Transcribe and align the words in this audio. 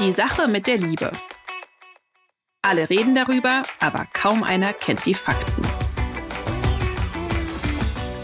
Die 0.00 0.10
Sache 0.10 0.48
mit 0.48 0.66
der 0.66 0.76
Liebe. 0.76 1.12
Alle 2.62 2.90
reden 2.90 3.14
darüber, 3.14 3.62
aber 3.78 4.08
kaum 4.12 4.42
einer 4.42 4.72
kennt 4.72 5.06
die 5.06 5.14
Fakten. 5.14 5.62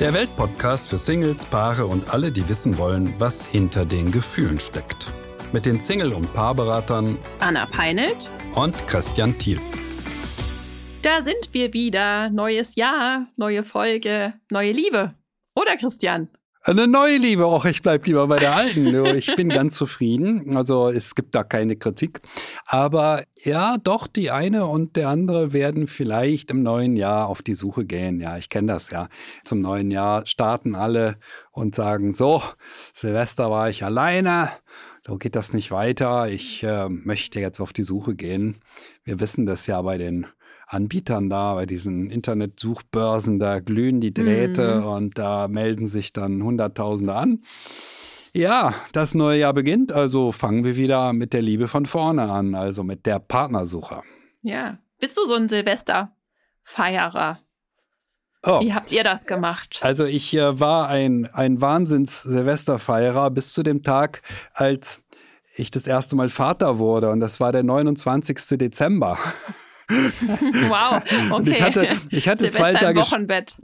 Der 0.01 0.13
Weltpodcast 0.13 0.89
für 0.89 0.97
Singles, 0.97 1.45
Paare 1.45 1.87
und 1.87 2.13
alle, 2.13 2.33
die 2.33 2.49
wissen 2.49 2.77
wollen, 2.77 3.15
was 3.19 3.47
hinter 3.47 3.85
den 3.85 4.11
Gefühlen 4.11 4.59
steckt. 4.59 5.07
Mit 5.53 5.65
den 5.65 5.79
Single- 5.79 6.13
und 6.13 6.35
Paarberatern 6.35 7.17
Anna 7.39 7.67
Peinelt 7.67 8.29
und 8.57 8.75
Christian 8.89 9.39
Thiel. 9.39 9.61
Da 11.03 11.23
sind 11.23 11.51
wir 11.53 11.73
wieder. 11.73 12.31
Neues 12.31 12.75
Jahr, 12.75 13.29
neue 13.37 13.63
Folge, 13.63 14.35
neue 14.51 14.73
Liebe. 14.73 15.15
Oder 15.55 15.77
Christian? 15.77 16.31
Eine 16.63 16.87
neue 16.87 17.17
Liebe, 17.17 17.47
auch 17.47 17.65
ich 17.65 17.81
bleibe 17.81 18.05
lieber 18.05 18.27
bei 18.27 18.39
der 18.39 18.55
alten. 18.55 18.91
Ich 19.17 19.35
bin 19.35 19.49
ganz 19.49 19.77
zufrieden. 19.77 20.57
Also 20.59 20.89
es 20.89 21.15
gibt 21.15 21.35
da 21.35 21.43
keine 21.43 21.77
Kritik. 21.77 22.21
Aber 22.67 23.23
ja, 23.43 23.79
doch, 23.79 24.07
die 24.07 24.31
eine 24.31 24.67
und 24.67 24.97
der 24.97 25.09
andere 25.09 25.55
werden 25.55 25.87
vielleicht 25.87 26.51
im 26.51 26.63
neuen 26.63 26.97
Jahr 26.97 27.29
auf 27.29 27.41
die 27.41 27.55
Suche 27.55 27.87
gehen. 27.87 28.21
Ja, 28.21 28.37
ich 28.37 28.51
kenne 28.51 28.75
das 28.75 28.91
ja. 28.91 29.09
Zum 29.43 29.63
neuen 29.63 29.91
Jahr 29.91 30.27
starten 30.27 30.75
alle 30.75 31.17
und 31.51 31.75
sagen, 31.75 32.13
so, 32.13 32.43
Silvester 32.93 33.51
war 33.51 33.71
ich 33.71 33.83
alleine. 33.83 34.51
So 35.07 35.17
geht 35.17 35.37
das 35.37 35.55
nicht 35.55 35.71
weiter. 35.71 36.29
Ich 36.29 36.63
äh, 36.63 36.91
möchte 36.91 37.41
jetzt 37.41 37.61
auf 37.61 37.73
die 37.73 37.85
Suche 37.85 38.15
gehen. 38.15 38.57
Wir 39.03 39.19
wissen 39.19 39.47
das 39.47 39.67
ja 39.67 39.81
bei 39.81 39.97
den 39.97 40.27
Anbietern 40.71 41.29
da, 41.29 41.55
bei 41.55 41.67
diesen 41.67 42.11
Internetsuchbörsen, 42.11 43.41
da 43.41 43.59
glühen 43.59 44.01
die 44.01 44.15
Drähte 44.15 44.83
mhm. 44.83 44.87
und 44.87 45.19
da 45.19 45.49
melden 45.49 45.87
sich 45.87 46.13
dann 46.13 46.45
Hunderttausende 46.45 47.13
an. 47.13 47.43
Ja, 48.33 48.75
das 48.93 49.15
neue 49.15 49.41
Jahr 49.41 49.53
beginnt, 49.53 49.93
also 49.93 50.31
fangen 50.31 50.63
wir 50.63 50.77
wieder 50.77 51.13
mit 51.13 51.33
der 51.33 51.43
Liebe 51.43 51.67
von 51.67 51.87
vorne 51.87 52.31
an, 52.31 52.55
also 52.55 52.85
mit 52.85 53.05
der 53.05 53.19
Partnersuche. 53.19 54.03
Ja, 54.43 54.79
bist 55.01 55.19
du 55.19 55.25
so 55.25 55.35
ein 55.35 55.49
Silvesterfeierer? 55.49 57.41
Oh. 58.45 58.61
Wie 58.61 58.73
habt 58.73 58.93
ihr 58.93 59.03
das 59.03 59.27
gemacht? 59.27 59.81
Also 59.83 60.05
ich 60.05 60.33
äh, 60.35 60.61
war 60.61 60.89
ein, 60.89 61.27
ein 61.27 61.61
Wahnsinns-Silvesterfeierer 61.61 63.31
bis 63.31 63.53
zu 63.53 63.65
dem 63.65 63.83
Tag, 63.83 64.23
als 64.55 65.03
ich 65.57 65.73
das 65.73 65.89
erste 65.89 66.15
Mal 66.15 66.29
Vater 66.29 66.79
wurde 66.79 67.11
und 67.11 67.19
das 67.19 67.41
war 67.41 67.51
der 67.51 67.65
29. 67.65 68.57
Dezember. 68.57 69.19
wow, 70.69 71.03
okay. 71.31 71.51
Ich 71.51 71.63
hatte, 71.63 71.89
ich, 72.11 72.29
hatte 72.29 72.49
zwei 72.51 72.73
Tage, 72.73 73.01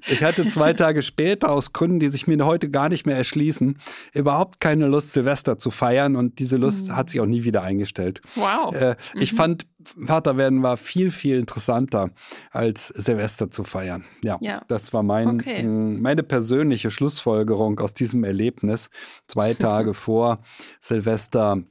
ich 0.06 0.24
hatte 0.24 0.46
zwei 0.46 0.72
Tage 0.72 1.02
später, 1.02 1.50
aus 1.50 1.72
Gründen, 1.72 2.00
die 2.00 2.08
sich 2.08 2.26
mir 2.26 2.44
heute 2.44 2.70
gar 2.70 2.88
nicht 2.88 3.06
mehr 3.06 3.16
erschließen, 3.16 3.78
überhaupt 4.12 4.60
keine 4.60 4.86
Lust, 4.86 5.12
Silvester 5.12 5.58
zu 5.58 5.70
feiern 5.70 6.16
und 6.16 6.38
diese 6.38 6.56
Lust 6.56 6.88
mhm. 6.88 6.96
hat 6.96 7.10
sich 7.10 7.20
auch 7.20 7.26
nie 7.26 7.44
wieder 7.44 7.62
eingestellt. 7.62 8.20
Wow. 8.34 8.74
Äh, 8.74 8.96
mhm. 9.14 9.20
Ich 9.20 9.32
fand, 9.32 9.66
Vater 10.04 10.36
werden 10.36 10.62
war 10.62 10.76
viel, 10.76 11.10
viel 11.10 11.38
interessanter, 11.38 12.10
als 12.50 12.88
Silvester 12.88 13.50
zu 13.50 13.64
feiern. 13.64 14.04
Ja, 14.24 14.38
ja. 14.40 14.62
das 14.68 14.92
war 14.92 15.02
mein, 15.02 15.40
okay. 15.40 15.62
meine 15.62 16.22
persönliche 16.22 16.90
Schlussfolgerung 16.90 17.78
aus 17.78 17.94
diesem 17.94 18.24
Erlebnis. 18.24 18.90
Zwei 19.28 19.54
Tage 19.66 19.94
vor 19.94 20.40
Silvester 20.80 21.62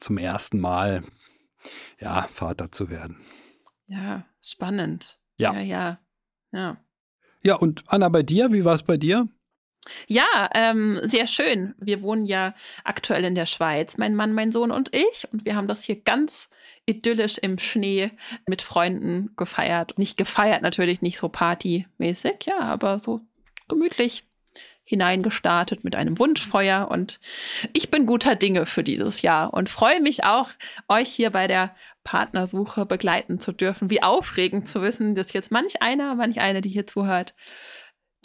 zum 0.00 0.18
ersten 0.18 0.60
Mal 0.60 1.04
ja, 2.00 2.26
Vater 2.32 2.70
zu 2.72 2.90
werden. 2.90 3.16
Ja, 3.86 4.24
spannend. 4.40 5.18
Ja. 5.36 5.52
Ja, 5.54 5.60
ja. 5.60 5.98
Ja, 6.52 6.76
ja 7.42 7.54
und 7.56 7.84
Anna, 7.88 8.08
bei 8.08 8.22
dir, 8.22 8.52
wie 8.52 8.64
war 8.64 8.74
es 8.74 8.82
bei 8.82 8.96
dir? 8.96 9.28
Ja, 10.06 10.48
ähm, 10.54 10.98
sehr 11.02 11.26
schön. 11.26 11.74
Wir 11.78 12.00
wohnen 12.02 12.24
ja 12.24 12.54
aktuell 12.84 13.24
in 13.24 13.34
der 13.34 13.46
Schweiz, 13.46 13.98
mein 13.98 14.14
Mann, 14.14 14.32
mein 14.32 14.52
Sohn 14.52 14.70
und 14.70 14.94
ich. 14.94 15.26
Und 15.30 15.44
wir 15.44 15.56
haben 15.56 15.68
das 15.68 15.84
hier 15.84 16.00
ganz 16.00 16.48
idyllisch 16.86 17.38
im 17.38 17.58
Schnee 17.58 18.12
mit 18.46 18.62
Freunden 18.62 19.34
gefeiert. 19.36 19.98
Nicht 19.98 20.16
gefeiert, 20.16 20.62
natürlich 20.62 21.02
nicht 21.02 21.18
so 21.18 21.28
partymäßig, 21.28 22.46
ja, 22.46 22.60
aber 22.60 22.98
so 22.98 23.20
gemütlich 23.68 24.24
hineingestartet 24.84 25.82
mit 25.82 25.96
einem 25.96 26.18
Wunschfeuer 26.18 26.88
und 26.90 27.18
ich 27.72 27.90
bin 27.90 28.04
guter 28.04 28.36
Dinge 28.36 28.66
für 28.66 28.84
dieses 28.84 29.22
Jahr 29.22 29.54
und 29.54 29.70
freue 29.70 30.00
mich 30.02 30.24
auch, 30.24 30.50
euch 30.88 31.08
hier 31.08 31.30
bei 31.30 31.46
der 31.46 31.74
Partnersuche 32.04 32.86
begleiten 32.86 33.40
zu 33.40 33.52
dürfen. 33.52 33.90
Wie 33.90 34.02
aufregend 34.02 34.68
zu 34.68 34.82
wissen, 34.82 35.14
dass 35.14 35.32
jetzt 35.32 35.50
manch 35.50 35.82
einer, 35.82 36.14
manch 36.14 36.40
eine, 36.40 36.60
die 36.60 36.68
hier 36.68 36.86
zuhört, 36.86 37.34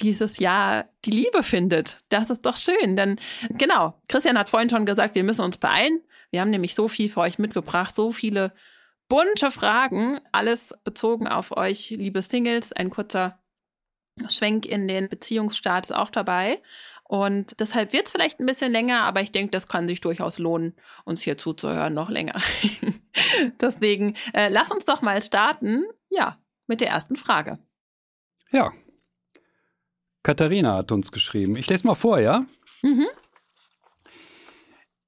dieses 0.01 0.39
Jahr 0.39 0.85
die 1.05 1.11
Liebe 1.11 1.43
findet. 1.43 1.99
Das 2.09 2.29
ist 2.29 2.45
doch 2.45 2.57
schön. 2.57 2.95
Denn 2.95 3.19
genau, 3.49 3.99
Christian 4.07 4.37
hat 4.37 4.49
vorhin 4.49 4.69
schon 4.69 4.85
gesagt, 4.85 5.15
wir 5.15 5.23
müssen 5.23 5.43
uns 5.43 5.57
beeilen. 5.57 6.01
Wir 6.31 6.41
haben 6.41 6.51
nämlich 6.51 6.75
so 6.75 6.87
viel 6.87 7.09
für 7.09 7.21
euch 7.21 7.39
mitgebracht, 7.39 7.95
so 7.95 8.11
viele 8.11 8.53
bunte 9.07 9.51
Fragen, 9.51 10.21
alles 10.31 10.73
bezogen 10.83 11.27
auf 11.27 11.55
euch, 11.57 11.89
liebe 11.89 12.21
Singles. 12.21 12.71
Ein 12.71 12.91
kurzer 12.91 13.39
Schwenk 14.27 14.65
in 14.65 14.87
den 14.87 15.09
Beziehungsstaat 15.09 15.85
ist 15.85 15.91
auch 15.95 16.09
dabei. 16.09 16.61
Und 17.09 17.59
deshalb 17.59 17.91
wird 17.91 18.05
es 18.05 18.11
vielleicht 18.11 18.39
ein 18.39 18.45
bisschen 18.45 18.71
länger, 18.71 19.01
aber 19.01 19.21
ich 19.21 19.31
denke, 19.31 19.49
das 19.49 19.67
kann 19.67 19.87
sich 19.87 19.99
durchaus 19.99 20.37
lohnen, 20.37 20.75
uns 21.05 21.23
hier 21.23 21.39
zuzuhören, 21.39 21.91
noch 21.91 22.11
länger. 22.11 22.39
Deswegen 23.59 24.13
äh, 24.31 24.47
lass 24.49 24.69
uns 24.69 24.85
doch 24.85 25.01
mal 25.01 25.19
starten, 25.23 25.85
ja, 26.11 26.37
mit 26.67 26.81
der 26.81 26.89
ersten 26.89 27.15
Frage. 27.15 27.57
Ja. 28.51 28.71
Katharina 30.21 30.75
hat 30.75 30.91
uns 30.91 31.11
geschrieben. 31.11 31.55
Ich 31.55 31.67
lese 31.67 31.87
mal 31.87 31.95
vor, 31.95 32.19
ja? 32.19 32.45
Mhm. 32.83 33.07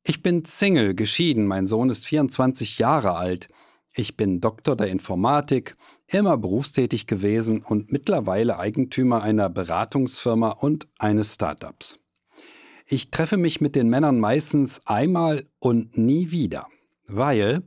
Ich 0.03 0.23
bin 0.23 0.43
Single, 0.43 0.95
geschieden. 0.95 1.45
Mein 1.45 1.67
Sohn 1.67 1.91
ist 1.91 2.03
24 2.07 2.79
Jahre 2.79 3.13
alt. 3.13 3.47
Ich 3.93 4.15
bin 4.15 4.39
Doktor 4.39 4.77
der 4.77 4.87
Informatik, 4.87 5.75
immer 6.07 6.37
berufstätig 6.37 7.07
gewesen 7.07 7.61
und 7.61 7.91
mittlerweile 7.91 8.57
Eigentümer 8.57 9.21
einer 9.21 9.49
Beratungsfirma 9.49 10.51
und 10.51 10.87
eines 10.97 11.33
Startups. 11.33 11.99
Ich 12.87 13.11
treffe 13.11 13.37
mich 13.37 13.59
mit 13.61 13.75
den 13.75 13.89
Männern 13.89 14.19
meistens 14.19 14.85
einmal 14.85 15.45
und 15.59 15.97
nie 15.97 16.31
wieder, 16.31 16.67
weil 17.07 17.63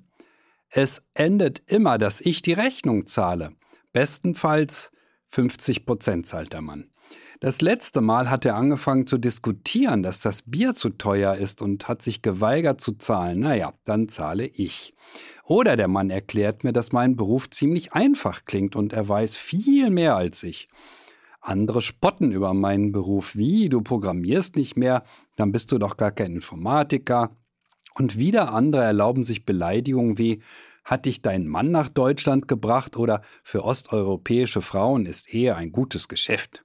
es 0.70 1.02
endet 1.14 1.62
immer, 1.66 1.98
dass 1.98 2.20
ich 2.20 2.42
die 2.42 2.52
Rechnung 2.52 3.06
zahle. 3.06 3.52
Bestenfalls 3.92 4.92
50 5.28 5.86
Prozent 5.86 6.26
zahlt 6.26 6.52
der 6.52 6.62
Mann. 6.62 6.90
Das 7.40 7.60
letzte 7.60 8.00
Mal 8.00 8.30
hat 8.30 8.44
er 8.44 8.56
angefangen 8.56 9.06
zu 9.06 9.18
diskutieren, 9.18 10.02
dass 10.02 10.20
das 10.20 10.42
Bier 10.42 10.72
zu 10.72 10.90
teuer 10.90 11.34
ist 11.34 11.60
und 11.60 11.88
hat 11.88 12.00
sich 12.00 12.22
geweigert 12.22 12.80
zu 12.80 12.92
zahlen. 12.92 13.40
Naja, 13.40 13.74
dann 13.84 14.08
zahle 14.08 14.46
ich. 14.46 14.94
Oder 15.46 15.76
der 15.76 15.88
Mann 15.88 16.10
erklärt 16.10 16.64
mir, 16.64 16.72
dass 16.72 16.92
mein 16.92 17.16
Beruf 17.16 17.50
ziemlich 17.50 17.92
einfach 17.92 18.44
klingt 18.46 18.76
und 18.76 18.92
er 18.92 19.08
weiß 19.08 19.36
viel 19.36 19.90
mehr 19.90 20.16
als 20.16 20.42
ich. 20.42 20.68
Andere 21.40 21.82
spotten 21.82 22.32
über 22.32 22.54
meinen 22.54 22.92
Beruf. 22.92 23.36
Wie, 23.36 23.68
du 23.68 23.82
programmierst 23.82 24.56
nicht 24.56 24.76
mehr, 24.76 25.04
dann 25.36 25.52
bist 25.52 25.70
du 25.70 25.78
doch 25.78 25.98
gar 25.98 26.12
kein 26.12 26.32
Informatiker. 26.32 27.36
Und 27.94 28.18
wieder 28.18 28.54
andere 28.54 28.82
erlauben 28.82 29.22
sich 29.22 29.44
Beleidigungen 29.44 30.16
wie, 30.16 30.40
hat 30.84 31.04
dich 31.04 31.20
dein 31.20 31.46
Mann 31.46 31.70
nach 31.70 31.88
Deutschland 31.88 32.48
gebracht 32.48 32.96
oder 32.96 33.22
für 33.42 33.64
osteuropäische 33.64 34.62
Frauen 34.62 35.06
ist 35.06 35.32
Ehe 35.32 35.56
ein 35.56 35.72
gutes 35.72 36.08
Geschäft. 36.08 36.64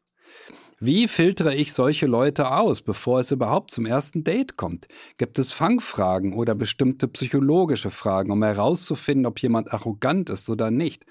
Wie 0.81 1.09
filtere 1.09 1.53
ich 1.53 1.73
solche 1.73 2.05
Leute 2.05 2.51
aus, 2.51 2.81
bevor 2.81 3.19
es 3.19 3.31
überhaupt 3.31 3.71
zum 3.71 3.85
ersten 3.85 4.23
Date 4.23 4.55
kommt? 4.55 4.87
Gibt 5.17 5.37
es 5.37 5.51
Fangfragen 5.51 6.33
oder 6.33 6.55
bestimmte 6.55 7.09
psychologische 7.09 7.91
Fragen, 7.91 8.31
um 8.31 8.41
herauszufinden, 8.41 9.25
ob 9.25 9.41
jemand 9.41 9.73
arrogant 9.73 10.29
ist 10.29 10.49
oder 10.49 10.71
nicht? 10.71 11.05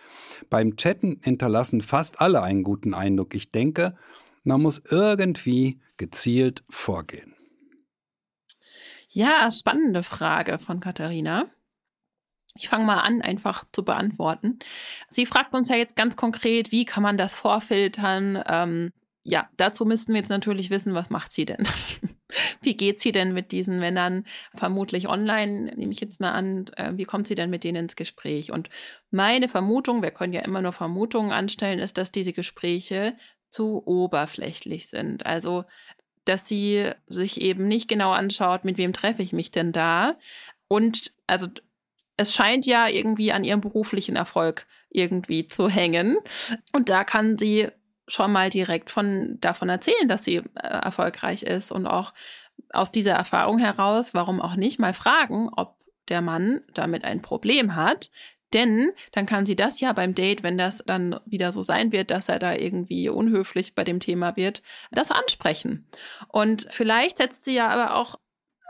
Beim 0.48 0.76
Chatten 0.76 1.20
hinterlassen 1.22 1.82
fast 1.82 2.22
alle 2.22 2.42
einen 2.42 2.62
guten 2.62 2.94
Eindruck. 2.94 3.34
Ich 3.34 3.52
denke, 3.52 3.94
man 4.42 4.62
muss 4.62 4.80
irgendwie 4.88 5.80
gezielt 5.98 6.64
vorgehen. 6.70 7.34
Ja, 9.10 9.50
spannende 9.50 10.02
Frage 10.02 10.58
von 10.58 10.80
Katharina. 10.80 11.46
Ich 12.54 12.70
fange 12.70 12.86
mal 12.86 13.00
an, 13.00 13.20
einfach 13.20 13.64
zu 13.72 13.84
beantworten. 13.84 14.58
Sie 15.10 15.26
fragt 15.26 15.52
uns 15.54 15.68
ja 15.68 15.76
jetzt 15.76 15.94
ganz 15.94 16.16
konkret, 16.16 16.72
wie 16.72 16.86
kann 16.86 17.02
man 17.02 17.18
das 17.18 17.34
vorfiltern? 17.34 18.42
Ähm, 18.46 18.92
ja, 19.24 19.48
dazu 19.56 19.84
müssten 19.84 20.12
wir 20.12 20.20
jetzt 20.20 20.30
natürlich 20.30 20.70
wissen, 20.70 20.94
was 20.94 21.10
macht 21.10 21.32
sie 21.32 21.44
denn? 21.44 21.66
wie 22.62 22.76
geht 22.76 23.00
sie 23.00 23.12
denn 23.12 23.34
mit 23.34 23.52
diesen 23.52 23.78
Männern? 23.78 24.24
Vermutlich 24.54 25.08
online, 25.08 25.74
nehme 25.76 25.92
ich 25.92 26.00
jetzt 26.00 26.20
mal 26.20 26.32
an. 26.32 26.66
Äh, 26.76 26.92
wie 26.94 27.04
kommt 27.04 27.26
sie 27.26 27.34
denn 27.34 27.50
mit 27.50 27.64
denen 27.64 27.84
ins 27.84 27.96
Gespräch? 27.96 28.52
Und 28.52 28.70
meine 29.10 29.48
Vermutung, 29.48 30.02
wir 30.02 30.10
können 30.10 30.32
ja 30.32 30.40
immer 30.42 30.62
nur 30.62 30.72
Vermutungen 30.72 31.32
anstellen, 31.32 31.78
ist, 31.78 31.98
dass 31.98 32.12
diese 32.12 32.32
Gespräche 32.32 33.16
zu 33.50 33.82
oberflächlich 33.86 34.88
sind. 34.88 35.26
Also, 35.26 35.64
dass 36.24 36.46
sie 36.46 36.90
sich 37.06 37.40
eben 37.40 37.66
nicht 37.68 37.88
genau 37.88 38.12
anschaut, 38.12 38.64
mit 38.64 38.78
wem 38.78 38.92
treffe 38.92 39.22
ich 39.22 39.32
mich 39.32 39.50
denn 39.50 39.72
da? 39.72 40.16
Und 40.68 41.12
also 41.26 41.48
es 42.18 42.34
scheint 42.34 42.66
ja 42.66 42.88
irgendwie 42.88 43.32
an 43.32 43.44
ihrem 43.44 43.60
beruflichen 43.60 44.16
Erfolg 44.16 44.66
irgendwie 44.90 45.48
zu 45.48 45.68
hängen. 45.68 46.18
Und 46.72 46.88
da 46.88 47.04
kann 47.04 47.38
sie 47.38 47.68
schon 48.08 48.32
mal 48.32 48.50
direkt 48.50 48.90
von, 48.90 49.38
davon 49.40 49.68
erzählen, 49.68 50.08
dass 50.08 50.24
sie 50.24 50.36
äh, 50.36 50.42
erfolgreich 50.54 51.42
ist 51.42 51.70
und 51.70 51.86
auch 51.86 52.12
aus 52.72 52.90
dieser 52.90 53.12
Erfahrung 53.12 53.58
heraus, 53.58 54.14
warum 54.14 54.40
auch 54.40 54.56
nicht, 54.56 54.78
mal 54.78 54.92
fragen, 54.92 55.48
ob 55.56 55.76
der 56.08 56.22
Mann 56.22 56.62
damit 56.74 57.04
ein 57.04 57.22
Problem 57.22 57.76
hat, 57.76 58.10
denn 58.54 58.92
dann 59.12 59.26
kann 59.26 59.44
sie 59.44 59.56
das 59.56 59.80
ja 59.80 59.92
beim 59.92 60.14
Date, 60.14 60.42
wenn 60.42 60.56
das 60.56 60.82
dann 60.86 61.20
wieder 61.26 61.52
so 61.52 61.62
sein 61.62 61.92
wird, 61.92 62.10
dass 62.10 62.28
er 62.28 62.38
da 62.38 62.54
irgendwie 62.54 63.08
unhöflich 63.08 63.74
bei 63.74 63.84
dem 63.84 64.00
Thema 64.00 64.36
wird, 64.36 64.62
das 64.90 65.10
ansprechen. 65.10 65.86
Und 66.28 66.66
vielleicht 66.70 67.18
setzt 67.18 67.44
sie 67.44 67.54
ja 67.54 67.68
aber 67.68 67.94
auch 67.96 68.18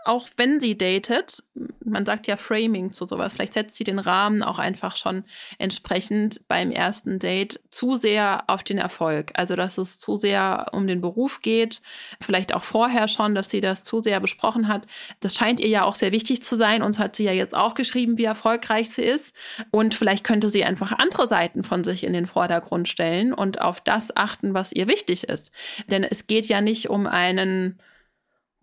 auch 0.08 0.26
wenn 0.38 0.58
sie 0.58 0.76
datet, 0.78 1.42
man 1.84 2.06
sagt 2.06 2.26
ja 2.26 2.38
Framing 2.38 2.92
zu 2.92 3.06
sowas, 3.06 3.34
vielleicht 3.34 3.52
setzt 3.52 3.76
sie 3.76 3.84
den 3.84 3.98
Rahmen 3.98 4.42
auch 4.42 4.58
einfach 4.58 4.96
schon 4.96 5.22
entsprechend 5.58 6.40
beim 6.48 6.70
ersten 6.70 7.18
Date 7.18 7.60
zu 7.68 7.94
sehr 7.94 8.44
auf 8.46 8.62
den 8.62 8.78
Erfolg. 8.78 9.32
Also, 9.34 9.54
dass 9.54 9.76
es 9.76 9.98
zu 9.98 10.16
sehr 10.16 10.68
um 10.72 10.86
den 10.86 11.02
Beruf 11.02 11.42
geht, 11.42 11.82
vielleicht 12.22 12.54
auch 12.54 12.62
vorher 12.62 13.06
schon, 13.06 13.34
dass 13.34 13.50
sie 13.50 13.60
das 13.60 13.84
zu 13.84 14.00
sehr 14.00 14.18
besprochen 14.18 14.66
hat. 14.66 14.86
Das 15.20 15.34
scheint 15.34 15.60
ihr 15.60 15.68
ja 15.68 15.84
auch 15.84 15.94
sehr 15.94 16.10
wichtig 16.10 16.42
zu 16.42 16.56
sein. 16.56 16.80
Uns 16.80 16.98
hat 16.98 17.14
sie 17.14 17.24
ja 17.24 17.32
jetzt 17.32 17.54
auch 17.54 17.74
geschrieben, 17.74 18.16
wie 18.16 18.24
erfolgreich 18.24 18.88
sie 18.88 19.02
ist. 19.02 19.36
Und 19.70 19.94
vielleicht 19.94 20.24
könnte 20.24 20.48
sie 20.48 20.64
einfach 20.64 20.92
andere 20.92 21.26
Seiten 21.26 21.62
von 21.62 21.84
sich 21.84 22.02
in 22.02 22.14
den 22.14 22.26
Vordergrund 22.26 22.88
stellen 22.88 23.34
und 23.34 23.60
auf 23.60 23.82
das 23.82 24.16
achten, 24.16 24.54
was 24.54 24.72
ihr 24.72 24.88
wichtig 24.88 25.24
ist. 25.24 25.52
Denn 25.90 26.02
es 26.02 26.26
geht 26.26 26.46
ja 26.46 26.62
nicht 26.62 26.88
um 26.88 27.06
einen 27.06 27.78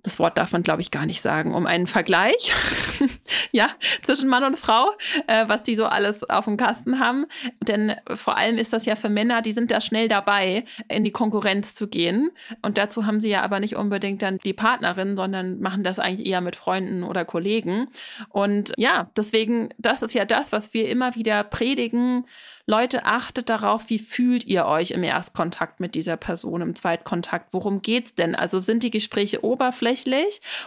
das 0.05 0.19
Wort 0.19 0.37
darf 0.37 0.51
man, 0.51 0.63
glaube 0.63 0.81
ich, 0.81 0.91
gar 0.91 1.05
nicht 1.05 1.21
sagen, 1.21 1.53
um 1.53 1.65
einen 1.65 1.87
Vergleich, 1.87 2.53
ja, 3.51 3.69
zwischen 4.03 4.29
Mann 4.29 4.43
und 4.43 4.57
Frau, 4.57 4.91
äh, 5.27 5.47
was 5.47 5.63
die 5.63 5.75
so 5.75 5.85
alles 5.85 6.23
auf 6.29 6.45
dem 6.45 6.57
Kasten 6.57 6.99
haben. 6.99 7.25
Denn 7.67 7.95
vor 8.13 8.37
allem 8.37 8.57
ist 8.57 8.73
das 8.73 8.85
ja 8.85 8.95
für 8.95 9.09
Männer, 9.09 9.41
die 9.41 9.51
sind 9.51 9.71
da 9.71 9.81
schnell 9.81 10.07
dabei, 10.07 10.65
in 10.87 11.03
die 11.03 11.11
Konkurrenz 11.11 11.75
zu 11.75 11.87
gehen. 11.87 12.31
Und 12.61 12.77
dazu 12.77 13.05
haben 13.05 13.19
sie 13.19 13.29
ja 13.29 13.41
aber 13.41 13.59
nicht 13.59 13.75
unbedingt 13.75 14.21
dann 14.21 14.37
die 14.39 14.53
Partnerin, 14.53 15.17
sondern 15.17 15.59
machen 15.59 15.83
das 15.83 15.99
eigentlich 15.99 16.27
eher 16.27 16.41
mit 16.41 16.55
Freunden 16.55 17.03
oder 17.03 17.25
Kollegen. 17.25 17.87
Und 18.29 18.73
ja, 18.77 19.09
deswegen, 19.17 19.69
das 19.77 20.03
ist 20.03 20.13
ja 20.13 20.25
das, 20.25 20.51
was 20.51 20.73
wir 20.73 20.89
immer 20.89 21.15
wieder 21.15 21.43
predigen 21.43 22.25
Leute, 22.67 23.05
achtet 23.05 23.49
darauf, 23.49 23.91
wie 23.91 23.99
fühlt 23.99 24.43
ihr 24.45 24.65
euch 24.65 24.89
im 24.89 25.03
Erstkontakt 25.03 25.79
mit 25.79 25.93
dieser 25.93 26.17
Person, 26.17 26.61
im 26.61 26.73
Zweitkontakt? 26.73 27.53
Worum 27.53 27.83
geht's 27.83 28.15
denn? 28.15 28.33
Also 28.33 28.59
sind 28.59 28.81
die 28.81 28.89
Gespräche 28.89 29.43
oberflächlich 29.45 29.94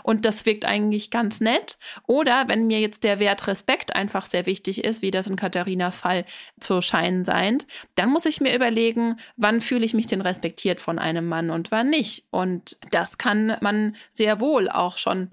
und 0.03 0.25
das 0.25 0.47
wirkt 0.47 0.65
eigentlich 0.65 1.11
ganz 1.11 1.41
nett? 1.41 1.79
Oder 2.07 2.45
wenn 2.49 2.67
mir 2.67 2.81
jetzt 2.81 3.05
der 3.05 3.19
Wert 3.19 3.47
Respekt 3.47 3.95
einfach 3.95 4.27
sehr 4.27 4.47
wichtig 4.47 4.85
ist, 4.85 5.03
wie 5.03 5.11
das 5.11 5.27
in 5.27 5.37
Katharinas 5.37 5.99
Fall 5.99 6.25
zu 6.59 6.81
scheinen 6.81 7.25
seint, 7.25 7.67
dann 7.95 8.11
muss 8.11 8.27
ich 8.27 8.41
mir 8.41 8.55
überlegen, 8.55 9.19
wann 9.37 9.61
fühle 9.61 9.85
ich 9.85 9.95
mich 9.95 10.07
denn 10.07 10.21
respektiert 10.21 10.81
von 10.81 10.99
einem 10.99 11.29
Mann 11.29 11.51
und 11.51 11.71
wann 11.71 11.91
nicht. 11.91 12.25
Und 12.31 12.79
das 12.91 13.19
kann 13.19 13.57
man 13.61 13.97
sehr 14.13 14.41
wohl 14.41 14.69
auch 14.69 14.99
schon 14.99 15.31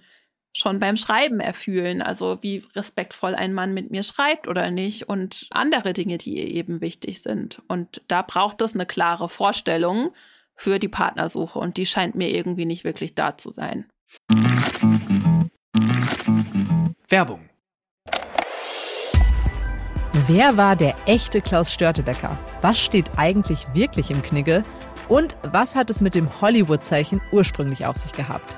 schon 0.57 0.79
beim 0.79 0.95
Schreiben 0.95 1.41
erfühlen. 1.41 2.01
Also 2.01 2.37
wie 2.41 2.63
respektvoll 2.75 3.35
ein 3.35 3.53
Mann 3.53 3.73
mit 3.73 3.91
mir 3.91 4.03
schreibt 4.03 4.47
oder 4.47 4.71
nicht 4.71 5.09
und 5.09 5.47
andere 5.51 5.91
Dinge, 5.91 6.17
die 6.17 6.37
ihr 6.37 6.47
eben 6.47 6.79
wichtig 6.79 7.21
sind. 7.21 7.61
Und 7.67 8.01
da 8.07 8.21
braucht 8.21 8.61
es 8.61 8.73
eine 8.73 8.85
klare 8.85 9.27
Vorstellung 9.27 10.11
für 10.55 10.79
die 10.79 10.87
Partnersuche 10.87 11.59
und 11.59 11.77
die 11.77 11.85
scheint 11.85 12.15
mir 12.15 12.29
irgendwie 12.29 12.65
nicht 12.65 12.83
wirklich 12.83 13.15
da 13.15 13.37
zu 13.37 13.51
sein. 13.51 13.85
Werbung. 17.07 17.49
Wer 20.27 20.57
war 20.57 20.75
der 20.75 20.95
echte 21.05 21.41
Klaus 21.41 21.73
Störtebecker? 21.73 22.37
Was 22.61 22.79
steht 22.79 23.11
eigentlich 23.17 23.67
wirklich 23.73 24.09
im 24.09 24.21
Knigge? 24.21 24.63
Und 25.07 25.35
was 25.43 25.75
hat 25.75 25.89
es 25.89 26.01
mit 26.01 26.15
dem 26.15 26.41
Hollywood-Zeichen 26.41 27.21
ursprünglich 27.31 27.85
auf 27.85 27.97
sich 27.97 28.13
gehabt? 28.13 28.57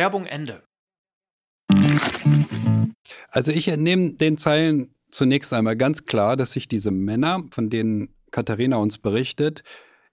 Werbung 0.00 0.24
Ende. 0.24 0.62
Also 3.28 3.52
ich 3.52 3.68
entnehme 3.68 4.14
den 4.14 4.38
Zeilen 4.38 4.94
zunächst 5.10 5.52
einmal 5.52 5.76
ganz 5.76 6.06
klar, 6.06 6.36
dass 6.36 6.52
sich 6.52 6.68
diese 6.68 6.90
Männer, 6.90 7.44
von 7.50 7.68
denen 7.68 8.14
Katharina 8.30 8.78
uns 8.78 8.96
berichtet, 8.96 9.62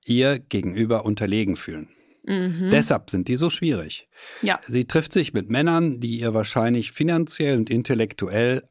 ihr 0.03 0.39
gegenüber 0.39 1.05
unterlegen 1.05 1.55
fühlen. 1.55 1.87
Mhm. 2.25 2.69
Deshalb 2.69 3.09
sind 3.09 3.29
die 3.29 3.37
so 3.37 3.49
schwierig. 3.49 4.09
Ja. 4.41 4.59
Sie 4.67 4.83
trifft 4.83 5.13
sich 5.13 5.33
mit 5.33 5.49
Männern, 5.49 6.01
die 6.01 6.19
ihr 6.19 6.33
wahrscheinlich 6.33 6.91
finanziell 6.91 7.57
und 7.57 7.69
intellektuell 7.69 8.67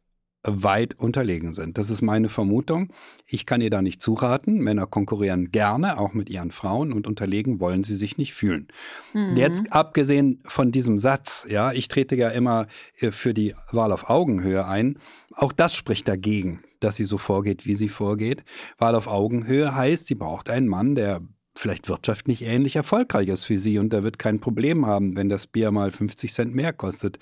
weit 0.47 0.99
unterlegen 0.99 1.55
sind. 1.55 1.79
Das 1.79 1.91
ist 1.91 2.03
meine 2.03 2.29
Vermutung. 2.29 2.93
Ich 3.27 3.47
kann 3.47 3.61
ihr 3.61 3.71
da 3.71 3.83
nicht 3.83 4.01
zuraten. 4.01 4.61
Männer 4.61 4.87
konkurrieren 4.87 5.51
gerne, 5.51 5.99
auch 5.99 6.15
mit 6.15 6.31
ihren 6.31 6.51
Frauen 6.51 6.93
und 6.93 7.07
unterlegen 7.07 7.61
wollen 7.61 7.85
sie 7.85 7.97
sich 7.97 8.17
nicht 8.19 8.35
fühlen. 8.35 8.69
Mhm. 9.13 9.37
Jetzt 9.37 9.73
abgesehen 9.73 10.41
von 10.45 10.71
diesem 10.71 10.99
Satz, 10.99 11.47
ja, 11.51 11.73
ich 11.73 11.89
trete 11.89 12.17
ja 12.17 12.29
immer 12.29 12.67
äh, 12.99 13.11
für 13.11 13.35
die 13.35 13.55
Wahl 13.73 13.93
auf 13.93 14.09
Augenhöhe 14.09 14.67
ein. 14.67 14.99
Auch 15.35 15.53
das 15.53 15.75
spricht 15.75 16.09
dagegen, 16.09 16.63
dass 16.81 16.97
sie 16.97 17.05
so 17.05 17.19
vorgeht, 17.19 17.67
wie 17.67 17.75
sie 17.75 17.89
vorgeht. 17.89 18.45
Wahl 18.79 18.95
auf 18.95 19.09
Augenhöhe 19.09 19.75
heißt, 19.75 20.07
sie 20.07 20.15
braucht 20.15 20.49
einen 20.49 20.69
Mann, 20.69 20.95
der 20.95 21.21
vielleicht 21.57 21.89
wirtschaftlich 21.89 22.43
ähnlich 22.43 22.77
erfolgreich 22.77 23.29
ist 23.29 23.45
für 23.45 23.59
sie 23.59 23.79
und 23.79 23.93
er 23.93 24.03
wird 24.03 24.19
kein 24.19 24.41
Problem 24.41 24.87
haben, 24.87 25.17
wenn 25.17 25.29
das 25.29 25.47
Bier 25.47 25.71
mal 25.71 25.91
50 25.91 26.33
Cent 26.33 26.55
mehr 26.55 26.73
kostet. 26.73 27.19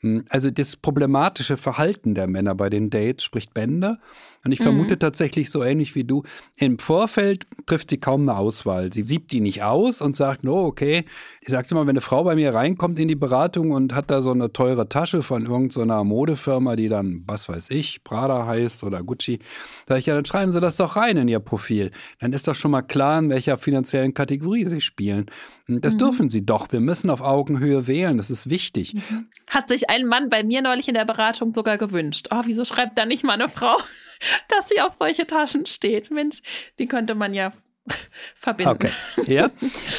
Hm, 0.00 0.24
also 0.28 0.50
das 0.50 0.76
problematische 0.76 1.56
Verhalten 1.56 2.14
der 2.14 2.26
Männer 2.26 2.54
bei 2.54 2.68
den 2.68 2.90
Dates 2.90 3.24
spricht 3.24 3.54
Bände. 3.54 3.98
Und 4.46 4.52
ich 4.52 4.60
mhm. 4.60 4.64
vermute 4.64 4.96
tatsächlich 4.96 5.50
so 5.50 5.64
ähnlich 5.64 5.96
wie 5.96 6.04
du. 6.04 6.22
Im 6.54 6.78
Vorfeld 6.78 7.48
trifft 7.66 7.90
sie 7.90 7.98
kaum 7.98 8.28
eine 8.28 8.38
Auswahl. 8.38 8.92
Sie 8.92 9.02
siebt 9.02 9.32
die 9.32 9.40
nicht 9.40 9.64
aus 9.64 10.00
und 10.00 10.14
sagt, 10.14 10.44
no, 10.44 10.64
okay. 10.64 11.04
Ich 11.40 11.48
sagte 11.48 11.74
mal, 11.74 11.82
wenn 11.82 11.90
eine 11.90 12.00
Frau 12.00 12.22
bei 12.22 12.36
mir 12.36 12.54
reinkommt 12.54 12.96
in 13.00 13.08
die 13.08 13.16
Beratung 13.16 13.72
und 13.72 13.92
hat 13.92 14.08
da 14.08 14.22
so 14.22 14.30
eine 14.30 14.52
teure 14.52 14.88
Tasche 14.88 15.22
von 15.22 15.46
irgendeiner 15.46 16.04
Modefirma, 16.04 16.76
die 16.76 16.88
dann, 16.88 17.24
was 17.26 17.48
weiß 17.48 17.70
ich, 17.70 18.04
Prada 18.04 18.46
heißt 18.46 18.84
oder 18.84 19.02
Gucci, 19.02 19.40
sage 19.88 19.98
ich, 19.98 20.06
ja, 20.06 20.14
dann 20.14 20.24
schreiben 20.24 20.52
Sie 20.52 20.60
das 20.60 20.76
doch 20.76 20.94
rein 20.94 21.16
in 21.16 21.26
Ihr 21.26 21.40
Profil. 21.40 21.90
Dann 22.20 22.32
ist 22.32 22.46
doch 22.46 22.54
schon 22.54 22.70
mal 22.70 22.82
klar, 22.82 23.18
in 23.18 23.30
welcher 23.30 23.58
finanziellen 23.76 24.14
Kategorie 24.14 24.64
Sie 24.64 24.80
spielen. 24.80 25.26
Das 25.68 25.94
mhm. 25.94 25.98
dürfen 25.98 26.28
Sie 26.28 26.44
doch. 26.44 26.72
Wir 26.72 26.80
müssen 26.80 27.10
auf 27.10 27.20
Augenhöhe 27.20 27.86
wählen. 27.86 28.16
Das 28.16 28.30
ist 28.30 28.48
wichtig. 28.48 28.94
Mhm. 28.94 29.28
Hat 29.48 29.68
sich 29.68 29.90
ein 29.90 30.06
Mann 30.06 30.28
bei 30.28 30.42
mir 30.44 30.62
neulich 30.62 30.88
in 30.88 30.94
der 30.94 31.04
Beratung 31.04 31.52
sogar 31.54 31.76
gewünscht. 31.76 32.28
Oh, 32.30 32.42
wieso 32.44 32.64
schreibt 32.64 32.96
da 32.98 33.04
nicht 33.04 33.24
mal 33.24 33.34
eine 33.34 33.48
Frau, 33.48 33.76
dass 34.48 34.68
sie 34.68 34.80
auf 34.80 34.94
solche 34.94 35.26
Taschen 35.26 35.66
steht? 35.66 36.10
Mensch, 36.10 36.40
die 36.78 36.86
könnte 36.86 37.14
man 37.14 37.34
ja 37.34 37.52
verbinden. 38.34 38.72
Okay. 38.72 38.90
Ja. 39.26 39.50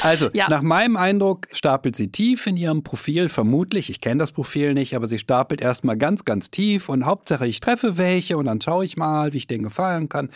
Also, 0.02 0.30
ja. 0.34 0.48
nach 0.48 0.62
meinem 0.62 0.96
Eindruck 0.96 1.46
stapelt 1.52 1.96
sie 1.96 2.08
tief 2.08 2.46
in 2.46 2.56
ihrem 2.56 2.82
Profil, 2.82 3.28
vermutlich. 3.28 3.90
Ich 3.90 4.00
kenne 4.00 4.18
das 4.20 4.32
Profil 4.32 4.74
nicht, 4.74 4.94
aber 4.94 5.08
sie 5.08 5.18
stapelt 5.18 5.60
erstmal 5.60 5.96
ganz, 5.96 6.24
ganz 6.24 6.50
tief 6.50 6.88
und 6.88 7.06
Hauptsache 7.06 7.46
ich 7.46 7.60
treffe 7.60 7.98
welche 7.98 8.36
und 8.36 8.46
dann 8.46 8.60
schaue 8.60 8.84
ich 8.84 8.96
mal, 8.96 9.32
wie 9.32 9.38
ich 9.38 9.46
denen 9.46 9.64
gefallen 9.64 10.08
kann. 10.08 10.30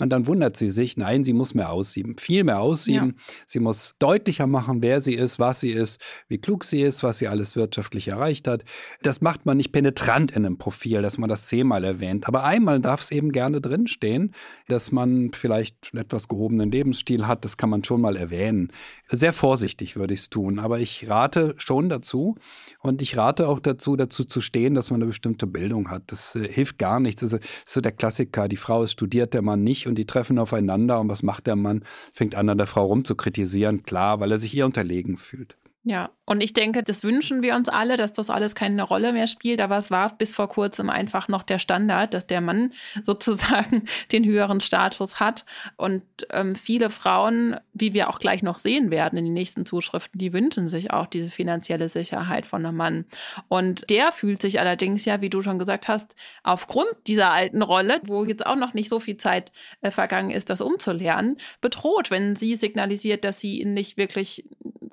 Und 0.00 0.10
dann 0.10 0.26
wundert 0.26 0.56
sie 0.56 0.70
sich, 0.70 0.96
nein, 0.96 1.22
sie 1.22 1.32
muss 1.32 1.54
mehr 1.54 1.70
aussieben, 1.70 2.16
viel 2.18 2.42
mehr 2.42 2.60
aussieben. 2.60 3.14
Ja. 3.16 3.34
Sie 3.46 3.60
muss 3.60 3.94
deutlicher 4.00 4.48
machen, 4.48 4.82
wer 4.82 5.00
sie 5.00 5.14
ist, 5.14 5.38
was 5.38 5.60
sie 5.60 5.70
ist, 5.70 6.00
wie 6.26 6.38
klug 6.38 6.64
sie 6.64 6.80
ist, 6.80 7.04
was 7.04 7.18
sie 7.18 7.28
alles 7.28 7.54
wirtschaftlich 7.54 8.08
erreicht 8.08 8.48
hat. 8.48 8.64
Das 9.02 9.20
macht 9.20 9.46
man 9.46 9.56
nicht 9.56 9.70
penetrant 9.70 10.32
in 10.32 10.44
einem 10.44 10.58
Profil, 10.58 11.02
dass 11.02 11.16
man 11.18 11.28
das 11.28 11.46
zehnmal 11.46 11.84
erwähnt. 11.84 12.26
Aber 12.26 12.42
einmal 12.42 12.80
darf 12.80 13.02
es 13.02 13.12
eben 13.12 13.30
gerne 13.30 13.60
drinstehen, 13.60 14.34
dass 14.66 14.90
man 14.90 15.30
vielleicht 15.32 15.90
einen 15.92 16.02
etwas 16.02 16.26
gehobenen 16.26 16.72
Lebensstil 16.94 17.26
hat. 17.26 17.44
Das 17.44 17.56
kann 17.56 17.70
man 17.70 17.84
schon 17.84 18.00
mal 18.00 18.16
erwähnen. 18.16 18.72
Sehr 19.08 19.32
vorsichtig 19.32 19.96
würde 19.96 20.14
ich 20.14 20.20
es 20.20 20.30
tun. 20.30 20.58
Aber 20.58 20.78
ich 20.78 21.08
rate 21.08 21.54
schon 21.58 21.88
dazu. 21.88 22.36
Und 22.80 23.02
ich 23.02 23.16
rate 23.16 23.48
auch 23.48 23.60
dazu, 23.60 23.96
dazu 23.96 24.24
zu 24.24 24.40
stehen, 24.40 24.74
dass 24.74 24.90
man 24.90 24.98
eine 24.98 25.06
bestimmte 25.06 25.46
Bildung 25.46 25.90
hat. 25.90 26.04
Das 26.06 26.36
äh, 26.36 26.48
hilft 26.50 26.78
gar 26.78 27.00
nichts. 27.00 27.22
Also 27.22 27.38
so 27.66 27.80
der 27.80 27.92
Klassiker, 27.92 28.48
die 28.48 28.56
Frau 28.56 28.82
ist 28.82 28.92
studiert, 28.92 29.34
der 29.34 29.42
Mann 29.42 29.64
nicht 29.64 29.86
und 29.86 29.96
die 29.96 30.06
treffen 30.06 30.38
aufeinander 30.38 31.00
und 31.00 31.08
was 31.08 31.22
macht 31.22 31.46
der 31.46 31.56
Mann? 31.56 31.84
Fängt 32.12 32.34
an, 32.34 32.48
an 32.48 32.58
der 32.58 32.66
Frau 32.66 32.86
rumzukritisieren, 32.86 33.82
klar, 33.82 34.20
weil 34.20 34.30
er 34.30 34.38
sich 34.38 34.54
ihr 34.54 34.66
unterlegen 34.66 35.16
fühlt. 35.16 35.56
Ja, 35.86 36.10
und 36.24 36.42
ich 36.42 36.54
denke, 36.54 36.82
das 36.82 37.04
wünschen 37.04 37.42
wir 37.42 37.54
uns 37.54 37.68
alle, 37.68 37.98
dass 37.98 38.14
das 38.14 38.30
alles 38.30 38.54
keine 38.54 38.82
Rolle 38.82 39.12
mehr 39.12 39.26
spielt. 39.26 39.60
Aber 39.60 39.76
es 39.76 39.90
war 39.90 40.16
bis 40.16 40.34
vor 40.34 40.48
kurzem 40.48 40.88
einfach 40.88 41.28
noch 41.28 41.42
der 41.42 41.58
Standard, 41.58 42.14
dass 42.14 42.26
der 42.26 42.40
Mann 42.40 42.72
sozusagen 43.04 43.84
den 44.10 44.24
höheren 44.24 44.62
Status 44.62 45.20
hat. 45.20 45.44
Und 45.76 46.02
ähm, 46.30 46.54
viele 46.54 46.88
Frauen, 46.88 47.56
wie 47.74 47.92
wir 47.92 48.08
auch 48.08 48.18
gleich 48.18 48.42
noch 48.42 48.56
sehen 48.56 48.90
werden 48.90 49.18
in 49.18 49.26
den 49.26 49.34
nächsten 49.34 49.66
Zuschriften, 49.66 50.18
die 50.18 50.32
wünschen 50.32 50.68
sich 50.68 50.90
auch 50.90 51.04
diese 51.04 51.30
finanzielle 51.30 51.90
Sicherheit 51.90 52.46
von 52.46 52.64
einem 52.64 52.78
Mann. 52.78 53.04
Und 53.48 53.90
der 53.90 54.10
fühlt 54.10 54.40
sich 54.40 54.60
allerdings 54.60 55.04
ja, 55.04 55.20
wie 55.20 55.28
du 55.28 55.42
schon 55.42 55.58
gesagt 55.58 55.88
hast, 55.88 56.14
aufgrund 56.44 56.94
dieser 57.06 57.30
alten 57.30 57.60
Rolle, 57.60 58.00
wo 58.06 58.24
jetzt 58.24 58.46
auch 58.46 58.56
noch 58.56 58.72
nicht 58.72 58.88
so 58.88 59.00
viel 59.00 59.18
Zeit 59.18 59.52
äh, 59.82 59.90
vergangen 59.90 60.30
ist, 60.30 60.48
das 60.48 60.62
umzulernen, 60.62 61.36
bedroht, 61.60 62.10
wenn 62.10 62.36
sie 62.36 62.54
signalisiert, 62.54 63.24
dass 63.24 63.38
sie 63.38 63.60
ihn 63.60 63.74
nicht 63.74 63.98
wirklich 63.98 64.44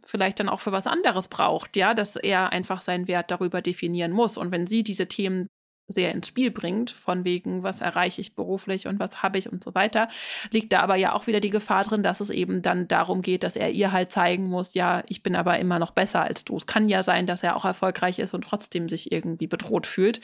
vielleicht 0.05 0.39
dann 0.39 0.49
auch 0.49 0.59
für 0.59 0.71
was 0.71 0.80
anderes 0.87 1.27
braucht, 1.27 1.75
ja, 1.75 1.93
dass 1.93 2.15
er 2.15 2.51
einfach 2.51 2.81
seinen 2.81 3.07
Wert 3.07 3.31
darüber 3.31 3.61
definieren 3.61 4.11
muss. 4.11 4.37
Und 4.37 4.51
wenn 4.51 4.67
sie 4.67 4.83
diese 4.83 5.07
Themen 5.07 5.47
sehr 5.91 6.11
ins 6.11 6.27
Spiel 6.27 6.51
bringt, 6.51 6.91
von 6.91 7.25
wegen, 7.25 7.63
was 7.63 7.81
erreiche 7.81 8.21
ich 8.21 8.35
beruflich 8.35 8.87
und 8.87 8.99
was 8.99 9.21
habe 9.21 9.37
ich 9.37 9.51
und 9.51 9.63
so 9.63 9.75
weiter, 9.75 10.07
liegt 10.49 10.73
da 10.73 10.79
aber 10.79 10.95
ja 10.95 11.13
auch 11.13 11.27
wieder 11.27 11.39
die 11.39 11.49
Gefahr 11.49 11.83
drin, 11.83 12.03
dass 12.03 12.19
es 12.19 12.29
eben 12.29 12.61
dann 12.61 12.87
darum 12.87 13.21
geht, 13.21 13.43
dass 13.43 13.55
er 13.55 13.71
ihr 13.71 13.91
halt 13.91 14.11
zeigen 14.11 14.47
muss, 14.47 14.73
ja, 14.73 15.03
ich 15.07 15.23
bin 15.23 15.35
aber 15.35 15.59
immer 15.59 15.79
noch 15.79 15.91
besser 15.91 16.21
als 16.21 16.45
du. 16.45 16.55
Es 16.55 16.65
kann 16.65 16.89
ja 16.89 17.03
sein, 17.03 17.25
dass 17.27 17.43
er 17.43 17.55
auch 17.55 17.65
erfolgreich 17.65 18.19
ist 18.19 18.33
und 18.33 18.43
trotzdem 18.43 18.89
sich 18.89 19.11
irgendwie 19.11 19.47
bedroht 19.47 19.85
fühlt. 19.85 20.21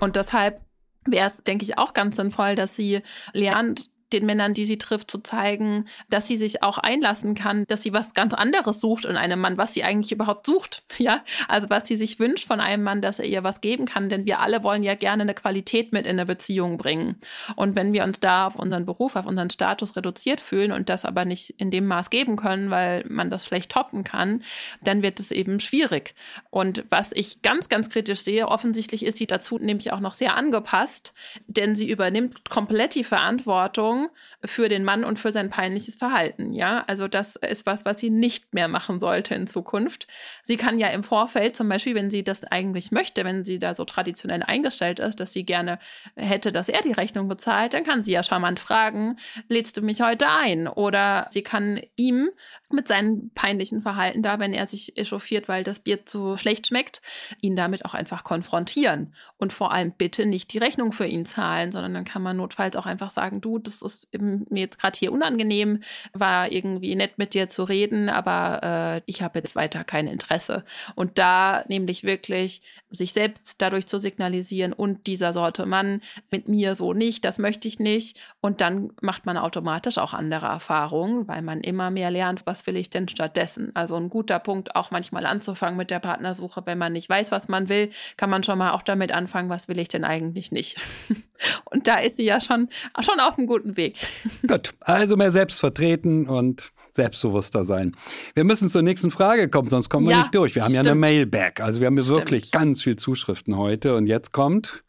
Und 0.00 0.16
deshalb 0.16 0.60
wäre 1.04 1.26
es, 1.26 1.44
denke 1.44 1.64
ich, 1.64 1.78
auch 1.78 1.94
ganz 1.94 2.16
sinnvoll, 2.16 2.54
dass 2.54 2.76
sie 2.76 3.00
lernt, 3.32 3.90
den 4.12 4.26
Männern, 4.26 4.54
die 4.54 4.64
sie 4.64 4.78
trifft, 4.78 5.10
zu 5.10 5.18
zeigen, 5.18 5.86
dass 6.08 6.26
sie 6.26 6.36
sich 6.36 6.62
auch 6.62 6.78
einlassen 6.78 7.34
kann, 7.34 7.64
dass 7.66 7.82
sie 7.82 7.92
was 7.92 8.14
ganz 8.14 8.34
anderes 8.34 8.80
sucht 8.80 9.04
in 9.04 9.16
einem 9.16 9.40
Mann, 9.40 9.58
was 9.58 9.74
sie 9.74 9.84
eigentlich 9.84 10.12
überhaupt 10.12 10.46
sucht. 10.46 10.82
Ja, 11.02 11.24
also 11.48 11.68
was 11.68 11.88
sie 11.88 11.96
sich 11.96 12.20
wünscht 12.20 12.46
von 12.46 12.60
einem 12.60 12.84
Mann, 12.84 13.02
dass 13.02 13.18
er 13.18 13.24
ihr 13.24 13.42
was 13.42 13.60
geben 13.60 13.86
kann, 13.86 14.08
denn 14.08 14.24
wir 14.24 14.38
alle 14.38 14.62
wollen 14.62 14.84
ja 14.84 14.94
gerne 14.94 15.22
eine 15.22 15.34
Qualität 15.34 15.92
mit 15.92 16.06
in 16.06 16.12
eine 16.12 16.26
Beziehung 16.26 16.76
bringen. 16.76 17.16
Und 17.56 17.74
wenn 17.74 17.92
wir 17.92 18.04
uns 18.04 18.20
da 18.20 18.46
auf 18.46 18.54
unseren 18.54 18.86
Beruf, 18.86 19.16
auf 19.16 19.26
unseren 19.26 19.50
Status 19.50 19.96
reduziert 19.96 20.40
fühlen 20.40 20.70
und 20.70 20.88
das 20.88 21.04
aber 21.04 21.24
nicht 21.24 21.50
in 21.58 21.72
dem 21.72 21.86
Maß 21.86 22.10
geben 22.10 22.36
können, 22.36 22.70
weil 22.70 23.04
man 23.08 23.30
das 23.30 23.44
schlecht 23.44 23.72
toppen 23.72 24.04
kann, 24.04 24.44
dann 24.84 25.02
wird 25.02 25.18
es 25.18 25.32
eben 25.32 25.58
schwierig. 25.58 26.14
Und 26.50 26.84
was 26.88 27.10
ich 27.12 27.42
ganz, 27.42 27.68
ganz 27.68 27.90
kritisch 27.90 28.20
sehe, 28.20 28.46
offensichtlich 28.46 29.04
ist 29.04 29.18
sie 29.18 29.26
dazu 29.26 29.58
nämlich 29.58 29.92
auch 29.92 30.00
noch 30.00 30.14
sehr 30.14 30.36
angepasst, 30.36 31.14
denn 31.46 31.74
sie 31.74 31.90
übernimmt 31.90 32.48
komplett 32.48 32.94
die 32.94 33.04
Verantwortung 33.04 34.01
für 34.44 34.68
den 34.68 34.84
Mann 34.84 35.04
und 35.04 35.18
für 35.18 35.32
sein 35.32 35.50
peinliches 35.50 35.96
Verhalten. 35.96 36.52
Ja, 36.52 36.84
also 36.86 37.08
das 37.08 37.36
ist 37.36 37.66
was, 37.66 37.84
was 37.84 38.00
sie 38.00 38.10
nicht 38.10 38.54
mehr 38.54 38.68
machen 38.68 39.00
sollte 39.00 39.34
in 39.34 39.46
Zukunft. 39.46 40.06
Sie 40.42 40.56
kann 40.56 40.78
ja 40.78 40.88
im 40.88 41.02
Vorfeld 41.02 41.56
zum 41.56 41.68
Beispiel, 41.68 41.94
wenn 41.94 42.10
sie 42.10 42.24
das 42.24 42.44
eigentlich 42.44 42.92
möchte, 42.92 43.24
wenn 43.24 43.44
sie 43.44 43.58
da 43.58 43.74
so 43.74 43.84
traditionell 43.84 44.42
eingestellt 44.42 45.00
ist, 45.00 45.20
dass 45.20 45.32
sie 45.32 45.44
gerne 45.44 45.78
hätte, 46.16 46.52
dass 46.52 46.68
er 46.68 46.80
die 46.82 46.92
Rechnung 46.92 47.28
bezahlt, 47.28 47.74
dann 47.74 47.84
kann 47.84 48.02
sie 48.02 48.12
ja 48.12 48.22
charmant 48.22 48.60
fragen, 48.60 49.16
lädst 49.48 49.76
du 49.76 49.82
mich 49.82 50.00
heute 50.00 50.26
ein? 50.28 50.68
Oder 50.68 51.28
sie 51.30 51.42
kann 51.42 51.80
ihm 51.96 52.30
mit 52.72 52.88
seinem 52.88 53.30
peinlichen 53.34 53.82
Verhalten 53.82 54.22
da, 54.22 54.38
wenn 54.38 54.52
er 54.52 54.66
sich 54.66 54.96
echauffiert, 54.96 55.48
weil 55.48 55.64
das 55.64 55.80
Bier 55.80 56.06
zu 56.06 56.36
schlecht 56.36 56.66
schmeckt, 56.66 57.02
ihn 57.40 57.56
damit 57.56 57.84
auch 57.84 57.94
einfach 57.94 58.24
konfrontieren 58.24 59.14
und 59.36 59.52
vor 59.52 59.72
allem 59.72 59.92
bitte 59.92 60.26
nicht 60.26 60.52
die 60.52 60.58
Rechnung 60.58 60.92
für 60.92 61.06
ihn 61.06 61.26
zahlen, 61.26 61.72
sondern 61.72 61.94
dann 61.94 62.04
kann 62.04 62.22
man 62.22 62.36
notfalls 62.36 62.76
auch 62.76 62.86
einfach 62.86 63.10
sagen, 63.10 63.40
du, 63.40 63.58
das 63.58 63.82
ist 63.82 64.08
mir 64.18 64.60
jetzt 64.60 64.78
gerade 64.78 64.98
hier 64.98 65.12
unangenehm, 65.12 65.82
war 66.12 66.50
irgendwie 66.50 66.94
nett 66.94 67.18
mit 67.18 67.34
dir 67.34 67.48
zu 67.48 67.64
reden, 67.64 68.08
aber 68.08 68.60
äh, 68.62 69.02
ich 69.06 69.22
habe 69.22 69.38
jetzt 69.38 69.56
weiter 69.56 69.84
kein 69.84 70.06
Interesse. 70.06 70.64
Und 70.94 71.18
da 71.18 71.64
nämlich 71.68 72.04
wirklich 72.04 72.62
sich 72.90 73.12
selbst 73.12 73.60
dadurch 73.60 73.86
zu 73.86 73.98
signalisieren 73.98 74.72
und 74.72 75.06
dieser 75.06 75.32
Sorte 75.32 75.66
Mann 75.66 76.00
mit 76.30 76.48
mir 76.48 76.74
so 76.74 76.92
nicht, 76.92 77.24
das 77.24 77.38
möchte 77.38 77.68
ich 77.68 77.78
nicht. 77.78 78.18
Und 78.40 78.60
dann 78.60 78.92
macht 79.00 79.26
man 79.26 79.36
automatisch 79.36 79.98
auch 79.98 80.12
andere 80.12 80.46
Erfahrungen, 80.46 81.28
weil 81.28 81.42
man 81.42 81.60
immer 81.60 81.90
mehr 81.90 82.10
lernt, 82.10 82.46
was 82.46 82.61
will 82.66 82.76
ich 82.76 82.90
denn 82.90 83.08
stattdessen? 83.08 83.70
Also 83.74 83.96
ein 83.96 84.10
guter 84.10 84.38
Punkt, 84.38 84.76
auch 84.76 84.90
manchmal 84.90 85.26
anzufangen 85.26 85.76
mit 85.76 85.90
der 85.90 86.00
Partnersuche, 86.00 86.62
wenn 86.64 86.78
man 86.78 86.92
nicht 86.92 87.08
weiß, 87.08 87.32
was 87.32 87.48
man 87.48 87.68
will, 87.68 87.90
kann 88.16 88.30
man 88.30 88.42
schon 88.42 88.58
mal 88.58 88.72
auch 88.72 88.82
damit 88.82 89.12
anfangen, 89.12 89.48
was 89.48 89.68
will 89.68 89.78
ich 89.78 89.88
denn 89.88 90.04
eigentlich 90.04 90.52
nicht? 90.52 90.78
und 91.66 91.86
da 91.86 91.98
ist 91.98 92.16
sie 92.16 92.24
ja 92.24 92.40
schon, 92.40 92.68
schon 93.00 93.20
auf 93.20 93.38
einem 93.38 93.46
guten 93.46 93.76
Weg. 93.76 93.98
Gut, 94.46 94.72
also 94.80 95.16
mehr 95.16 95.32
selbstvertreten 95.32 96.28
und 96.28 96.72
selbstbewusster 96.94 97.64
sein. 97.64 97.96
Wir 98.34 98.44
müssen 98.44 98.68
zur 98.68 98.82
nächsten 98.82 99.10
Frage 99.10 99.48
kommen, 99.48 99.68
sonst 99.68 99.88
kommen 99.88 100.08
wir 100.08 100.16
nicht 100.16 100.34
durch. 100.34 100.54
Wir 100.54 100.62
haben 100.62 100.72
stimmt. 100.72 100.86
ja 100.86 100.92
eine 100.92 101.00
Mailback. 101.00 101.60
Also 101.60 101.80
wir 101.80 101.86
haben 101.86 101.96
hier 101.96 102.08
wirklich 102.08 102.50
ganz 102.50 102.82
viel 102.82 102.96
Zuschriften 102.96 103.56
heute. 103.56 103.96
Und 103.96 104.06
jetzt 104.06 104.32
kommt. 104.32 104.84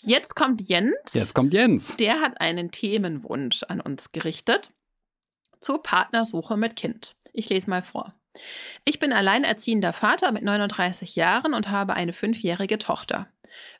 Jetzt 0.00 0.36
kommt 0.36 0.62
Jens. 0.62 0.94
Jetzt 1.12 1.34
kommt 1.34 1.52
Jens. 1.52 1.96
Der 1.96 2.20
hat 2.20 2.40
einen 2.40 2.70
Themenwunsch 2.70 3.62
an 3.64 3.80
uns 3.80 4.12
gerichtet 4.12 4.70
zur 5.64 5.82
Partnersuche 5.82 6.56
mit 6.56 6.76
Kind. 6.76 7.16
Ich 7.32 7.48
lese 7.48 7.70
mal 7.70 7.82
vor. 7.82 8.14
Ich 8.84 8.98
bin 8.98 9.12
alleinerziehender 9.12 9.92
Vater 9.92 10.30
mit 10.30 10.42
39 10.42 11.16
Jahren 11.16 11.54
und 11.54 11.70
habe 11.70 11.94
eine 11.94 12.12
fünfjährige 12.12 12.78
Tochter. 12.78 13.28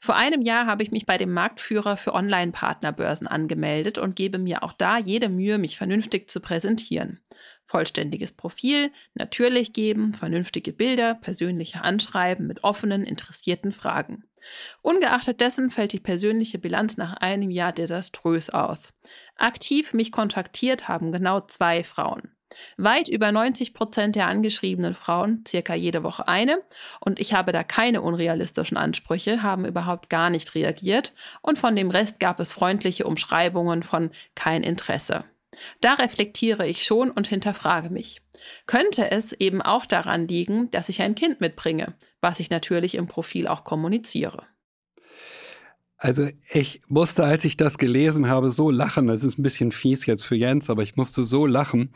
Vor 0.00 0.16
einem 0.16 0.40
Jahr 0.40 0.66
habe 0.66 0.82
ich 0.82 0.92
mich 0.92 1.04
bei 1.04 1.18
dem 1.18 1.32
Marktführer 1.32 1.96
für 1.96 2.14
Online-Partnerbörsen 2.14 3.26
angemeldet 3.26 3.98
und 3.98 4.16
gebe 4.16 4.38
mir 4.38 4.62
auch 4.62 4.72
da 4.72 4.98
jede 4.98 5.28
Mühe, 5.28 5.58
mich 5.58 5.76
vernünftig 5.76 6.30
zu 6.30 6.40
präsentieren. 6.40 7.20
Vollständiges 7.64 8.32
Profil, 8.32 8.90
natürlich 9.14 9.72
geben, 9.72 10.12
vernünftige 10.12 10.72
Bilder, 10.72 11.14
persönliche 11.14 11.82
Anschreiben 11.82 12.46
mit 12.46 12.62
offenen, 12.62 13.04
interessierten 13.04 13.72
Fragen. 13.72 14.24
Ungeachtet 14.82 15.40
dessen 15.40 15.70
fällt 15.70 15.92
die 15.92 16.00
persönliche 16.00 16.58
Bilanz 16.58 16.96
nach 16.98 17.14
einem 17.14 17.50
Jahr 17.50 17.72
desaströs 17.72 18.50
aus. 18.50 18.90
Aktiv 19.36 19.94
mich 19.94 20.12
kontaktiert 20.12 20.88
haben 20.88 21.10
genau 21.10 21.40
zwei 21.40 21.82
Frauen. 21.82 22.34
Weit 22.76 23.08
über 23.08 23.32
90 23.32 23.74
Prozent 23.74 24.16
der 24.16 24.28
angeschriebenen 24.28 24.94
Frauen, 24.94 25.44
circa 25.46 25.74
jede 25.74 26.02
Woche 26.02 26.28
eine, 26.28 26.62
und 27.00 27.18
ich 27.18 27.32
habe 27.34 27.52
da 27.52 27.64
keine 27.64 28.02
unrealistischen 28.02 28.76
Ansprüche, 28.76 29.42
haben 29.42 29.64
überhaupt 29.64 30.10
gar 30.10 30.30
nicht 30.30 30.54
reagiert, 30.54 31.12
und 31.42 31.58
von 31.58 31.74
dem 31.74 31.90
Rest 31.90 32.20
gab 32.20 32.40
es 32.40 32.52
freundliche 32.52 33.06
Umschreibungen 33.06 33.82
von 33.82 34.10
kein 34.34 34.62
Interesse. 34.62 35.24
Da 35.80 35.94
reflektiere 35.94 36.66
ich 36.66 36.84
schon 36.84 37.10
und 37.10 37.28
hinterfrage 37.28 37.90
mich. 37.90 38.20
Könnte 38.66 39.10
es 39.10 39.32
eben 39.32 39.62
auch 39.62 39.86
daran 39.86 40.28
liegen, 40.28 40.70
dass 40.70 40.88
ich 40.88 41.02
ein 41.02 41.14
Kind 41.14 41.40
mitbringe, 41.40 41.94
was 42.20 42.40
ich 42.40 42.50
natürlich 42.50 42.94
im 42.94 43.06
Profil 43.06 43.46
auch 43.46 43.64
kommuniziere? 43.64 44.44
Also 45.96 46.28
ich 46.52 46.82
musste, 46.88 47.24
als 47.24 47.44
ich 47.44 47.56
das 47.56 47.78
gelesen 47.78 48.28
habe, 48.28 48.50
so 48.50 48.70
lachen. 48.70 49.06
Das 49.06 49.24
ist 49.24 49.38
ein 49.38 49.42
bisschen 49.42 49.72
fies 49.72 50.04
jetzt 50.06 50.24
für 50.24 50.34
Jens, 50.34 50.68
aber 50.68 50.82
ich 50.82 50.96
musste 50.96 51.24
so 51.24 51.46
lachen, 51.46 51.94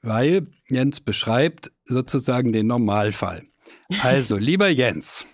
weil 0.00 0.46
Jens 0.68 1.00
beschreibt 1.00 1.70
sozusagen 1.84 2.52
den 2.52 2.68
Normalfall. 2.68 3.42
Also, 4.02 4.36
lieber 4.36 4.68
Jens, 4.68 5.26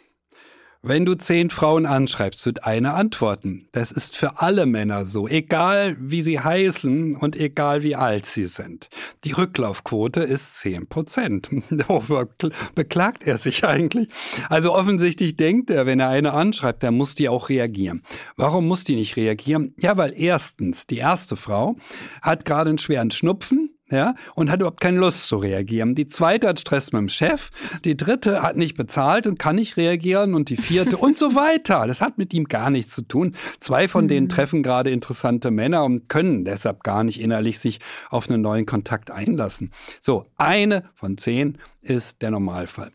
wenn 0.88 1.04
du 1.04 1.16
zehn 1.16 1.50
Frauen 1.50 1.84
anschreibst, 1.84 2.46
wird 2.46 2.64
eine 2.64 2.94
antworten. 2.94 3.68
Das 3.72 3.90
ist 3.90 4.16
für 4.16 4.40
alle 4.40 4.66
Männer 4.66 5.04
so, 5.04 5.26
egal 5.26 5.96
wie 5.98 6.22
sie 6.22 6.38
heißen 6.38 7.16
und 7.16 7.34
egal 7.34 7.82
wie 7.82 7.96
alt 7.96 8.26
sie 8.26 8.46
sind. 8.46 8.88
Die 9.24 9.32
Rücklaufquote 9.32 10.20
ist 10.20 10.60
zehn 10.60 10.86
Prozent. 10.86 11.48
Worüber 11.88 12.28
beklagt 12.74 13.26
er 13.26 13.36
sich 13.36 13.64
eigentlich? 13.64 14.08
Also 14.48 14.72
offensichtlich 14.72 15.36
denkt 15.36 15.70
er, 15.70 15.86
wenn 15.86 15.98
er 15.98 16.08
eine 16.08 16.32
anschreibt, 16.34 16.82
dann 16.82 16.94
muss 16.94 17.16
die 17.16 17.28
auch 17.28 17.48
reagieren. 17.48 18.02
Warum 18.36 18.68
muss 18.68 18.84
die 18.84 18.94
nicht 18.94 19.16
reagieren? 19.16 19.74
Ja, 19.78 19.96
weil 19.96 20.14
erstens, 20.16 20.86
die 20.86 20.98
erste 20.98 21.36
Frau 21.36 21.76
hat 22.22 22.44
gerade 22.44 22.70
einen 22.70 22.78
schweren 22.78 23.10
Schnupfen, 23.10 23.75
ja, 23.90 24.14
und 24.34 24.50
hat 24.50 24.60
überhaupt 24.60 24.80
keine 24.80 24.98
Lust 24.98 25.28
zu 25.28 25.36
reagieren. 25.36 25.94
Die 25.94 26.06
zweite 26.06 26.48
hat 26.48 26.58
Stress 26.58 26.92
mit 26.92 27.00
dem 27.00 27.08
Chef, 27.08 27.50
die 27.84 27.96
dritte 27.96 28.42
hat 28.42 28.56
nicht 28.56 28.76
bezahlt 28.76 29.26
und 29.26 29.38
kann 29.38 29.56
nicht 29.56 29.76
reagieren 29.76 30.34
und 30.34 30.48
die 30.48 30.56
vierte 30.56 30.96
und 30.96 31.16
so 31.16 31.34
weiter. 31.34 31.86
Das 31.86 32.00
hat 32.00 32.18
mit 32.18 32.34
ihm 32.34 32.46
gar 32.46 32.70
nichts 32.70 32.94
zu 32.94 33.02
tun. 33.02 33.36
Zwei 33.60 33.86
von 33.86 34.04
mhm. 34.04 34.08
denen 34.08 34.28
treffen 34.28 34.62
gerade 34.62 34.90
interessante 34.90 35.50
Männer 35.50 35.84
und 35.84 36.08
können 36.08 36.44
deshalb 36.44 36.82
gar 36.82 37.04
nicht 37.04 37.20
innerlich 37.20 37.60
sich 37.60 37.78
auf 38.10 38.28
einen 38.28 38.42
neuen 38.42 38.66
Kontakt 38.66 39.10
einlassen. 39.10 39.70
So, 40.00 40.26
eine 40.36 40.90
von 40.94 41.16
zehn 41.16 41.58
ist 41.80 42.22
der 42.22 42.32
Normalfall. 42.32 42.90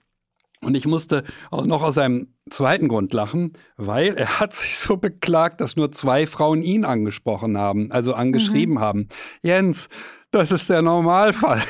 Und 0.63 0.75
ich 0.75 0.86
musste 0.86 1.24
auch 1.50 1.65
noch 1.65 1.81
aus 1.81 1.98
einem 1.98 2.27
zweiten 2.50 2.88
Grund 2.88 3.13
lachen, 3.13 3.53
weil 3.77 4.15
er 4.15 4.39
hat 4.39 4.53
sich 4.53 4.77
so 4.77 4.98
beklagt, 4.98 5.60
dass 5.60 5.75
nur 5.75 5.91
zwei 5.91 6.27
Frauen 6.27 6.62
ihn 6.62 6.86
angesprochen 6.86 7.57
haben, 7.57 7.91
also 7.91 8.13
angeschrieben 8.13 8.75
mhm. 8.75 8.79
haben. 8.79 9.07
Jens, 9.41 9.89
das 10.31 10.51
ist 10.51 10.69
der 10.69 10.81
Normalfall. 10.81 11.61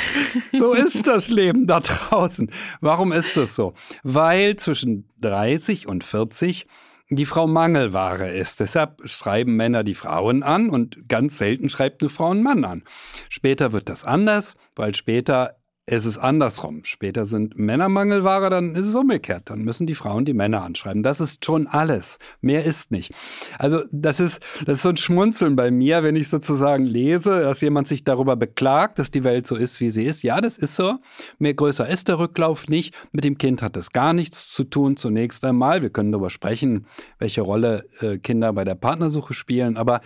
so 0.52 0.72
ist 0.72 1.06
das 1.06 1.28
Leben 1.28 1.66
da 1.66 1.80
draußen. 1.80 2.50
Warum 2.80 3.12
ist 3.12 3.36
das 3.36 3.54
so? 3.54 3.74
Weil 4.02 4.56
zwischen 4.56 5.08
30 5.20 5.86
und 5.86 6.04
40 6.04 6.66
die 7.08 7.26
Frau 7.26 7.46
Mangelware 7.46 8.30
ist. 8.30 8.60
Deshalb 8.60 9.08
schreiben 9.08 9.54
Männer 9.54 9.84
die 9.84 9.94
Frauen 9.94 10.42
an 10.42 10.70
und 10.70 11.08
ganz 11.08 11.38
selten 11.38 11.68
schreibt 11.68 12.02
eine 12.02 12.10
Frau 12.10 12.30
einen 12.30 12.42
Mann 12.42 12.64
an. 12.64 12.82
Später 13.28 13.72
wird 13.72 13.88
das 13.88 14.04
anders, 14.04 14.56
weil 14.74 14.94
später 14.94 15.55
es 15.88 16.04
ist 16.04 16.18
andersrum. 16.18 16.82
Später 16.82 17.26
sind 17.26 17.56
Männermangelware, 17.56 18.50
dann 18.50 18.74
ist 18.74 18.86
es 18.86 18.96
umgekehrt. 18.96 19.50
Dann 19.50 19.62
müssen 19.62 19.86
die 19.86 19.94
Frauen 19.94 20.24
die 20.24 20.34
Männer 20.34 20.64
anschreiben. 20.64 21.04
Das 21.04 21.20
ist 21.20 21.44
schon 21.44 21.68
alles. 21.68 22.18
Mehr 22.40 22.64
ist 22.64 22.90
nicht. 22.90 23.12
Also 23.60 23.84
das 23.92 24.18
ist, 24.18 24.42
das 24.64 24.78
ist 24.78 24.82
so 24.82 24.88
ein 24.88 24.96
Schmunzeln 24.96 25.54
bei 25.54 25.70
mir, 25.70 26.02
wenn 26.02 26.16
ich 26.16 26.28
sozusagen 26.28 26.84
lese, 26.84 27.40
dass 27.40 27.60
jemand 27.60 27.86
sich 27.86 28.02
darüber 28.02 28.34
beklagt, 28.34 28.98
dass 28.98 29.12
die 29.12 29.22
Welt 29.22 29.46
so 29.46 29.54
ist, 29.54 29.80
wie 29.80 29.90
sie 29.90 30.04
ist. 30.04 30.24
Ja, 30.24 30.40
das 30.40 30.58
ist 30.58 30.74
so. 30.74 30.96
Mehr 31.38 31.54
größer 31.54 31.88
ist 31.88 32.08
der 32.08 32.18
Rücklauf 32.18 32.66
nicht. 32.66 32.96
Mit 33.12 33.22
dem 33.22 33.38
Kind 33.38 33.62
hat 33.62 33.76
es 33.76 33.90
gar 33.90 34.12
nichts 34.12 34.50
zu 34.50 34.64
tun 34.64 34.96
zunächst 34.96 35.44
einmal. 35.44 35.82
Wir 35.82 35.90
können 35.90 36.10
darüber 36.10 36.30
sprechen, 36.30 36.86
welche 37.20 37.42
Rolle 37.42 37.88
äh, 38.00 38.18
Kinder 38.18 38.52
bei 38.52 38.64
der 38.64 38.74
Partnersuche 38.74 39.34
spielen. 39.34 39.76
Aber 39.76 40.00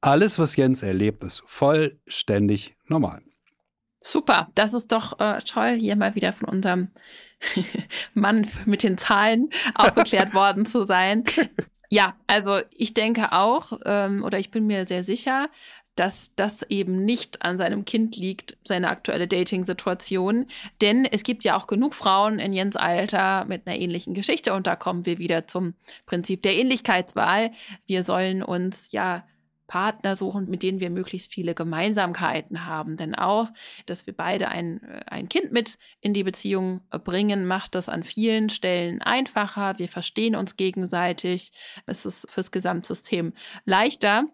alles, 0.00 0.38
was 0.38 0.56
Jens 0.56 0.82
erlebt, 0.82 1.22
ist 1.22 1.42
vollständig 1.44 2.76
normal. 2.86 3.20
Super, 4.00 4.48
das 4.54 4.74
ist 4.74 4.92
doch 4.92 5.18
äh, 5.18 5.40
toll, 5.42 5.70
hier 5.70 5.96
mal 5.96 6.14
wieder 6.14 6.32
von 6.32 6.48
unserem 6.48 6.88
Mann 8.14 8.46
mit 8.64 8.82
den 8.82 8.96
Zahlen 8.96 9.50
aufgeklärt 9.74 10.34
worden 10.34 10.66
zu 10.66 10.84
sein. 10.86 11.24
Ja, 11.90 12.16
also 12.26 12.60
ich 12.76 12.92
denke 12.94 13.32
auch, 13.32 13.72
ähm, 13.86 14.22
oder 14.22 14.38
ich 14.38 14.50
bin 14.50 14.66
mir 14.66 14.86
sehr 14.86 15.04
sicher, 15.04 15.48
dass 15.98 16.34
das 16.36 16.62
eben 16.62 17.04
nicht 17.04 17.42
an 17.42 17.56
seinem 17.58 17.84
Kind 17.84 18.14
liegt, 18.16 18.56
seine 18.62 18.88
aktuelle 18.88 19.26
Dating-Situation. 19.26 20.46
Denn 20.80 21.04
es 21.04 21.24
gibt 21.24 21.42
ja 21.42 21.56
auch 21.56 21.66
genug 21.66 21.94
Frauen 21.94 22.38
in 22.38 22.52
Jens 22.52 22.76
Alter 22.76 23.46
mit 23.46 23.66
einer 23.66 23.76
ähnlichen 23.76 24.14
Geschichte. 24.14 24.52
Und 24.52 24.68
da 24.68 24.76
kommen 24.76 25.06
wir 25.06 25.18
wieder 25.18 25.48
zum 25.48 25.74
Prinzip 26.06 26.42
der 26.42 26.54
Ähnlichkeitswahl. 26.54 27.50
Wir 27.86 28.04
sollen 28.04 28.44
uns 28.44 28.92
ja 28.92 29.24
Partner 29.68 30.16
suchen, 30.16 30.50
mit 30.50 30.64
denen 30.64 30.80
wir 30.80 30.90
möglichst 30.90 31.32
viele 31.32 31.54
Gemeinsamkeiten 31.54 32.66
haben. 32.66 32.96
Denn 32.96 33.14
auch, 33.14 33.48
dass 33.86 34.06
wir 34.06 34.16
beide 34.16 34.48
ein, 34.48 34.82
äh, 34.82 35.02
ein 35.06 35.28
Kind 35.28 35.52
mit 35.52 35.78
in 36.00 36.12
die 36.12 36.24
Beziehung 36.24 36.80
bringen, 37.04 37.46
macht 37.46 37.76
das 37.76 37.88
an 37.88 38.02
vielen 38.02 38.50
Stellen 38.50 39.00
einfacher. 39.00 39.78
Wir 39.78 39.88
verstehen 39.88 40.34
uns 40.34 40.56
gegenseitig. 40.56 41.52
Es 41.86 42.04
ist 42.04 42.28
fürs 42.28 42.50
Gesamtsystem 42.50 43.34
leichter. 43.64 44.24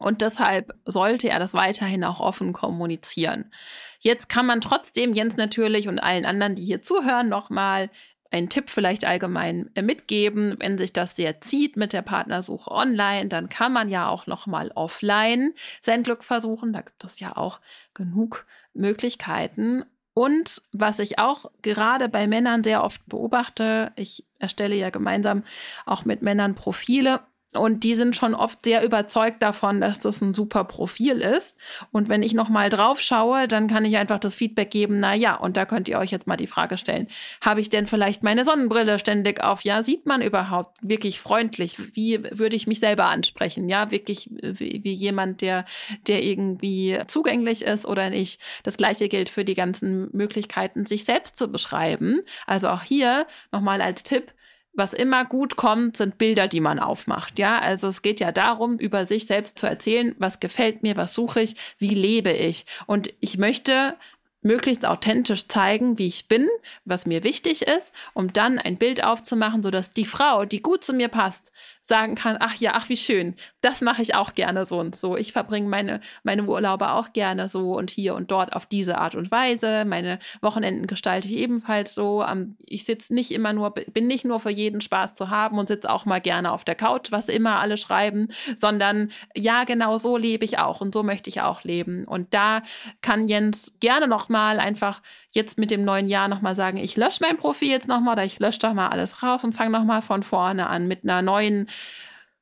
Und 0.00 0.22
deshalb 0.22 0.72
sollte 0.84 1.28
er 1.28 1.38
das 1.38 1.54
weiterhin 1.54 2.02
auch 2.02 2.18
offen 2.18 2.52
kommunizieren. 2.52 3.52
Jetzt 4.00 4.28
kann 4.28 4.44
man 4.44 4.60
trotzdem 4.60 5.12
Jens 5.12 5.36
natürlich 5.36 5.86
und 5.86 6.00
allen 6.00 6.24
anderen, 6.24 6.56
die 6.56 6.64
hier 6.64 6.82
zuhören, 6.82 7.28
nochmal 7.28 7.90
einen 8.34 8.48
Tipp 8.48 8.68
vielleicht 8.68 9.04
allgemein 9.04 9.70
äh, 9.74 9.82
mitgeben. 9.82 10.56
Wenn 10.58 10.76
sich 10.76 10.92
das 10.92 11.14
sehr 11.14 11.40
zieht 11.40 11.76
mit 11.76 11.92
der 11.92 12.02
Partnersuche 12.02 12.70
online, 12.70 13.28
dann 13.28 13.48
kann 13.48 13.72
man 13.72 13.88
ja 13.88 14.08
auch 14.08 14.26
noch 14.26 14.46
mal 14.46 14.72
offline 14.74 15.54
sein 15.80 16.02
Glück 16.02 16.24
versuchen. 16.24 16.72
Da 16.72 16.80
gibt 16.80 17.04
es 17.04 17.20
ja 17.20 17.36
auch 17.36 17.60
genug 17.94 18.44
Möglichkeiten. 18.74 19.84
Und 20.14 20.62
was 20.72 20.98
ich 20.98 21.18
auch 21.18 21.50
gerade 21.62 22.08
bei 22.08 22.26
Männern 22.26 22.64
sehr 22.64 22.82
oft 22.82 23.06
beobachte, 23.06 23.92
ich 23.96 24.24
erstelle 24.38 24.74
ja 24.74 24.90
gemeinsam 24.90 25.44
auch 25.86 26.04
mit 26.04 26.22
Männern 26.22 26.54
Profile 26.56 27.20
und 27.56 27.84
die 27.84 27.94
sind 27.94 28.16
schon 28.16 28.34
oft 28.34 28.64
sehr 28.64 28.84
überzeugt 28.84 29.42
davon, 29.42 29.80
dass 29.80 30.00
das 30.00 30.20
ein 30.20 30.34
super 30.34 30.64
Profil 30.64 31.18
ist. 31.18 31.58
Und 31.92 32.08
wenn 32.08 32.22
ich 32.22 32.34
nochmal 32.34 32.68
drauf 32.68 33.00
schaue, 33.00 33.48
dann 33.48 33.68
kann 33.68 33.84
ich 33.84 33.96
einfach 33.96 34.18
das 34.18 34.34
Feedback 34.34 34.70
geben, 34.70 35.00
na 35.00 35.14
ja, 35.14 35.34
und 35.36 35.56
da 35.56 35.64
könnt 35.64 35.88
ihr 35.88 35.98
euch 35.98 36.10
jetzt 36.10 36.26
mal 36.26 36.36
die 36.36 36.46
Frage 36.46 36.78
stellen, 36.78 37.08
habe 37.40 37.60
ich 37.60 37.70
denn 37.70 37.86
vielleicht 37.86 38.22
meine 38.22 38.44
Sonnenbrille 38.44 38.98
ständig 38.98 39.42
auf? 39.42 39.62
Ja, 39.62 39.82
sieht 39.82 40.06
man 40.06 40.22
überhaupt 40.22 40.78
wirklich 40.82 41.20
freundlich? 41.20 41.76
Wie 41.94 42.22
würde 42.30 42.56
ich 42.56 42.66
mich 42.66 42.80
selber 42.80 43.06
ansprechen? 43.06 43.68
Ja, 43.68 43.90
wirklich 43.90 44.30
wie, 44.30 44.80
wie 44.82 44.92
jemand, 44.92 45.40
der, 45.40 45.64
der 46.06 46.22
irgendwie 46.22 46.98
zugänglich 47.06 47.62
ist 47.62 47.86
oder 47.86 48.10
nicht. 48.10 48.40
Das 48.62 48.76
gleiche 48.76 49.08
gilt 49.08 49.28
für 49.28 49.44
die 49.44 49.54
ganzen 49.54 50.08
Möglichkeiten, 50.12 50.84
sich 50.84 51.04
selbst 51.04 51.36
zu 51.36 51.50
beschreiben. 51.50 52.20
Also 52.46 52.68
auch 52.68 52.82
hier 52.82 53.26
nochmal 53.52 53.80
als 53.80 54.02
Tipp, 54.02 54.32
was 54.74 54.92
immer 54.92 55.24
gut 55.24 55.56
kommt, 55.56 55.96
sind 55.96 56.18
Bilder, 56.18 56.48
die 56.48 56.60
man 56.60 56.78
aufmacht. 56.78 57.38
Ja, 57.38 57.58
also 57.58 57.88
es 57.88 58.02
geht 58.02 58.20
ja 58.20 58.32
darum, 58.32 58.78
über 58.78 59.06
sich 59.06 59.26
selbst 59.26 59.58
zu 59.58 59.66
erzählen, 59.66 60.14
was 60.18 60.40
gefällt 60.40 60.82
mir, 60.82 60.96
was 60.96 61.14
suche 61.14 61.40
ich, 61.40 61.54
wie 61.78 61.94
lebe 61.94 62.32
ich. 62.32 62.66
Und 62.86 63.12
ich 63.20 63.38
möchte 63.38 63.94
möglichst 64.44 64.86
authentisch 64.86 65.48
zeigen, 65.48 65.98
wie 65.98 66.06
ich 66.06 66.28
bin, 66.28 66.48
was 66.84 67.06
mir 67.06 67.24
wichtig 67.24 67.62
ist, 67.62 67.92
um 68.12 68.32
dann 68.32 68.58
ein 68.58 68.76
Bild 68.76 69.04
aufzumachen, 69.04 69.62
sodass 69.62 69.90
die 69.90 70.04
Frau, 70.04 70.44
die 70.44 70.62
gut 70.62 70.84
zu 70.84 70.92
mir 70.92 71.08
passt, 71.08 71.50
sagen 71.86 72.14
kann, 72.14 72.38
ach 72.40 72.54
ja, 72.54 72.72
ach 72.74 72.88
wie 72.88 72.96
schön, 72.96 73.34
das 73.60 73.82
mache 73.82 74.00
ich 74.00 74.14
auch 74.14 74.34
gerne 74.34 74.64
so 74.64 74.78
und 74.78 74.96
so. 74.96 75.18
Ich 75.18 75.32
verbringe 75.32 75.68
meine, 75.68 76.00
meine 76.22 76.44
Urlaube 76.44 76.90
auch 76.92 77.12
gerne 77.12 77.46
so 77.46 77.74
und 77.76 77.90
hier 77.90 78.14
und 78.14 78.30
dort 78.30 78.54
auf 78.56 78.64
diese 78.64 78.96
Art 78.96 79.14
und 79.14 79.30
Weise. 79.30 79.84
Meine 79.84 80.18
Wochenenden 80.40 80.86
gestalte 80.86 81.28
ich 81.28 81.34
ebenfalls 81.34 81.94
so. 81.94 82.24
Ich 82.64 82.86
sitze 82.86 83.12
nicht 83.12 83.32
immer 83.32 83.52
nur, 83.52 83.72
bin 83.74 84.06
nicht 84.06 84.24
nur 84.24 84.40
für 84.40 84.50
jeden 84.50 84.80
Spaß 84.80 85.14
zu 85.14 85.28
haben 85.28 85.58
und 85.58 85.68
sitze 85.68 85.90
auch 85.90 86.06
mal 86.06 86.22
gerne 86.22 86.52
auf 86.52 86.64
der 86.64 86.74
Couch, 86.74 87.12
was 87.12 87.28
immer 87.28 87.60
alle 87.60 87.76
schreiben, 87.76 88.28
sondern 88.56 89.10
ja, 89.36 89.64
genau 89.64 89.98
so 89.98 90.16
lebe 90.16 90.46
ich 90.46 90.58
auch 90.58 90.80
und 90.80 90.94
so 90.94 91.02
möchte 91.02 91.28
ich 91.28 91.42
auch 91.42 91.64
leben. 91.64 92.04
Und 92.06 92.32
da 92.32 92.62
kann 93.02 93.28
Jens 93.28 93.74
gerne 93.80 94.06
nochmal 94.34 94.58
einfach 94.58 95.00
jetzt 95.30 95.58
mit 95.58 95.70
dem 95.70 95.84
neuen 95.84 96.08
Jahr 96.08 96.26
nochmal 96.26 96.56
sagen, 96.56 96.76
ich 96.76 96.96
lösche 96.96 97.22
mein 97.22 97.36
Profil 97.36 97.70
jetzt 97.70 97.86
nochmal 97.86 98.14
oder 98.14 98.24
ich 98.24 98.40
lösche 98.40 98.58
doch 98.58 98.74
mal 98.74 98.88
alles 98.88 99.22
raus 99.22 99.44
und 99.44 99.54
fange 99.54 99.70
nochmal 99.70 100.02
von 100.02 100.24
vorne 100.24 100.66
an 100.66 100.88
mit 100.88 101.04
einer 101.04 101.22
neuen 101.22 101.68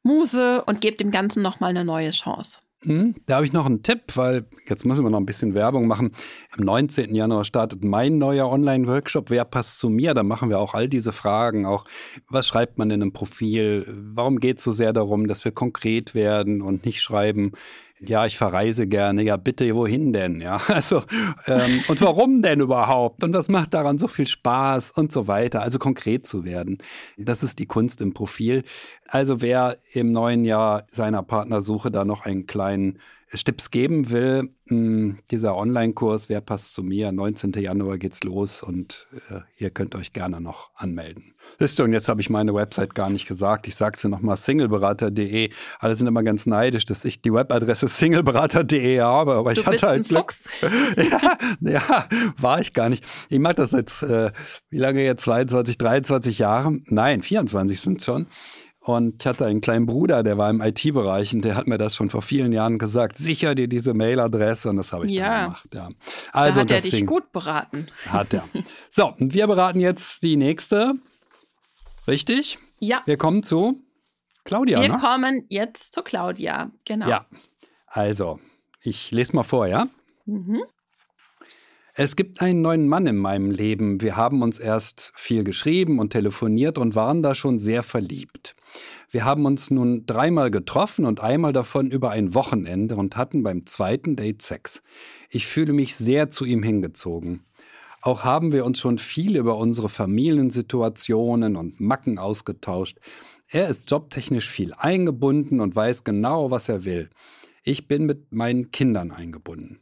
Muse 0.03 0.65
und 0.65 0.81
gebt 0.81 1.01
dem 1.03 1.11
Ganzen 1.11 1.43
nochmal 1.43 1.71
eine 1.71 1.85
neue 1.85 2.11
Chance. 2.11 2.59
Hm, 2.85 3.15
da 3.27 3.37
habe 3.37 3.47
ich 3.47 3.53
noch 3.53 3.67
einen 3.67 3.83
Tipp, 3.83 4.17
weil 4.17 4.47
jetzt 4.67 4.85
müssen 4.85 5.05
wir 5.05 5.11
noch 5.11 5.21
ein 5.21 5.27
bisschen 5.27 5.55
Werbung 5.55 5.87
machen. 5.87 6.13
Am 6.51 6.65
19. 6.65 7.15
Januar 7.15 7.45
startet 7.45 7.85
mein 7.85 8.19
neuer 8.19 8.49
Online-Workshop. 8.49 9.31
Wer 9.31 9.45
passt 9.45 9.79
zu 9.79 9.89
mir? 9.89 10.15
Da 10.15 10.25
machen 10.25 10.49
wir 10.49 10.59
auch 10.59 10.75
all 10.75 10.89
diese 10.89 11.13
Fragen. 11.13 11.65
Auch, 11.65 11.85
was 12.29 12.49
schreibt 12.49 12.79
man 12.79 12.91
in 12.91 13.03
einem 13.03 13.13
Profil? 13.13 13.87
Warum 14.15 14.39
geht 14.39 14.59
es 14.59 14.65
so 14.65 14.73
sehr 14.73 14.93
darum, 14.93 15.29
dass 15.29 15.45
wir 15.45 15.53
konkret 15.53 16.15
werden 16.15 16.61
und 16.63 16.85
nicht 16.85 17.03
schreiben, 17.03 17.53
ja, 18.07 18.27
ich 18.27 18.37
verreise 18.37 18.87
gerne. 18.87 19.23
Ja, 19.23 19.37
bitte, 19.37 19.75
wohin 19.75 20.13
denn? 20.13 20.41
Ja, 20.41 20.61
also, 20.69 21.03
ähm, 21.47 21.83
und 21.89 22.01
warum 22.01 22.43
denn 22.43 22.61
überhaupt? 22.61 23.23
Und 23.23 23.35
was 23.35 23.49
macht 23.49 23.75
daran 23.75 23.99
so 23.99 24.09
viel 24.09 24.27
Spaß 24.27 24.93
und 24.93 25.13
so 25.13 25.29
weiter? 25.29 25.63
Also 25.63 25.79
konkret 25.79 26.27
zu 26.27 26.45
werden. 26.45 26.79
Das 27.17 27.43
ist 27.43 27.59
die 27.59 27.67
Kunst 27.67 28.01
im 28.01 28.13
Profil. 28.13 28.65
Also, 29.07 29.41
wer 29.41 29.79
im 29.93 30.13
neuen 30.13 30.45
Jahr 30.45 30.85
seiner 30.91 31.23
Partnersuche 31.23 31.91
da 31.91 32.05
noch 32.05 32.25
einen 32.25 32.47
kleinen 32.47 32.99
Tipps 33.33 33.71
geben 33.71 34.11
will, 34.11 34.51
hm, 34.67 35.19
dieser 35.31 35.57
Online-Kurs, 35.57 36.29
wer 36.29 36.41
passt 36.41 36.75
zu 36.75 36.83
mir, 36.83 37.13
19. 37.13 37.53
Januar 37.53 37.99
geht's 37.99 38.23
los 38.25 38.63
und 38.63 39.07
äh, 39.31 39.41
ihr 39.57 39.71
könnt 39.71 39.95
euch 39.95 40.13
gerne 40.13 40.41
noch 40.41 40.71
anmelden. 40.75 41.35
Wisst 41.59 41.79
ihr, 41.79 41.85
und 41.85 41.93
jetzt 41.93 42.09
habe 42.09 42.21
ich 42.21 42.31
meine 42.31 42.55
Website 42.55 42.95
gar 42.95 43.11
nicht 43.11 43.27
gesagt. 43.27 43.67
Ich 43.67 43.75
sage 43.75 43.97
es 43.97 44.05
nochmal, 44.05 44.37
singleberater.de. 44.37 45.51
Alle 45.79 45.95
sind 45.95 46.07
immer 46.07 46.23
ganz 46.23 46.47
neidisch, 46.47 46.85
dass 46.85 47.05
ich 47.05 47.21
die 47.21 47.33
Webadresse 47.33 47.89
singleberater.de 47.89 49.01
habe, 49.01 49.35
aber 49.35 49.55
du 49.55 49.61
ich 49.61 49.67
hatte 49.67 49.87
halt 49.87 50.09
Glück. 50.09 50.33
ja, 50.97 51.39
ja, 51.61 52.09
war 52.39 52.61
ich 52.61 52.73
gar 52.73 52.89
nicht. 52.89 53.05
Ich 53.29 53.39
mache 53.39 53.55
das 53.55 53.73
jetzt, 53.73 54.03
äh, 54.03 54.31
wie 54.71 54.79
lange 54.79 55.05
jetzt, 55.05 55.23
22, 55.25 55.79
23 55.79 56.39
Jahre? 56.39 56.79
Nein, 56.87 57.23
24 57.23 57.81
sind 57.81 58.03
schon. 58.03 58.27
Und 58.85 59.23
ich 59.23 59.27
hatte 59.29 59.47
einen 59.47 59.61
kleinen 59.61 59.87
Bruder, 59.87 60.25
der 60.25 60.39
war 60.39 60.51
im 60.51 60.61
IT-Bereich 60.61 61.33
und 61.33 61.43
der 61.43 61.55
hat 61.55 61.69
mir 61.69 61.79
das 61.79 61.95
schon 61.95 62.11
vor 62.11 62.21
vielen 62.21 62.53
Jahren 62.53 62.79
gesagt, 62.79 63.17
sicher 63.17 63.55
dir 63.55 63.69
diese 63.69 63.95
Mailadresse 63.95 64.71
und 64.71 64.77
das 64.77 64.93
habe 64.93 65.07
ich 65.07 65.13
ja. 65.13 65.29
dann 65.29 65.45
gemacht. 65.45 65.75
Ja. 65.75 65.89
Also 66.33 66.55
da 66.55 66.61
hat 66.63 66.71
er 66.85 66.91
dich 66.91 67.07
gut 67.07 67.31
beraten. 67.31 67.87
Hat 68.09 68.35
er. 68.35 68.45
So, 68.91 69.15
und 69.21 69.35
wir 69.35 69.47
beraten 69.47 69.79
jetzt 69.79 70.25
die 70.25 70.37
nächste. 70.37 70.95
Richtig? 72.09 72.59
Ja. 72.81 73.03
Wir 73.07 73.17
kommen 73.17 73.45
zu 73.45 73.81
Claudia. 74.43 74.81
Wir 74.81 74.89
ne? 74.89 74.99
kommen 74.99 75.47
jetzt 75.49 75.95
zu 75.95 76.03
Claudia, 76.03 76.73
genau. 76.85 77.09
Ja. 77.09 77.27
Also, 77.87 78.41
ich 78.81 79.13
lese 79.13 79.37
mal 79.37 79.45
vor, 79.45 79.69
ja? 79.69 79.87
Mhm. 80.27 80.65
Es 81.95 82.17
gibt 82.17 82.41
einen 82.41 82.63
neuen 82.63 82.89
Mann 82.89 83.07
in 83.07 83.17
meinem 83.17 83.53
Leben. 83.53 84.01
Wir 84.01 84.17
haben 84.17 84.43
uns 84.43 84.59
erst 84.59 85.13
viel 85.15 85.45
geschrieben 85.45 86.01
und 86.01 86.11
telefoniert 86.11 86.79
und 86.79 86.97
waren 86.97 87.23
da 87.23 87.37
schon 87.37 87.61
sehr 87.61 87.85
verliebt. 87.85 88.57
Wir 89.13 89.27
haben 89.27 89.45
uns 89.45 89.71
nun 89.71 90.07
dreimal 90.07 90.51
getroffen 90.51 91.05
und 91.05 91.21
einmal 91.21 91.53
davon 91.53 91.91
über 91.91 92.09
ein 92.13 92.35
Wochenende 92.35 92.97
und 92.97 93.15
hatten 93.15 93.43
beim 93.43 93.67
zweiten 93.67 94.17
Date 94.17 94.41
Sex. 94.41 94.83
Ich 95.29 95.47
fühle 95.47 95.75
mich 95.75 95.95
sehr 95.95 96.31
zu 96.31 96.47
ihm 96.47 96.63
hingezogen. 96.63 97.45
Auch 98.01 98.25
haben 98.25 98.53
wir 98.53 98.65
uns 98.65 98.81
schon 98.81 98.97
viel 98.97 99.37
über 99.37 99.59
unsere 99.59 99.91
Familiensituationen 99.91 101.57
und 101.57 101.79
Macken 101.79 102.19
ausgetauscht. 102.19 103.01
Er 103.49 103.69
ist 103.69 103.91
jobtechnisch 103.91 104.49
viel 104.49 104.73
eingebunden 104.73 105.61
und 105.61 105.77
weiß 105.77 106.05
genau, 106.05 106.51
was 106.51 106.71
er 106.71 106.87
will. 106.87 107.11
Ich 107.65 107.89
bin 107.89 108.07
mit 108.07 108.33
meinen 108.33 108.71
Kindern 108.71 109.11
eingebunden. 109.11 109.81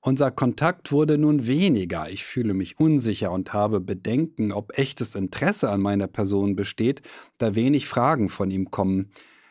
Unser 0.00 0.30
Kontakt 0.30 0.92
wurde 0.92 1.18
nun 1.18 1.46
weniger. 1.46 2.08
Ich 2.08 2.24
fühle 2.24 2.54
mich 2.54 2.78
unsicher 2.78 3.32
und 3.32 3.52
habe 3.52 3.80
Bedenken, 3.80 4.52
ob 4.52 4.78
echtes 4.78 5.14
Interesse 5.14 5.70
an 5.70 5.80
meiner 5.80 6.06
Person 6.06 6.54
besteht, 6.54 7.02
da 7.36 7.54
wenig 7.54 7.88
Fragen 7.88 8.28
von 8.28 8.50
ihm 8.50 8.70
kommen. 8.70 9.10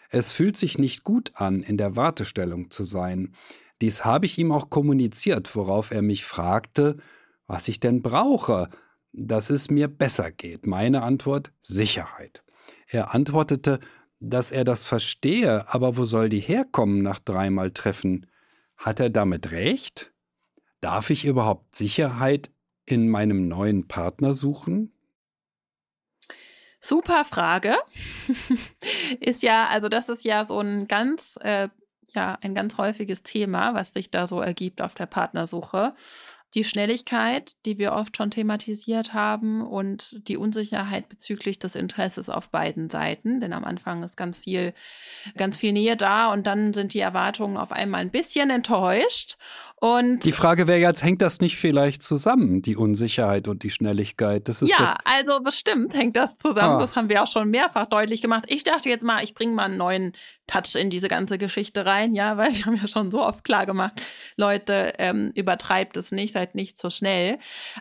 Es 0.10 0.32
fühlt 0.32 0.56
sich 0.56 0.78
nicht 0.78 1.04
gut 1.04 1.32
an, 1.36 1.62
in 1.62 1.78
der 1.78 1.98
Wartestellung 1.98 2.72
zu 2.72 2.86
sein. 2.86 3.34
Dies 3.82 4.06
habe 4.06 4.26
ich 4.26 4.38
ihm 4.38 4.54
auch 4.54 4.70
kommuniziert, 4.70 5.54
worauf 5.56 5.92
er 5.92 6.02
mich 6.02 6.24
fragte, 6.24 6.98
was 7.46 7.68
ich 7.68 7.82
denn 7.82 8.02
brauche, 8.02 8.70
dass 9.12 9.50
es 9.50 9.70
mir 9.70 9.90
besser 9.90 10.32
geht. 10.32 10.66
Meine 10.66 11.04
Antwort 11.04 11.52
Sicherheit. 11.62 12.44
Er 12.88 13.14
antwortete, 13.14 13.80
dass 14.20 14.52
er 14.52 14.64
das 14.64 14.84
verstehe, 14.84 15.72
aber 15.72 15.98
wo 15.98 16.06
soll 16.06 16.30
die 16.30 16.40
herkommen 16.40 17.04
nach 17.04 17.20
dreimal 17.20 17.72
Treffen? 17.72 18.28
Hat 18.78 19.00
er 19.00 19.10
damit 19.10 19.52
recht? 19.52 20.14
Darf 20.82 21.10
ich 21.10 21.26
überhaupt 21.26 21.76
Sicherheit 21.76 22.52
in 22.86 23.10
meinem 23.10 23.48
neuen 23.48 23.88
Partner 23.88 24.34
suchen? 24.34 24.94
Super 26.80 27.26
Frage. 27.26 27.76
ist 29.20 29.44
ja, 29.44 29.68
also 29.68 29.90
das 29.90 30.10
ist 30.10 30.24
ja 30.24 30.46
so 30.46 30.60
ein 30.60 30.88
ganz, 30.88 31.38
äh, 31.42 31.70
ja, 32.14 32.38
ein 32.42 32.56
ganz 32.56 32.78
häufiges 32.78 33.24
Thema, 33.24 33.74
was 33.74 33.94
sich 33.94 34.12
da 34.12 34.28
so 34.28 34.40
ergibt 34.40 34.82
auf 34.82 34.94
der 34.94 35.08
Partnersuche 35.08 35.94
die 36.56 36.64
Schnelligkeit, 36.64 37.54
die 37.66 37.78
wir 37.78 37.94
oft 37.94 38.16
schon 38.16 38.32
thematisiert 38.32 39.14
haben 39.14 39.62
und 39.62 40.16
die 40.28 40.38
Unsicherheit 40.38 41.10
bezüglich 41.10 41.60
des 41.60 41.76
Interesses 41.76 42.30
auf 42.30 42.50
beiden 42.50 42.90
Seiten. 42.90 43.42
Denn 43.42 43.54
am 43.54 43.66
Anfang 43.66 44.04
ist 44.04 44.16
ganz 44.16 44.40
viel, 44.40 44.74
ganz 45.36 45.58
viel 45.58 45.74
Nähe 45.74 45.98
da 45.98 46.32
und 46.32 46.48
dann 46.48 46.74
sind 46.74 46.94
die 46.94 47.00
Erwartungen 47.00 47.58
auf 47.58 47.72
einmal 47.72 48.02
ein 48.02 48.12
bisschen 48.12 48.50
enttäuscht. 48.50 49.38
Und 49.80 50.24
die 50.26 50.32
Frage 50.32 50.68
wäre 50.68 50.80
jetzt, 50.80 51.04
hängt 51.04 51.22
das 51.22 51.40
nicht 51.40 51.58
vielleicht 51.58 52.02
zusammen, 52.02 52.64
die 52.64 52.76
Unsicherheit 52.76 53.48
und 53.48 53.62
die 53.62 53.70
Schnelligkeit? 53.70 54.48
Das 54.48 54.64
ist 54.64 54.72
ja, 54.72 54.78
das 54.80 54.96
also 55.04 55.42
bestimmt 55.42 55.94
hängt 55.96 56.16
das 56.16 56.36
zusammen. 56.38 56.78
Ah. 56.78 56.80
Das 56.80 56.96
haben 56.96 57.10
wir 57.10 57.22
auch 57.22 57.28
schon 57.28 57.50
mehrfach 57.50 57.86
deutlich 57.86 58.22
gemacht. 58.22 58.46
Ich 58.48 58.64
dachte 58.64 58.90
jetzt 58.90 59.04
mal, 59.04 59.24
ich 59.24 59.36
bringe 59.36 59.54
mal 59.54 59.66
einen 59.66 59.78
neuen 59.78 60.14
Touch 60.48 60.76
in 60.76 60.90
diese 60.90 61.10
ganze 61.10 61.38
Geschichte 61.38 61.86
rein, 61.86 62.16
ja, 62.16 62.38
weil 62.38 62.56
wir 62.56 62.66
haben 62.66 62.78
ja 62.78 62.88
schon 62.88 63.12
so 63.12 63.24
oft 63.24 63.44
klar 63.44 63.66
gemacht, 63.66 64.02
Leute, 64.36 64.94
ähm, 64.98 65.32
übertreibt 65.36 65.98
es 65.98 66.12
nicht, 66.12 66.34
seid 66.38 66.54
nicht 66.54 66.78
so 66.78 66.92
schnell. 66.92 67.40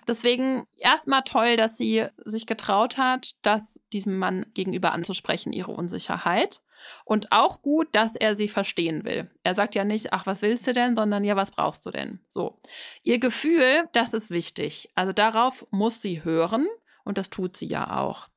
Deswegen 0.08 0.66
erstmal 0.78 1.22
toll, 1.22 1.56
dass 1.56 1.76
sie 1.76 2.06
sich 2.24 2.46
getraut 2.46 2.96
hat, 2.96 3.34
das 3.42 3.82
diesem 3.92 4.16
Mann 4.16 4.46
gegenüber 4.54 4.92
anzusprechen, 4.92 5.52
ihre 5.52 5.72
Unsicherheit. 5.72 6.62
Und 7.04 7.32
auch 7.32 7.60
gut, 7.60 7.88
dass 7.92 8.16
er 8.16 8.34
sie 8.34 8.48
verstehen 8.48 9.04
will. 9.04 9.30
Er 9.42 9.54
sagt 9.54 9.74
ja 9.74 9.84
nicht, 9.84 10.14
ach, 10.14 10.24
was 10.24 10.40
willst 10.40 10.66
du 10.66 10.72
denn, 10.72 10.96
sondern 10.96 11.22
ja, 11.24 11.36
was 11.36 11.50
brauchst 11.50 11.84
du 11.84 11.90
denn? 11.90 12.20
So. 12.28 12.58
Ihr 13.02 13.18
Gefühl, 13.18 13.88
das 13.92 14.14
ist 14.14 14.30
wichtig. 14.30 14.88
Also 14.94 15.12
darauf 15.12 15.66
muss 15.70 16.00
sie 16.00 16.24
hören 16.24 16.66
und 17.04 17.18
das 17.18 17.28
tut 17.28 17.56
sie 17.56 17.66
ja 17.66 17.98
auch. 17.98 18.28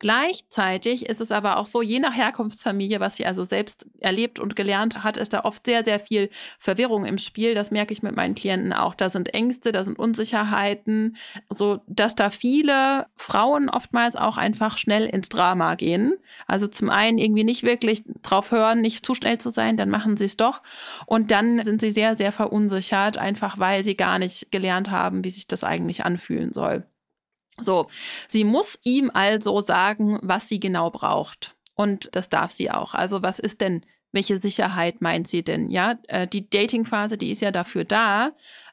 Gleichzeitig 0.00 1.06
ist 1.06 1.20
es 1.20 1.32
aber 1.32 1.56
auch 1.56 1.66
so, 1.66 1.82
je 1.82 1.98
nach 1.98 2.14
Herkunftsfamilie, 2.14 3.00
was 3.00 3.16
sie 3.16 3.26
also 3.26 3.44
selbst 3.44 3.86
erlebt 3.98 4.38
und 4.38 4.54
gelernt 4.54 5.02
hat, 5.02 5.16
ist 5.16 5.32
da 5.32 5.44
oft 5.44 5.66
sehr, 5.66 5.82
sehr 5.82 5.98
viel 5.98 6.30
Verwirrung 6.60 7.04
im 7.04 7.18
Spiel. 7.18 7.56
Das 7.56 7.72
merke 7.72 7.92
ich 7.92 8.04
mit 8.04 8.14
meinen 8.14 8.36
Klienten 8.36 8.72
auch. 8.72 8.94
Da 8.94 9.10
sind 9.10 9.34
Ängste, 9.34 9.72
da 9.72 9.82
sind 9.82 9.98
Unsicherheiten, 9.98 11.16
so 11.50 11.80
dass 11.88 12.14
da 12.14 12.30
viele 12.30 13.06
Frauen 13.16 13.68
oftmals 13.68 14.14
auch 14.14 14.36
einfach 14.36 14.78
schnell 14.78 15.06
ins 15.06 15.30
Drama 15.30 15.74
gehen. 15.74 16.14
Also 16.46 16.68
zum 16.68 16.90
einen 16.90 17.18
irgendwie 17.18 17.44
nicht 17.44 17.64
wirklich 17.64 18.04
drauf 18.22 18.52
hören, 18.52 18.80
nicht 18.80 19.04
zu 19.04 19.16
schnell 19.16 19.38
zu 19.38 19.50
sein, 19.50 19.76
dann 19.76 19.90
machen 19.90 20.16
sie 20.16 20.26
es 20.26 20.36
doch. 20.36 20.62
Und 21.06 21.32
dann 21.32 21.60
sind 21.64 21.80
sie 21.80 21.90
sehr, 21.90 22.14
sehr 22.14 22.30
verunsichert, 22.30 23.18
einfach 23.18 23.58
weil 23.58 23.82
sie 23.82 23.96
gar 23.96 24.20
nicht 24.20 24.52
gelernt 24.52 24.92
haben, 24.92 25.24
wie 25.24 25.30
sich 25.30 25.48
das 25.48 25.64
eigentlich 25.64 26.04
anfühlen 26.04 26.52
soll. 26.52 26.84
So, 27.60 27.88
sie 28.28 28.44
muss 28.44 28.78
ihm 28.84 29.10
also 29.12 29.60
sagen, 29.60 30.18
was 30.22 30.48
sie 30.48 30.60
genau 30.60 30.90
braucht. 30.90 31.54
Und 31.74 32.08
das 32.12 32.28
darf 32.28 32.50
sie 32.50 32.70
auch. 32.70 32.94
Also, 32.94 33.22
was 33.22 33.38
ist 33.38 33.60
denn, 33.60 33.84
welche 34.12 34.38
Sicherheit 34.38 35.00
meint 35.00 35.28
sie 35.28 35.44
denn? 35.44 35.70
Ja, 35.70 35.98
äh, 36.08 36.26
die 36.26 36.48
Dating-Phase, 36.48 37.18
die 37.18 37.30
ist 37.30 37.42
ja 37.42 37.50
dafür 37.50 37.84
da, 37.84 38.32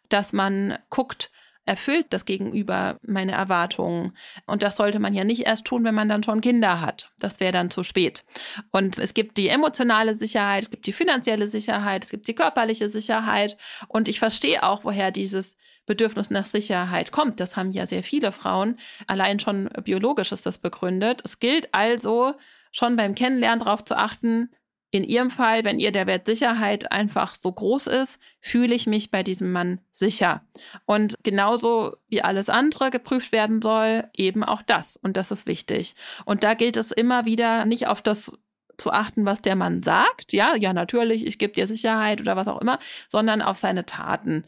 dass 0.10 0.34
man 0.34 0.78
guckt, 0.90 1.30
erfüllt 1.66 2.08
das 2.12 2.26
Gegenüber 2.26 3.00
meine 3.02 3.34
Erwartungen. 3.34 4.16
Und 4.46 4.64
das 4.64 4.76
sollte 4.78 5.00
man 5.00 5.14
ja 5.14 5.24
nicht 5.24 5.46
erst 5.46 5.66
tun, 5.66 5.84
wenn 5.84 5.96
man 5.96 6.10
dann 6.10 6.24
schon 6.24 6.42
Kinder 6.42 6.82
hat. 6.82 7.12
Das 7.20 7.40
wäre 7.40 7.52
dann 7.52 7.72
zu 7.72 7.84
spät. 7.84 8.24
Und 8.72 9.00
es 9.00 9.14
gibt 9.14 9.38
die 9.38 9.50
emotionale 9.50 10.14
Sicherheit, 10.14 10.64
es 10.64 10.70
gibt 10.70 10.86
die 10.86 10.94
finanzielle 10.94 11.48
Sicherheit, 11.48 12.04
es 12.04 12.12
gibt 12.12 12.28
die 12.28 12.36
körperliche 12.36 12.90
Sicherheit. 12.90 13.58
Und 13.88 14.08
ich 14.08 14.20
verstehe 14.20 14.64
auch, 14.64 14.84
woher 14.84 15.12
dieses 15.12 15.58
Bedürfnis 15.86 16.30
nach 16.30 16.46
Sicherheit 16.46 17.12
kommt. 17.12 17.40
Das 17.40 17.56
haben 17.56 17.72
ja 17.72 17.86
sehr 17.86 18.04
viele 18.04 18.32
Frauen. 18.32 18.78
Allein 19.08 19.40
schon 19.40 19.70
biologisch 19.84 20.32
ist 20.32 20.46
das 20.46 20.58
begründet. 20.58 21.22
Es 21.24 21.40
gilt 21.40 21.70
also 21.74 22.34
schon 22.72 22.96
beim 22.96 23.16
Kennenlernen 23.16 23.60
darauf 23.60 23.84
zu 23.84 23.98
achten, 23.98 24.50
in 24.96 25.04
Ihrem 25.04 25.30
Fall, 25.30 25.66
wenn 25.66 25.78
ihr 25.78 25.92
der 25.92 26.08
Wert 26.08 26.26
Sicherheit 26.26 26.94
einfach 26.94 27.36
so 27.36 27.52
groß 27.52 27.88
ist, 27.88 28.18
fühle 28.40 28.74
ich 28.74 28.88
mich 28.88 29.12
bei 29.12 29.24
diesem 29.24 29.52
Mann 29.52 29.82
sicher. 29.92 30.46
Und 30.86 31.18
genauso 31.22 31.98
wie 32.08 32.22
alles 32.22 32.48
andere 32.48 32.92
geprüft 32.92 33.34
werden 33.34 33.62
soll, 33.62 34.06
eben 34.16 34.46
auch 34.46 34.62
das. 34.62 34.96
Und 34.96 35.18
das 35.18 35.32
ist 35.32 35.48
wichtig. 35.48 35.96
Und 36.24 36.46
da 36.46 36.54
gilt 36.54 36.78
es 36.78 36.94
immer 36.94 37.26
wieder 37.26 37.66
nicht 37.66 37.88
auf 37.88 38.02
das 38.02 38.32
zu 38.78 38.92
achten, 38.92 39.26
was 39.26 39.42
der 39.42 39.58
Mann 39.58 39.84
sagt. 39.84 40.32
Ja, 40.32 40.56
ja, 40.56 40.72
natürlich, 40.72 41.26
ich 41.26 41.40
gebe 41.40 41.52
dir 41.52 41.68
Sicherheit 41.68 42.22
oder 42.22 42.38
was 42.38 42.48
auch 42.48 42.62
immer, 42.62 42.80
sondern 43.10 43.42
auf 43.42 43.58
seine 43.58 43.86
Taten. 43.86 44.46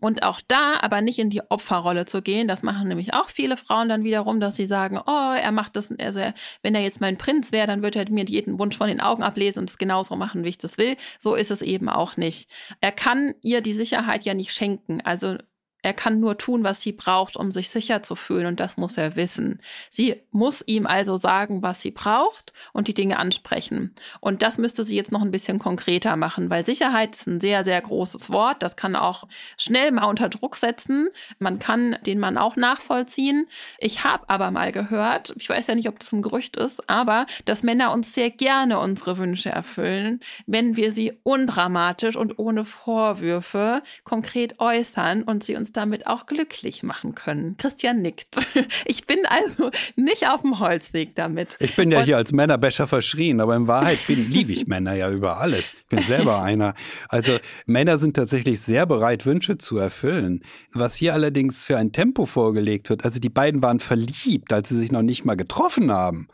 Und 0.00 0.22
auch 0.22 0.40
da 0.48 0.78
aber 0.80 1.00
nicht 1.00 1.18
in 1.18 1.30
die 1.30 1.42
Opferrolle 1.50 2.06
zu 2.06 2.22
gehen. 2.22 2.48
Das 2.48 2.62
machen 2.62 2.88
nämlich 2.88 3.14
auch 3.14 3.28
viele 3.28 3.56
Frauen 3.56 3.88
dann 3.88 4.04
wiederum, 4.04 4.40
dass 4.40 4.56
sie 4.56 4.66
sagen, 4.66 4.98
oh, 4.98 5.34
er 5.34 5.52
macht 5.52 5.76
das, 5.76 5.90
also 6.00 6.18
er, 6.18 6.34
wenn 6.62 6.74
er 6.74 6.82
jetzt 6.82 7.00
mein 7.00 7.18
Prinz 7.18 7.52
wäre, 7.52 7.66
dann 7.66 7.82
würde 7.82 8.00
er 8.00 8.10
mir 8.10 8.24
jeden 8.24 8.58
Wunsch 8.58 8.76
von 8.76 8.88
den 8.88 9.00
Augen 9.00 9.22
ablesen 9.22 9.60
und 9.60 9.70
es 9.70 9.78
genauso 9.78 10.16
machen, 10.16 10.44
wie 10.44 10.48
ich 10.48 10.58
das 10.58 10.78
will. 10.78 10.96
So 11.20 11.34
ist 11.34 11.50
es 11.50 11.62
eben 11.62 11.88
auch 11.88 12.16
nicht. 12.16 12.48
Er 12.80 12.92
kann 12.92 13.34
ihr 13.42 13.60
die 13.60 13.72
Sicherheit 13.72 14.24
ja 14.24 14.34
nicht 14.34 14.52
schenken. 14.52 15.00
Also 15.02 15.36
er 15.82 15.92
kann 15.92 16.20
nur 16.20 16.38
tun, 16.38 16.62
was 16.62 16.80
sie 16.80 16.92
braucht, 16.92 17.36
um 17.36 17.50
sich 17.50 17.68
sicher 17.68 18.02
zu 18.02 18.14
fühlen 18.14 18.46
und 18.46 18.60
das 18.60 18.76
muss 18.76 18.96
er 18.96 19.16
wissen. 19.16 19.60
Sie 19.90 20.22
muss 20.30 20.62
ihm 20.66 20.86
also 20.86 21.16
sagen, 21.16 21.62
was 21.62 21.80
sie 21.80 21.90
braucht 21.90 22.52
und 22.72 22.86
die 22.86 22.94
Dinge 22.94 23.18
ansprechen. 23.18 23.92
Und 24.20 24.42
das 24.42 24.58
müsste 24.58 24.84
sie 24.84 24.96
jetzt 24.96 25.10
noch 25.10 25.22
ein 25.22 25.32
bisschen 25.32 25.58
konkreter 25.58 26.16
machen, 26.16 26.50
weil 26.50 26.64
Sicherheit 26.64 27.16
ist 27.16 27.26
ein 27.26 27.40
sehr, 27.40 27.64
sehr 27.64 27.80
großes 27.80 28.30
Wort. 28.30 28.62
Das 28.62 28.76
kann 28.76 28.94
auch 28.94 29.26
schnell 29.58 29.90
mal 29.90 30.04
unter 30.04 30.28
Druck 30.28 30.54
setzen. 30.54 31.08
Man 31.40 31.58
kann 31.58 31.96
den 32.06 32.20
Mann 32.20 32.38
auch 32.38 32.54
nachvollziehen. 32.54 33.48
Ich 33.78 34.04
habe 34.04 34.28
aber 34.28 34.52
mal 34.52 34.70
gehört, 34.70 35.34
ich 35.36 35.48
weiß 35.48 35.66
ja 35.66 35.74
nicht, 35.74 35.88
ob 35.88 35.98
das 35.98 36.12
ein 36.12 36.22
Gerücht 36.22 36.56
ist, 36.56 36.88
aber 36.88 37.26
dass 37.44 37.64
Männer 37.64 37.92
uns 37.92 38.14
sehr 38.14 38.30
gerne 38.30 38.78
unsere 38.78 39.18
Wünsche 39.18 39.50
erfüllen, 39.50 40.20
wenn 40.46 40.76
wir 40.76 40.92
sie 40.92 41.18
undramatisch 41.24 42.14
und 42.14 42.38
ohne 42.38 42.64
Vorwürfe 42.64 43.82
konkret 44.04 44.60
äußern 44.60 45.24
und 45.24 45.42
sie 45.42 45.56
uns 45.56 45.71
damit 45.72 46.06
auch 46.06 46.26
glücklich 46.26 46.82
machen 46.82 47.14
können. 47.14 47.56
Christian 47.56 48.02
nickt. 48.02 48.36
Ich 48.84 49.06
bin 49.06 49.20
also 49.26 49.70
nicht 49.96 50.28
auf 50.28 50.42
dem 50.42 50.58
Holzweg 50.58 51.14
damit. 51.14 51.56
Ich 51.60 51.76
bin 51.76 51.90
ja 51.90 52.00
Und 52.00 52.04
hier 52.04 52.16
als 52.16 52.32
Männerbecher 52.32 52.86
verschrien, 52.86 53.40
aber 53.40 53.56
in 53.56 53.66
Wahrheit 53.66 53.98
liebe 54.08 54.52
ich 54.52 54.66
Männer 54.66 54.94
ja 54.94 55.10
über 55.10 55.38
alles. 55.38 55.72
Ich 55.72 55.86
bin 55.86 56.02
selber 56.02 56.42
einer. 56.42 56.74
Also 57.08 57.38
Männer 57.66 57.98
sind 57.98 58.14
tatsächlich 58.14 58.60
sehr 58.60 58.86
bereit, 58.86 59.24
Wünsche 59.24 59.58
zu 59.58 59.78
erfüllen. 59.78 60.42
Was 60.72 60.94
hier 60.94 61.14
allerdings 61.14 61.64
für 61.64 61.78
ein 61.78 61.92
Tempo 61.92 62.26
vorgelegt 62.26 62.90
wird, 62.90 63.04
also 63.04 63.20
die 63.20 63.30
beiden 63.30 63.62
waren 63.62 63.80
verliebt, 63.80 64.52
als 64.52 64.68
sie 64.68 64.78
sich 64.78 64.92
noch 64.92 65.02
nicht 65.02 65.24
mal 65.24 65.36
getroffen 65.36 65.92
haben. 65.92 66.28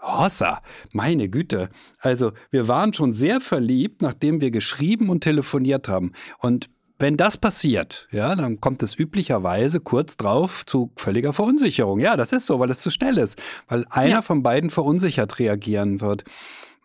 Hossa, 0.00 0.62
meine 0.92 1.28
Güte. 1.28 1.70
Also, 1.98 2.32
wir 2.50 2.68
waren 2.68 2.92
schon 2.94 3.12
sehr 3.12 3.40
verliebt, 3.40 4.00
nachdem 4.00 4.40
wir 4.40 4.50
geschrieben 4.50 5.10
und 5.10 5.22
telefoniert 5.24 5.88
haben. 5.88 6.12
Und 6.38 6.70
wenn 6.98 7.16
das 7.16 7.36
passiert, 7.36 8.08
ja, 8.10 8.34
dann 8.34 8.60
kommt 8.60 8.82
es 8.82 8.98
üblicherweise 8.98 9.80
kurz 9.80 10.16
drauf 10.16 10.66
zu 10.66 10.90
völliger 10.96 11.32
Verunsicherung. 11.32 12.00
Ja, 12.00 12.16
das 12.16 12.32
ist 12.32 12.46
so, 12.46 12.58
weil 12.58 12.70
es 12.70 12.80
zu 12.80 12.90
schnell 12.90 13.18
ist, 13.18 13.40
weil 13.68 13.86
einer 13.90 14.08
ja. 14.10 14.22
von 14.22 14.42
beiden 14.42 14.70
verunsichert 14.70 15.38
reagieren 15.38 16.00
wird. 16.00 16.24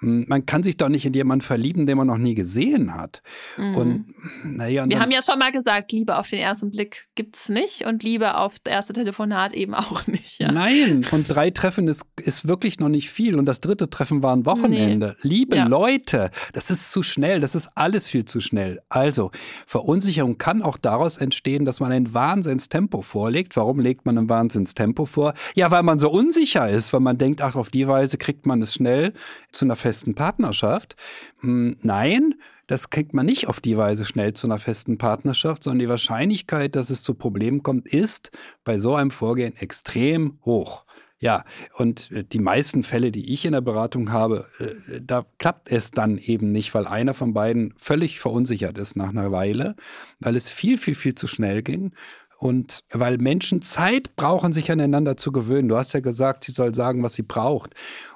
Hm, 0.04 0.26
man 0.28 0.46
kann 0.46 0.64
sich 0.64 0.76
doch 0.76 0.90
nicht 0.90 1.06
in 1.06 1.14
jemanden 1.14 1.44
verlieben, 1.44 1.88
den 1.88 1.98
man 1.98 2.08
noch 2.08 2.18
nie 2.18 2.36
gesehen 2.36 2.94
hat. 2.94 3.22
Mhm. 3.58 3.76
Und 3.76 4.06
naja. 4.44 4.86
Wir 4.88 5.00
haben 5.00 5.12
ja 5.12 5.22
schon 5.22 5.40
mal 5.40 5.52
gesagt, 5.52 5.94
Liebe 5.94 6.18
auf 6.18 6.28
den 6.28 6.40
ersten 6.40 6.72
Blick 6.72 7.08
gibt 7.16 7.38
es 7.38 7.50
nicht 7.50 7.86
und 7.86 8.04
Liebe 8.04 8.36
auf 8.38 8.60
das 8.60 8.74
erste 8.74 8.94
Telefonat 8.94 9.54
eben 9.54 9.74
auch 9.74 10.06
nicht. 10.08 10.40
Ja. 10.40 10.52
Nein, 10.52 11.06
und 11.12 11.26
drei 11.28 11.50
Treffen 11.52 11.88
ist, 11.88 12.06
ist 12.18 12.48
wirklich 12.48 12.80
noch 12.80 12.90
nicht 12.90 13.10
viel. 13.10 13.40
Und 13.40 13.46
das 13.46 13.62
dritte 13.62 13.90
Treffen 13.90 14.22
war 14.22 14.36
ein 14.36 14.46
Wochenende. 14.46 15.16
Nee. 15.24 15.30
Liebe 15.30 15.56
ja. 15.56 15.68
Leute, 15.68 16.32
das 16.52 16.70
ist 16.70 16.92
zu 16.92 17.02
schnell, 17.02 17.40
das 17.40 17.56
ist 17.56 17.70
alles 17.76 18.08
viel 18.08 18.26
zu 18.26 18.42
schnell. 18.42 18.82
Also, 18.90 19.32
Verunsicherung 19.66 20.38
kann 20.38 20.62
auch 20.62 20.78
daraus 20.78 21.16
entstehen, 21.16 21.64
dass 21.64 21.80
man 21.80 21.94
ein 21.94 22.14
Wahnsinnstempo 22.14 23.02
vorlegt. 23.02 23.56
Warum 23.56 23.80
legt 23.80 24.06
man 24.06 24.18
ein 24.18 24.30
Wahnsinnstempo 24.30 25.06
vor? 25.06 25.34
Ja, 25.56 25.72
weil 25.72 25.84
man 25.84 26.00
so 26.00 26.12
unsicher 26.12 26.70
ist, 26.70 26.92
weil 26.92 27.00
man 27.00 27.18
denkt, 27.18 27.42
ach, 27.42 27.56
auf 27.56 27.70
die 27.70 27.88
Weise 27.88 28.18
kriegt 28.18 28.46
man 28.46 28.62
es 28.62 28.74
schnell 28.74 29.14
zu 29.52 29.64
einer 29.64 29.78
festen 29.78 29.93
festen 29.94 30.16
Partnerschaft. 30.16 30.96
Hm, 31.42 31.78
nein, 31.84 32.36
das 32.66 32.90
kriegt 32.90 33.14
man 33.14 33.28
nicht 33.28 33.48
auf 33.48 33.60
die 33.60 33.78
Weise 33.78 34.06
schnell 34.06 34.34
zu 34.34 34.48
einer 34.48 34.58
festen 34.58 34.98
Partnerschaft, 34.98 35.64
sondern 35.64 35.80
die 35.80 35.90
Wahrscheinlichkeit, 35.90 36.76
dass 36.76 36.90
es 36.90 37.04
zu 37.04 37.14
Problemen 37.14 37.62
kommt, 37.62 37.88
ist 37.88 38.32
bei 38.64 38.80
so 38.80 38.96
einem 38.96 39.12
Vorgehen 39.12 39.56
extrem 39.56 40.40
hoch. 40.44 40.86
Ja, 41.20 41.46
und 41.78 42.12
äh, 42.12 42.24
die 42.24 42.40
meisten 42.40 42.84
Fälle, 42.84 43.12
die 43.12 43.32
ich 43.32 43.46
in 43.46 43.54
der 43.54 43.62
Beratung 43.62 44.12
habe, 44.12 44.48
äh, 44.60 45.00
da 45.00 45.26
klappt 45.38 45.72
es 45.72 45.92
dann 45.92 46.18
eben 46.18 46.52
nicht, 46.52 46.74
weil 46.74 46.88
einer 46.88 47.14
von 47.14 47.34
beiden 47.34 47.74
völlig 47.78 48.20
verunsichert 48.20 48.78
ist 48.78 48.98
nach 48.98 49.10
einer 49.10 49.32
Weile, 49.32 49.76
weil 50.20 50.36
es 50.36 50.50
viel, 50.50 50.78
viel, 50.78 50.96
viel 50.96 51.16
zu 51.16 51.28
schnell 51.28 51.62
ging. 51.62 51.94
Und 52.40 52.84
weil 52.92 53.20
Menschen 53.20 53.62
Zeit 53.62 54.18
brauchen, 54.18 54.52
sich 54.52 54.70
aneinander 54.70 55.16
zu 55.16 55.32
gewöhnen. 55.32 55.70
Du 55.70 55.78
hast 55.78 55.94
ja 55.94 56.02
gesagt, 56.02 56.44
sie 56.44 56.52
soll 56.52 56.76
sagen, 56.76 57.02
was 57.02 57.14
sie 57.14 57.22
braucht 57.22 57.74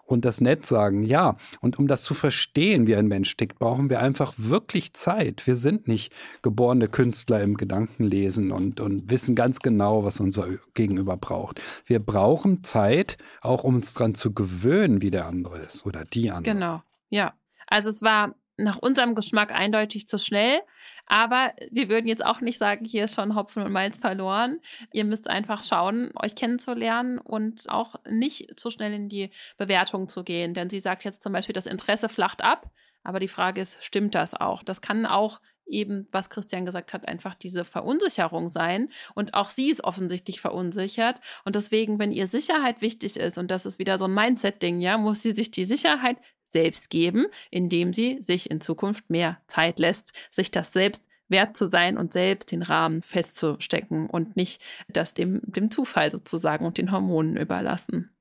und 0.08 0.26
das 0.26 0.41
nett 0.41 0.65
sagen. 0.65 1.04
Ja, 1.04 1.38
und 1.62 1.78
um 1.78 1.88
das 1.88 2.04
zu 2.04 2.13
verstehen, 2.13 2.88
wie 2.88 2.96
ein 2.96 3.08
Mensch 3.08 3.36
tickt, 3.38 3.60
brauchen 3.60 3.89
wir 3.89 4.00
einfach 4.00 4.34
wirklich 4.38 4.93
Zeit. 4.93 5.46
Wir 5.46 5.56
sind 5.56 5.88
nicht 5.88 6.12
geborene 6.41 6.88
Künstler 6.88 7.43
im 7.43 7.56
Gedankenlesen 7.56 8.52
und, 8.52 8.80
und 8.80 9.10
wissen 9.10 9.36
ganz 9.36 9.60
genau, 9.60 10.04
was 10.04 10.20
unser 10.20 10.48
Gegenüber 10.74 11.17
braucht. 11.17 11.62
Wir 11.86 12.00
brauchen 12.00 12.63
Zeit, 12.63 13.17
auch 13.41 13.63
um 13.63 13.76
uns 13.76 13.93
daran 13.93 14.15
zu 14.15 14.34
gewöhnen, 14.34 15.02
wie 15.02 15.12
der 15.12 15.28
andere 15.28 15.60
ist 15.60 15.86
oder 15.86 16.06
die 16.06 16.32
andere. 16.32 16.56
Genau, 16.56 16.82
ja. 17.10 17.34
Also 17.67 17.89
es 17.89 18.02
war 18.02 18.34
nach 18.58 18.78
unserem 18.78 19.13
Geschmack 19.13 19.52
eindeutig 19.52 20.08
zu 20.08 20.17
schnell. 20.17 20.62
Aber 21.08 21.54
wir 21.72 21.89
würden 21.89 22.08
jetzt 22.08 22.24
auch 22.24 22.41
nicht 22.41 22.58
sagen, 22.58 22.86
hier 22.86 23.06
ist 23.06 23.15
schon 23.15 23.36
Hopfen 23.36 23.63
und 23.63 23.72
Malz 23.72 23.98
verloren. 23.98 24.60
Ihr 24.91 25.06
müsst 25.06 25.30
einfach 25.30 25.63
schauen, 25.63 26.12
euch 26.22 26.36
kennenzulernen 26.36 27.17
und 27.17 27.70
auch 27.70 27.96
nicht 28.10 28.60
zu 28.60 28.70
schnell 28.70 28.93
in 28.93 29.10
die 29.10 29.32
Bewertung 29.58 30.08
zu 30.08 30.24
gehen. 30.24 30.54
Denn 30.54 30.70
sie 30.70 30.80
sagt 30.80 31.04
jetzt 31.04 31.24
zum 31.24 31.34
Beispiel, 31.34 31.54
das 31.54 31.65
Interesse 31.65 32.10
flacht 32.10 32.43
ab. 32.43 32.70
Aber 33.04 33.20
die 33.20 33.30
Frage 33.30 33.62
ist, 33.62 33.84
stimmt 33.84 34.15
das 34.15 34.34
auch? 34.34 34.63
Das 34.63 34.82
kann 34.82 35.06
auch 35.06 35.39
eben, 35.65 36.08
was 36.12 36.30
Christian 36.30 36.65
gesagt 36.65 36.93
hat, 36.93 37.08
einfach 37.08 37.36
diese 37.36 37.63
Verunsicherung 37.63 38.52
sein. 38.52 38.89
Und 39.15 39.34
auch 39.34 39.50
sie 39.50 39.70
ist 39.70 39.84
offensichtlich 39.84 40.41
verunsichert. 40.41 41.20
Und 41.46 41.56
deswegen, 41.56 42.00
wenn 42.00 42.12
ihr 42.12 42.28
Sicherheit 42.28 42.82
wichtig 42.82 43.17
ist, 43.17 43.38
und 43.38 43.52
das 43.52 43.65
ist 43.65 43.80
wieder 43.80 43.98
so 43.98 44.06
ein 44.06 44.13
Mindset-Ding, 44.13 44.82
ja, 44.82 44.98
muss 44.98 45.22
sie 45.22 45.32
sich 45.32 45.52
die 45.52 45.65
Sicherheit 45.65 46.17
selbst 46.49 46.89
geben, 46.89 47.27
indem 47.51 47.93
sie 47.93 48.19
sich 48.21 48.49
in 48.49 48.62
Zukunft 48.62 49.10
mehr 49.10 49.39
Zeit 49.47 49.79
lässt, 49.79 50.13
sich 50.31 50.51
das 50.51 50.69
selbst 50.69 51.03
wert 51.29 51.57
zu 51.57 51.67
sein 51.67 51.97
und 51.97 52.13
selbst 52.13 52.51
den 52.51 52.62
Rahmen 52.62 53.01
festzustecken 53.01 54.07
und 54.10 54.36
nicht 54.36 54.62
das 54.88 55.13
dem, 55.13 55.41
dem 55.43 55.69
Zufall 55.69 56.12
sozusagen 56.12 56.65
und 56.65 56.77
den 56.77 56.91
Hormonen 56.91 57.38
überlassen. 57.38 58.12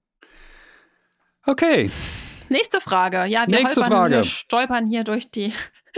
Okay. 1.46 1.90
Nächste 2.48 2.80
Frage. 2.80 3.24
Ja, 3.26 3.44
wir, 3.46 3.56
Nächste 3.60 3.82
holpern, 3.82 3.96
Frage. 3.96 4.16
wir 4.16 4.24
stolpern 4.24 4.86
hier 4.86 5.04
durch 5.04 5.30
die, 5.30 5.52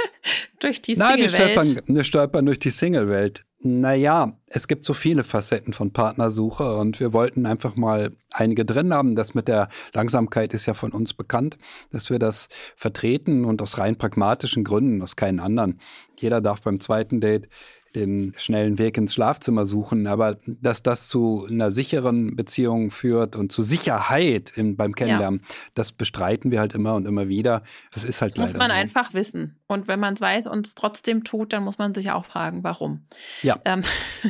durch 0.61 0.83
die 0.83 0.97
Nein, 0.97 1.19
wir 1.19 1.29
Single-Welt. 1.29 1.65
stolpern, 1.65 1.97
wir 1.97 2.05
stolpern 2.05 2.47
durch 2.47 2.59
die 2.59 2.71
Single-Welt. 2.71 3.45
Naja, 3.61 4.39
es 4.47 4.69
gibt 4.69 4.85
so 4.85 4.95
viele 4.95 5.25
Facetten 5.25 5.73
von 5.73 5.93
Partnersuche 5.93 6.77
und 6.77 7.01
wir 7.01 7.13
wollten 7.13 7.45
einfach 7.45 7.75
mal 7.75 8.13
einige 8.31 8.65
drin 8.65 8.95
haben. 8.95 9.17
Das 9.17 9.35
mit 9.35 9.49
der 9.49 9.69
Langsamkeit 9.93 10.55
ist 10.55 10.67
ja 10.67 10.75
von 10.75 10.93
uns 10.93 11.13
bekannt, 11.13 11.59
dass 11.91 12.09
wir 12.09 12.21
das 12.21 12.49
vertreten 12.77 13.45
und 13.45 13.61
aus 13.61 13.79
rein 13.79 13.97
pragmatischen 13.97 14.63
Gründen, 14.63 15.03
aus 15.03 15.17
keinen 15.17 15.41
anderen. 15.41 15.81
Jeder 16.21 16.41
darf 16.41 16.63
beim 16.63 16.79
zweiten 16.79 17.21
Date 17.21 17.49
den 17.99 18.35
schnellen 18.37 18.79
Weg 18.79 18.97
ins 18.97 19.15
Schlafzimmer 19.15 19.67
suchen, 19.67 20.07
aber 20.07 20.39
dass 20.47 20.83
das 20.83 21.09
zu 21.09 21.47
einer 21.51 21.73
sicheren 21.73 22.37
Beziehung 22.37 22.91
führt 22.91 23.37
und 23.37 23.53
zu 23.53 23.63
Sicherheit 23.63 24.53
im, 24.57 24.77
beim 24.77 24.95
Kennenlernen, 24.95 25.43
das 25.75 25.93
bestreiten 25.93 26.51
wir 26.51 26.61
halt 26.61 26.75
immer 26.75 26.95
und 26.95 27.07
immer 27.07 27.29
wieder. 27.29 27.63
Das 27.93 28.05
ist 28.05 28.23
halt 28.23 28.33
Das 28.33 28.39
muss 28.39 28.53
leider 28.53 28.59
man 28.59 28.71
so. 28.71 28.75
einfach 28.75 29.15
wissen. 29.15 29.57
Und 29.67 29.89
wenn 29.89 30.01
man 30.01 30.15
es 30.15 30.21
weiß 30.21 30.47
und 30.47 30.67
es 30.67 30.75
trotzdem 30.75 31.25
tut, 31.25 31.53
dann 31.53 31.65
muss 31.65 31.79
man 31.79 31.95
sich 31.95 32.11
auch 32.11 32.25
fragen, 32.25 32.65
warum. 32.65 33.05
Ja. 33.43 33.59
Ähm, 33.65 33.83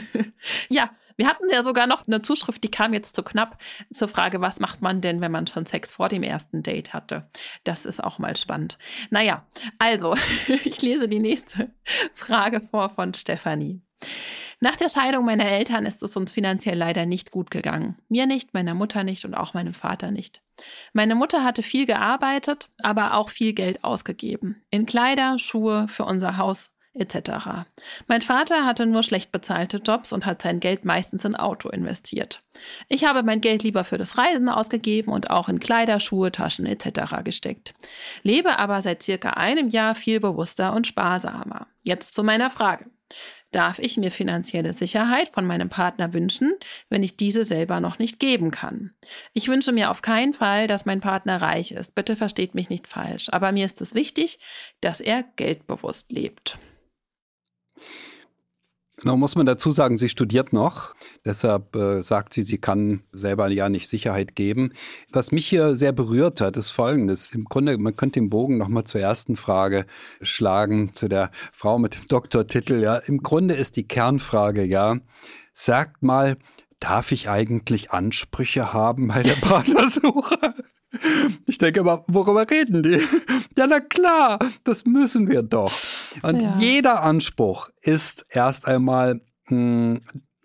ja, 0.68 0.90
wir 1.18 1.28
hatten 1.28 1.44
ja 1.52 1.62
sogar 1.62 1.86
noch 1.86 2.06
eine 2.06 2.22
Zuschrift, 2.22 2.62
die 2.62 2.70
kam 2.70 2.94
jetzt 2.94 3.14
zu 3.14 3.22
knapp 3.22 3.58
zur 3.92 4.08
Frage, 4.08 4.40
was 4.40 4.60
macht 4.60 4.80
man 4.80 5.00
denn, 5.00 5.20
wenn 5.20 5.32
man 5.32 5.46
schon 5.46 5.66
Sex 5.66 5.92
vor 5.92 6.08
dem 6.08 6.22
ersten 6.22 6.62
Date 6.62 6.94
hatte? 6.94 7.28
Das 7.64 7.84
ist 7.84 8.02
auch 8.02 8.18
mal 8.18 8.36
spannend. 8.36 8.78
Naja, 9.10 9.44
also, 9.78 10.14
ich 10.64 10.80
lese 10.80 11.08
die 11.08 11.18
nächste 11.18 11.70
Frage 12.14 12.60
vor 12.60 12.88
von 12.90 13.12
Stefanie. 13.14 13.82
Nach 14.60 14.76
der 14.76 14.88
Scheidung 14.88 15.24
meiner 15.24 15.46
Eltern 15.46 15.86
ist 15.86 16.02
es 16.02 16.16
uns 16.16 16.32
finanziell 16.32 16.76
leider 16.76 17.06
nicht 17.06 17.30
gut 17.30 17.50
gegangen. 17.50 17.96
Mir 18.08 18.26
nicht, 18.26 18.54
meiner 18.54 18.74
Mutter 18.74 19.04
nicht 19.04 19.24
und 19.24 19.34
auch 19.34 19.54
meinem 19.54 19.74
Vater 19.74 20.10
nicht. 20.10 20.42
Meine 20.92 21.14
Mutter 21.14 21.44
hatte 21.44 21.62
viel 21.62 21.86
gearbeitet, 21.86 22.68
aber 22.82 23.14
auch 23.14 23.30
viel 23.30 23.52
Geld 23.52 23.84
ausgegeben. 23.84 24.62
In 24.70 24.86
Kleider, 24.86 25.38
Schuhe, 25.38 25.86
für 25.88 26.04
unser 26.04 26.38
Haus 26.38 26.70
etc. 26.94 27.66
Mein 28.06 28.22
Vater 28.22 28.64
hatte 28.64 28.86
nur 28.86 29.02
schlecht 29.02 29.32
bezahlte 29.32 29.78
Jobs 29.78 30.12
und 30.12 30.26
hat 30.26 30.42
sein 30.42 30.60
Geld 30.60 30.84
meistens 30.84 31.24
in 31.24 31.36
Auto 31.36 31.68
investiert. 31.68 32.42
Ich 32.88 33.04
habe 33.04 33.22
mein 33.22 33.40
Geld 33.40 33.62
lieber 33.62 33.84
für 33.84 33.98
das 33.98 34.18
Reisen 34.18 34.48
ausgegeben 34.48 35.12
und 35.12 35.30
auch 35.30 35.48
in 35.48 35.60
Kleider, 35.60 36.00
Schuhe, 36.00 36.32
Taschen 36.32 36.66
etc. 36.66 37.22
gesteckt. 37.24 37.74
Lebe 38.22 38.58
aber 38.58 38.82
seit 38.82 39.02
circa 39.02 39.30
einem 39.30 39.68
Jahr 39.68 39.94
viel 39.94 40.20
bewusster 40.20 40.74
und 40.74 40.86
sparsamer. 40.86 41.66
Jetzt 41.82 42.14
zu 42.14 42.22
meiner 42.22 42.50
Frage. 42.50 42.86
Darf 43.50 43.78
ich 43.78 43.96
mir 43.96 44.10
finanzielle 44.10 44.74
Sicherheit 44.74 45.30
von 45.30 45.46
meinem 45.46 45.70
Partner 45.70 46.12
wünschen, 46.12 46.54
wenn 46.90 47.02
ich 47.02 47.16
diese 47.16 47.44
selber 47.44 47.80
noch 47.80 47.98
nicht 47.98 48.18
geben 48.18 48.50
kann? 48.50 48.92
Ich 49.32 49.48
wünsche 49.48 49.72
mir 49.72 49.90
auf 49.90 50.02
keinen 50.02 50.34
Fall, 50.34 50.66
dass 50.66 50.84
mein 50.84 51.00
Partner 51.00 51.40
reich 51.40 51.72
ist. 51.72 51.94
Bitte 51.94 52.14
versteht 52.14 52.54
mich 52.54 52.68
nicht 52.68 52.86
falsch. 52.86 53.28
Aber 53.30 53.50
mir 53.52 53.64
ist 53.64 53.80
es 53.80 53.94
wichtig, 53.94 54.38
dass 54.82 55.00
er 55.00 55.22
geldbewusst 55.36 56.12
lebt. 56.12 56.58
Noch 59.04 59.16
muss 59.16 59.36
man 59.36 59.46
dazu 59.46 59.70
sagen, 59.70 59.96
sie 59.96 60.08
studiert 60.08 60.52
noch. 60.52 60.94
Deshalb 61.24 61.76
äh, 61.76 62.02
sagt 62.02 62.34
sie, 62.34 62.42
sie 62.42 62.58
kann 62.58 63.02
selber 63.12 63.48
ja 63.48 63.68
nicht 63.68 63.88
Sicherheit 63.88 64.34
geben. 64.34 64.72
Was 65.12 65.30
mich 65.30 65.46
hier 65.46 65.76
sehr 65.76 65.92
berührt 65.92 66.40
hat, 66.40 66.56
ist 66.56 66.70
Folgendes. 66.70 67.32
Im 67.32 67.44
Grunde, 67.44 67.78
man 67.78 67.94
könnte 67.94 68.18
den 68.18 68.28
Bogen 68.28 68.58
nochmal 68.58 68.84
zur 68.84 69.00
ersten 69.00 69.36
Frage 69.36 69.86
schlagen, 70.20 70.94
zu 70.94 71.06
der 71.08 71.30
Frau 71.52 71.78
mit 71.78 71.94
dem 71.94 72.06
Doktortitel. 72.08 72.80
Ja, 72.82 72.96
im 72.96 73.22
Grunde 73.22 73.54
ist 73.54 73.76
die 73.76 73.86
Kernfrage, 73.86 74.64
ja, 74.64 74.96
sagt 75.52 76.02
mal, 76.02 76.36
darf 76.80 77.12
ich 77.12 77.28
eigentlich 77.28 77.92
Ansprüche 77.92 78.72
haben 78.72 79.08
bei 79.08 79.22
der 79.22 79.34
Partnersuche? 79.40 80.54
Ich 81.46 81.58
denke 81.58 81.82
mal, 81.84 82.02
worüber 82.08 82.46
reden 82.50 82.82
die? 82.82 83.00
Ja, 83.56 83.66
na 83.66 83.80
klar, 83.80 84.38
das 84.64 84.86
müssen 84.86 85.28
wir 85.28 85.42
doch. 85.42 85.72
Und 86.22 86.40
Ja. 86.40 86.58
jeder 86.58 87.02
Anspruch 87.02 87.68
ist 87.80 88.24
erst 88.30 88.66
einmal 88.66 89.20
mh, 89.48 89.98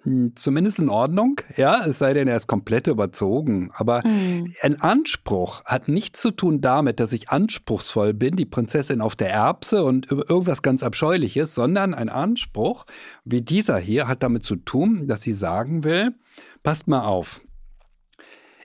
mh, 0.03 0.31
zumindest 0.35 0.79
in 0.79 0.89
Ordnung, 0.89 1.39
ja, 1.55 1.85
es 1.85 1.99
sei 1.99 2.13
denn, 2.13 2.27
er 2.27 2.35
ist 2.35 2.47
komplett 2.47 2.87
überzogen. 2.87 3.71
Aber 3.73 4.03
ein 4.03 4.81
Anspruch 4.81 5.63
hat 5.65 5.87
nichts 5.87 6.19
zu 6.21 6.31
tun 6.31 6.59
damit, 6.59 6.99
dass 6.99 7.13
ich 7.13 7.29
anspruchsvoll 7.29 8.13
bin, 8.13 8.35
die 8.35 8.45
Prinzessin 8.45 8.99
auf 8.99 9.15
der 9.15 9.29
Erbse 9.31 9.83
und 9.83 10.11
über 10.11 10.29
irgendwas 10.29 10.61
ganz 10.61 10.83
Abscheuliches, 10.83 11.55
sondern 11.55 11.93
ein 11.93 12.09
Anspruch 12.09 12.85
wie 13.23 13.41
dieser 13.41 13.77
hier 13.77 14.07
hat 14.07 14.23
damit 14.23 14.43
zu 14.43 14.55
tun, 14.57 15.07
dass 15.07 15.21
sie 15.21 15.33
sagen 15.33 15.83
will, 15.83 16.15
passt 16.63 16.87
mal 16.87 17.03
auf, 17.03 17.41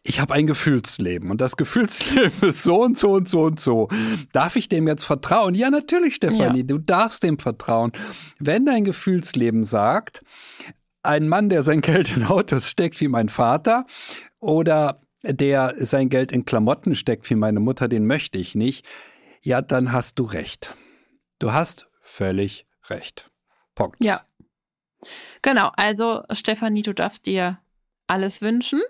ich 0.09 0.21
habe 0.21 0.35
ein 0.35 0.47
Gefühlsleben 0.47 1.31
und 1.31 1.41
das 1.41 1.57
Gefühlsleben 1.57 2.33
ist 2.49 2.63
so 2.63 2.83
und 2.83 2.97
so 2.97 3.13
und 3.13 3.29
so 3.29 3.43
und 3.45 3.61
so. 3.61 3.89
Darf 4.33 4.57
ich 4.57 4.69
dem 4.69 4.89
jetzt 4.89 5.05
vertrauen? 5.05 5.55
Ja, 5.55 5.71
natürlich, 5.71 6.15
Stefanie, 6.15 6.59
Ja. 6.61 6.65
du 6.65 6.79
darfst 6.79 7.23
dem 7.23 7.39
vertrauen. 7.39 7.93
Wenn 8.39 8.65
dein 8.65 8.85
Gefühlsleben 8.85 9.65
sagt, 9.65 10.23
ein 11.03 11.29
Mann, 11.29 11.49
der 11.49 11.63
sein 11.63 11.81
Geld 11.83 12.17
in 12.17 12.25
Autos 12.25 12.69
steckt 12.69 13.01
wie 13.01 13.09
mein 13.09 13.29
Vater 13.29 13.87
oder 14.41 15.01
der 15.23 15.75
sein 15.77 16.09
Geld 16.09 16.33
in 16.33 16.45
Klamotten 16.45 16.95
steckt 16.95 17.29
wie 17.29 17.35
meine 17.35 17.61
Mutter, 17.61 17.89
den 17.89 18.07
möchte 18.07 18.39
ich 18.39 18.55
nicht, 18.55 18.87
ja, 19.43 19.61
dann 19.63 19.93
hast 19.93 20.19
du 20.19 20.25
recht. 20.25 20.75
Du 21.39 21.53
hast 21.53 21.89
völlig 22.01 22.67
recht. 22.89 23.31
Punkt. 23.75 24.03
Ja. 24.03 24.23
Genau, 25.43 25.71
also 25.77 26.23
Stefanie, 26.33 26.83
du 26.83 26.93
darfst 26.93 27.27
dir 27.27 27.59
alles 28.07 28.41
wünschen. 28.43 28.81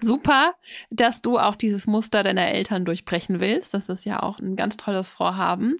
Super, 0.00 0.54
dass 0.90 1.22
du 1.22 1.38
auch 1.38 1.56
dieses 1.56 1.86
Muster 1.86 2.22
deiner 2.22 2.48
Eltern 2.48 2.84
durchbrechen 2.84 3.40
willst. 3.40 3.74
Das 3.74 3.88
ist 3.88 4.04
ja 4.04 4.22
auch 4.22 4.38
ein 4.38 4.56
ganz 4.56 4.76
tolles 4.76 5.08
Vorhaben. 5.08 5.78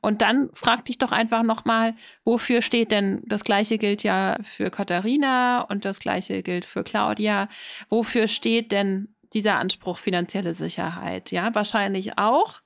Und 0.00 0.22
dann 0.22 0.50
frag 0.52 0.84
dich 0.84 0.98
doch 0.98 1.12
einfach 1.12 1.42
nochmal, 1.42 1.94
wofür 2.24 2.62
steht 2.62 2.90
denn, 2.90 3.22
das 3.26 3.44
gleiche 3.44 3.78
gilt 3.78 4.02
ja 4.02 4.36
für 4.42 4.70
Katharina 4.70 5.62
und 5.62 5.84
das 5.84 6.00
gleiche 6.00 6.42
gilt 6.42 6.64
für 6.64 6.82
Claudia. 6.82 7.48
Wofür 7.88 8.28
steht 8.28 8.72
denn 8.72 9.14
dieser 9.32 9.56
Anspruch 9.58 9.98
finanzielle 9.98 10.54
Sicherheit? 10.54 11.30
Ja, 11.30 11.54
wahrscheinlich 11.54 12.18
auch, 12.18 12.60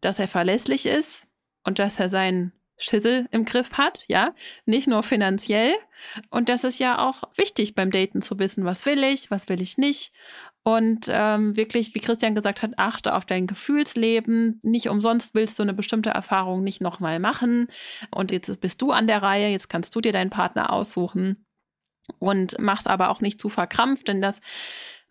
dass 0.00 0.18
er 0.18 0.28
verlässlich 0.28 0.86
ist 0.86 1.26
und 1.64 1.78
dass 1.78 1.98
er 1.98 2.08
seinen 2.08 2.52
Schissel 2.76 3.28
im 3.30 3.44
Griff 3.44 3.74
hat, 3.74 4.04
ja, 4.08 4.34
nicht 4.66 4.88
nur 4.88 5.02
finanziell. 5.02 5.74
Und 6.30 6.48
das 6.48 6.64
ist 6.64 6.78
ja 6.78 6.98
auch 6.98 7.22
wichtig 7.36 7.74
beim 7.74 7.90
Daten 7.90 8.20
zu 8.20 8.38
wissen, 8.38 8.64
was 8.64 8.84
will 8.84 9.02
ich, 9.04 9.30
was 9.30 9.48
will 9.48 9.62
ich 9.62 9.78
nicht. 9.78 10.12
Und 10.64 11.06
ähm, 11.08 11.56
wirklich, 11.56 11.94
wie 11.94 12.00
Christian 12.00 12.34
gesagt 12.34 12.62
hat, 12.62 12.72
achte 12.78 13.14
auf 13.14 13.26
dein 13.26 13.46
Gefühlsleben. 13.46 14.60
Nicht 14.62 14.88
umsonst 14.88 15.34
willst 15.34 15.58
du 15.58 15.62
eine 15.62 15.74
bestimmte 15.74 16.10
Erfahrung 16.10 16.64
nicht 16.64 16.80
nochmal 16.80 17.20
machen. 17.20 17.68
Und 18.10 18.32
jetzt 18.32 18.60
bist 18.60 18.82
du 18.82 18.90
an 18.90 19.06
der 19.06 19.22
Reihe, 19.22 19.48
jetzt 19.48 19.68
kannst 19.68 19.94
du 19.94 20.00
dir 20.00 20.12
deinen 20.12 20.30
Partner 20.30 20.72
aussuchen 20.72 21.44
und 22.18 22.56
mach's 22.58 22.86
aber 22.86 23.10
auch 23.10 23.20
nicht 23.20 23.40
zu 23.40 23.48
verkrampft, 23.48 24.08
denn 24.08 24.20
das 24.20 24.40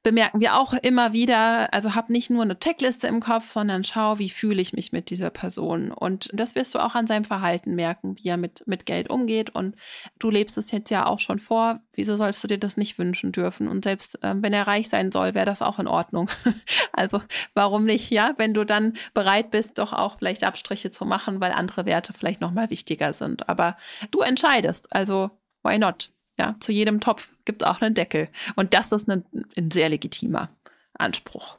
bemerken 0.04 0.42
wir 0.42 0.60
auch 0.60 0.74
immer 0.74 1.14
wieder, 1.14 1.74
also 1.74 1.96
hab 1.96 2.10
nicht 2.10 2.30
nur 2.30 2.44
eine 2.44 2.60
Checkliste 2.60 3.08
im 3.08 3.22
Kopf, 3.22 3.50
sondern 3.52 3.86
schau, 3.86 4.20
wie 4.20 4.30
fühle 4.30 4.62
ich 4.62 4.74
mich 4.74 4.92
mit 4.92 5.10
dieser 5.10 5.30
Person. 5.30 5.92
Und 5.92 6.30
das 6.34 6.56
wirst 6.56 6.76
du 6.76 6.80
auch 6.80 6.94
an 6.94 7.08
seinem 7.08 7.24
Verhalten 7.24 7.74
merken, 7.74 8.18
wie 8.18 8.28
er 8.28 8.36
mit, 8.36 8.64
mit 8.68 8.86
Geld 8.86 9.10
umgeht. 9.10 9.50
Und 9.52 9.76
du 10.20 10.30
lebst 10.30 10.58
es 10.58 10.72
jetzt 10.72 10.90
ja 10.90 11.06
auch 11.06 11.20
schon 11.20 11.40
vor. 11.40 11.80
Wieso 11.94 12.18
sollst 12.18 12.44
du 12.44 12.50
dir 12.50 12.58
das 12.58 12.76
nicht 12.76 13.00
wünschen 13.00 13.32
dürfen? 13.32 13.70
Und 13.70 13.86
selbst 13.86 14.20
ähm, 14.22 14.44
wenn 14.44 14.54
er 14.54 14.68
reich 14.68 14.90
sein 14.90 15.12
soll, 15.12 15.34
wäre 15.36 15.46
das 15.46 15.62
auch 15.62 15.80
in 15.80 15.88
Ordnung. 15.88 16.30
also 16.92 17.22
warum 17.54 17.86
nicht, 17.86 18.12
ja? 18.12 18.34
Wenn 18.36 18.54
du 18.54 18.66
dann 18.66 18.94
bereit 19.14 19.52
bist, 19.52 19.78
doch 19.78 19.94
auch 19.94 20.18
vielleicht 20.18 20.44
Abstriche 20.44 20.92
zu 20.92 21.06
machen, 21.06 21.40
weil 21.40 21.54
andere 21.54 21.86
Werte 21.86 22.12
vielleicht 22.12 22.42
nochmal 22.42 22.70
wichtiger 22.70 23.14
sind. 23.14 23.48
Aber 23.48 23.78
du 24.12 24.20
entscheidest. 24.20 24.94
Also 24.94 25.32
why 25.64 25.78
not? 25.78 26.13
Ja, 26.38 26.56
zu 26.60 26.72
jedem 26.72 27.00
Topf 27.00 27.32
gibt 27.46 27.62
es 27.62 27.68
auch 27.68 27.82
einen 27.82 27.94
Deckel. 27.94 28.30
Und 28.56 28.74
das 28.74 28.92
ist 28.92 29.10
ein, 29.10 29.24
ein 29.56 29.72
sehr 29.72 29.90
legitimer 29.90 30.50
Anspruch. 30.94 31.58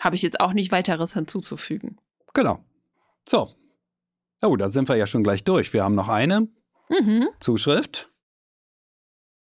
Habe 0.00 0.16
ich 0.16 0.22
jetzt 0.22 0.40
auch 0.40 0.52
nicht 0.52 0.72
weiteres 0.72 1.14
hinzuzufügen. 1.14 1.98
Genau. 2.34 2.64
So. 3.28 3.50
Oh, 4.42 4.56
da 4.56 4.70
sind 4.70 4.88
wir 4.88 4.96
ja 4.96 5.06
schon 5.06 5.24
gleich 5.24 5.44
durch. 5.44 5.72
Wir 5.72 5.84
haben 5.84 5.94
noch 5.94 6.08
eine 6.08 6.48
mhm. 6.88 7.28
Zuschrift. 7.40 8.10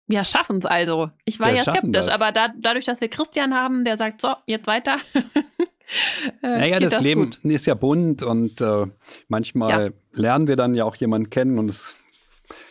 Wir 0.06 0.24
schaffen 0.24 0.58
es 0.58 0.66
also. 0.66 1.10
Ich 1.24 1.40
war 1.40 1.48
wir 1.48 1.56
ja 1.56 1.62
skeptisch, 1.62 2.08
aber 2.08 2.32
da, 2.32 2.48
dadurch, 2.58 2.84
dass 2.84 3.00
wir 3.00 3.08
Christian 3.08 3.54
haben, 3.54 3.84
der 3.84 3.96
sagt, 3.96 4.20
so, 4.20 4.34
jetzt 4.46 4.66
weiter. 4.66 4.98
äh, 6.42 6.58
naja, 6.58 6.80
das, 6.80 6.94
das, 6.94 7.02
Leben 7.02 7.30
gut. 7.30 7.38
ist 7.44 7.66
ja 7.66 7.74
bunt 7.74 8.22
und 8.22 8.60
äh, 8.60 8.86
manchmal 9.28 9.86
ja. 9.86 9.90
lernen 10.12 10.48
wir 10.48 10.56
dann 10.56 10.74
ja 10.74 10.84
auch 10.84 10.96
jemanden 10.96 11.30
kennen 11.30 11.58
und 11.58 11.70
es 11.70 11.96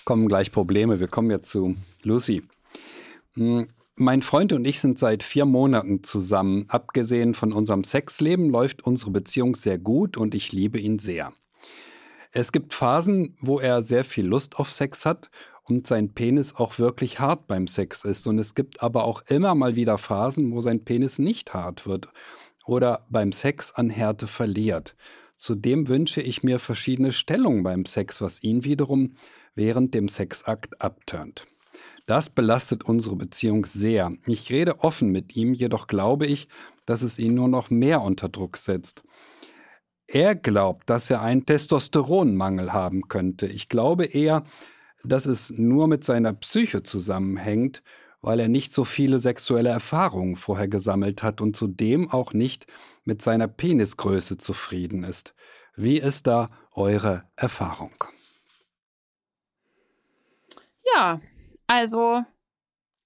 kommen 0.05 0.27
gleich 0.27 0.51
Probleme. 0.51 0.99
Wir 0.99 1.07
kommen 1.07 1.31
jetzt 1.31 1.49
zu 1.49 1.75
Lucy. 2.03 2.43
Hm, 3.33 3.67
mein 3.95 4.21
Freund 4.21 4.53
und 4.53 4.65
ich 4.65 4.79
sind 4.79 4.97
seit 4.97 5.23
vier 5.23 5.45
Monaten 5.45 6.03
zusammen. 6.03 6.65
Abgesehen 6.69 7.33
von 7.33 7.53
unserem 7.53 7.83
Sexleben 7.83 8.49
läuft 8.49 8.83
unsere 8.83 9.11
Beziehung 9.11 9.55
sehr 9.55 9.77
gut 9.77 10.17
und 10.17 10.33
ich 10.33 10.51
liebe 10.51 10.79
ihn 10.79 10.97
sehr. 10.97 11.33
Es 12.31 12.51
gibt 12.51 12.73
Phasen, 12.73 13.37
wo 13.41 13.59
er 13.59 13.83
sehr 13.83 14.03
viel 14.03 14.25
Lust 14.25 14.57
auf 14.57 14.71
Sex 14.71 15.05
hat 15.05 15.29
und 15.63 15.85
sein 15.85 16.13
Penis 16.13 16.55
auch 16.55 16.79
wirklich 16.79 17.19
hart 17.19 17.47
beim 17.47 17.67
Sex 17.67 18.05
ist. 18.05 18.25
Und 18.25 18.39
es 18.39 18.55
gibt 18.55 18.81
aber 18.81 19.03
auch 19.03 19.21
immer 19.27 19.53
mal 19.53 19.75
wieder 19.75 19.97
Phasen, 19.97 20.51
wo 20.53 20.61
sein 20.61 20.83
Penis 20.83 21.19
nicht 21.19 21.53
hart 21.53 21.85
wird 21.85 22.07
oder 22.65 23.05
beim 23.09 23.31
Sex 23.31 23.73
an 23.73 23.89
Härte 23.89 24.27
verliert. 24.27 24.95
Zudem 25.35 25.87
wünsche 25.87 26.21
ich 26.21 26.43
mir 26.43 26.59
verschiedene 26.59 27.11
Stellungen 27.11 27.63
beim 27.63 27.85
Sex, 27.85 28.21
was 28.21 28.43
ihn 28.43 28.63
wiederum 28.63 29.15
während 29.55 29.93
dem 29.93 30.07
Sexakt 30.07 30.81
abturnt. 30.81 31.47
Das 32.05 32.29
belastet 32.29 32.83
unsere 32.83 33.15
Beziehung 33.15 33.65
sehr. 33.65 34.13
Ich 34.25 34.49
rede 34.49 34.79
offen 34.79 35.11
mit 35.11 35.35
ihm, 35.35 35.53
jedoch 35.53 35.87
glaube 35.87 36.25
ich, 36.25 36.47
dass 36.85 37.03
es 37.03 37.19
ihn 37.19 37.35
nur 37.35 37.47
noch 37.47 37.69
mehr 37.69 38.01
unter 38.01 38.27
Druck 38.27 38.57
setzt. 38.57 39.03
Er 40.07 40.35
glaubt, 40.35 40.89
dass 40.89 41.09
er 41.09 41.21
einen 41.21 41.45
Testosteronmangel 41.45 42.73
haben 42.73 43.07
könnte. 43.07 43.47
Ich 43.47 43.69
glaube 43.69 44.05
eher, 44.05 44.43
dass 45.05 45.25
es 45.25 45.51
nur 45.55 45.87
mit 45.87 46.03
seiner 46.03 46.33
Psyche 46.33 46.83
zusammenhängt, 46.83 47.81
weil 48.21 48.39
er 48.39 48.49
nicht 48.49 48.73
so 48.73 48.83
viele 48.83 49.19
sexuelle 49.19 49.69
Erfahrungen 49.69 50.35
vorher 50.35 50.67
gesammelt 50.67 51.23
hat 51.23 51.39
und 51.41 51.55
zudem 51.55 52.09
auch 52.09 52.33
nicht 52.33 52.67
mit 53.03 53.21
seiner 53.21 53.47
Penisgröße 53.47 54.37
zufrieden 54.37 55.03
ist. 55.03 55.33
Wie 55.75 55.97
ist 55.97 56.27
da 56.27 56.49
eure 56.73 57.23
Erfahrung? 57.35 57.93
Ja, 60.95 61.21
also 61.67 62.23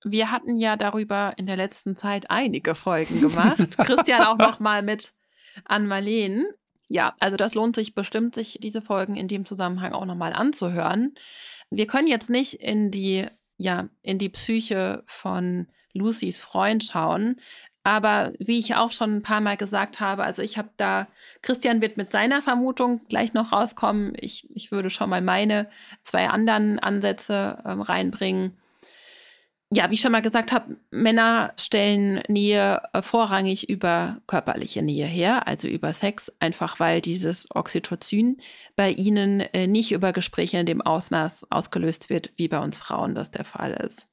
wir 0.04 0.32
hatten 0.32 0.58
ja 0.58 0.76
darüber 0.76 1.34
in 1.38 1.48
der 1.48 1.58
letzten 1.58 1.96
Zeit 1.96 2.30
einige 2.30 2.76
Folgen 2.76 3.22
gemacht. 3.22 3.78
Christian 3.78 4.24
auch 4.24 4.38
noch 4.38 4.60
mal 4.60 4.82
mit 4.82 5.14
an 5.64 5.88
Marleen. 5.88 6.46
Ja, 6.88 7.16
also 7.20 7.38
das 7.38 7.56
lohnt 7.56 7.76
sich 7.76 7.96
bestimmt, 7.96 8.36
sich 8.36 8.60
diese 8.62 8.82
Folgen 8.82 9.16
in 9.16 9.28
dem 9.28 9.46
Zusammenhang 9.46 9.94
auch 9.94 10.06
noch 10.06 10.16
mal 10.16 10.34
anzuhören. 10.34 11.16
Wir 11.72 11.88
können 11.88 12.08
jetzt 12.08 12.30
nicht 12.30 12.56
in 12.56 12.92
die 12.92 13.26
ja 13.58 13.90
in 14.02 14.20
die 14.20 14.30
Psyche 14.30 15.04
von 15.08 15.68
Lucys 15.94 16.44
Freund 16.44 16.84
schauen, 16.84 17.40
aber 17.86 18.34
wie 18.40 18.58
ich 18.58 18.74
auch 18.74 18.92
schon 18.92 19.18
ein 19.18 19.22
paar 19.22 19.42
Mal 19.42 19.58
gesagt 19.58 20.00
habe, 20.00 20.24
also 20.24 20.42
ich 20.42 20.58
habe 20.58 20.70
da, 20.76 21.08
Christian 21.44 21.82
wird 21.82 21.98
mit 21.98 22.12
seiner 22.12 22.42
Vermutung 22.42 23.02
gleich 23.10 23.36
noch 23.36 23.54
rauskommen. 23.54 24.14
Ich, 24.20 24.50
ich 24.56 24.72
würde 24.72 24.90
schon 24.90 25.08
mal 25.08 25.22
meine 25.22 25.70
zwei 26.02 26.28
anderen 26.28 26.80
Ansätze 26.80 27.60
ähm, 27.64 27.82
reinbringen. 27.82 28.58
Ja, 29.72 29.92
wie 29.92 29.94
ich 29.94 30.02
schon 30.02 30.14
mal 30.14 30.24
gesagt 30.24 30.52
habe, 30.52 30.78
Männer 30.90 31.54
stellen 31.58 32.24
Nähe 32.28 32.82
äh, 32.94 33.04
vorrangig 33.04 33.70
über 33.70 34.18
körperliche 34.26 34.82
Nähe 34.82 35.06
her, 35.06 35.48
also 35.48 35.68
über 35.68 35.94
Sex, 35.94 36.32
einfach 36.40 36.80
weil 36.80 37.02
dieses 37.02 37.48
Oxytocin 37.54 38.38
bei 38.76 38.90
ihnen 38.90 39.42
äh, 39.42 39.68
nicht 39.68 39.92
über 39.92 40.12
Gespräche 40.12 40.58
in 40.58 40.66
dem 40.66 40.82
Ausmaß 40.82 41.52
ausgelöst 41.52 42.10
wird, 42.10 42.32
wie 42.36 42.48
bei 42.48 42.58
uns 42.58 42.80
Frauen 42.80 43.14
das 43.14 43.30
der 43.30 43.44
Fall 43.44 43.74
ist. 43.74 44.08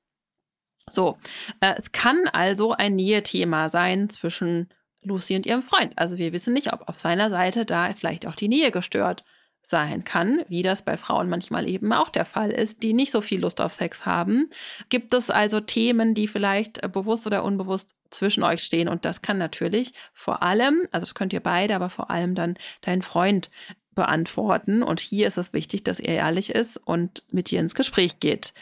So, 0.90 1.18
äh, 1.60 1.74
es 1.76 1.92
kann 1.92 2.28
also 2.32 2.72
ein 2.72 2.94
Nähe-Thema 2.96 3.68
sein 3.68 4.08
zwischen 4.08 4.68
Lucy 5.02 5.36
und 5.36 5.46
ihrem 5.46 5.62
Freund. 5.62 5.98
Also 5.98 6.18
wir 6.18 6.32
wissen 6.32 6.52
nicht, 6.52 6.72
ob 6.72 6.88
auf 6.88 6.98
seiner 6.98 7.30
Seite 7.30 7.64
da 7.64 7.92
vielleicht 7.92 8.26
auch 8.26 8.34
die 8.34 8.48
Nähe 8.48 8.70
gestört 8.70 9.24
sein 9.62 10.02
kann, 10.02 10.44
wie 10.48 10.62
das 10.62 10.82
bei 10.82 10.96
Frauen 10.96 11.28
manchmal 11.28 11.68
eben 11.68 11.92
auch 11.92 12.08
der 12.08 12.24
Fall 12.24 12.50
ist, 12.50 12.82
die 12.82 12.92
nicht 12.92 13.12
so 13.12 13.20
viel 13.20 13.40
Lust 13.40 13.60
auf 13.60 13.72
Sex 13.72 14.04
haben. 14.04 14.50
Gibt 14.88 15.14
es 15.14 15.30
also 15.30 15.60
Themen, 15.60 16.14
die 16.14 16.26
vielleicht 16.26 16.82
äh, 16.82 16.88
bewusst 16.88 17.26
oder 17.28 17.44
unbewusst 17.44 17.94
zwischen 18.10 18.42
euch 18.42 18.64
stehen? 18.64 18.88
Und 18.88 19.04
das 19.04 19.22
kann 19.22 19.38
natürlich 19.38 19.92
vor 20.12 20.42
allem, 20.42 20.82
also 20.90 21.06
das 21.06 21.14
könnt 21.14 21.32
ihr 21.32 21.40
beide, 21.40 21.76
aber 21.76 21.90
vor 21.90 22.10
allem 22.10 22.34
dann 22.34 22.56
dein 22.80 23.02
Freund 23.02 23.50
beantworten. 23.94 24.82
Und 24.82 25.00
hier 25.00 25.26
ist 25.26 25.38
es 25.38 25.52
wichtig, 25.52 25.84
dass 25.84 26.00
er 26.00 26.16
ehrlich 26.16 26.50
ist 26.50 26.76
und 26.76 27.22
mit 27.30 27.50
dir 27.50 27.60
ins 27.60 27.74
Gespräch 27.74 28.20
geht. 28.20 28.52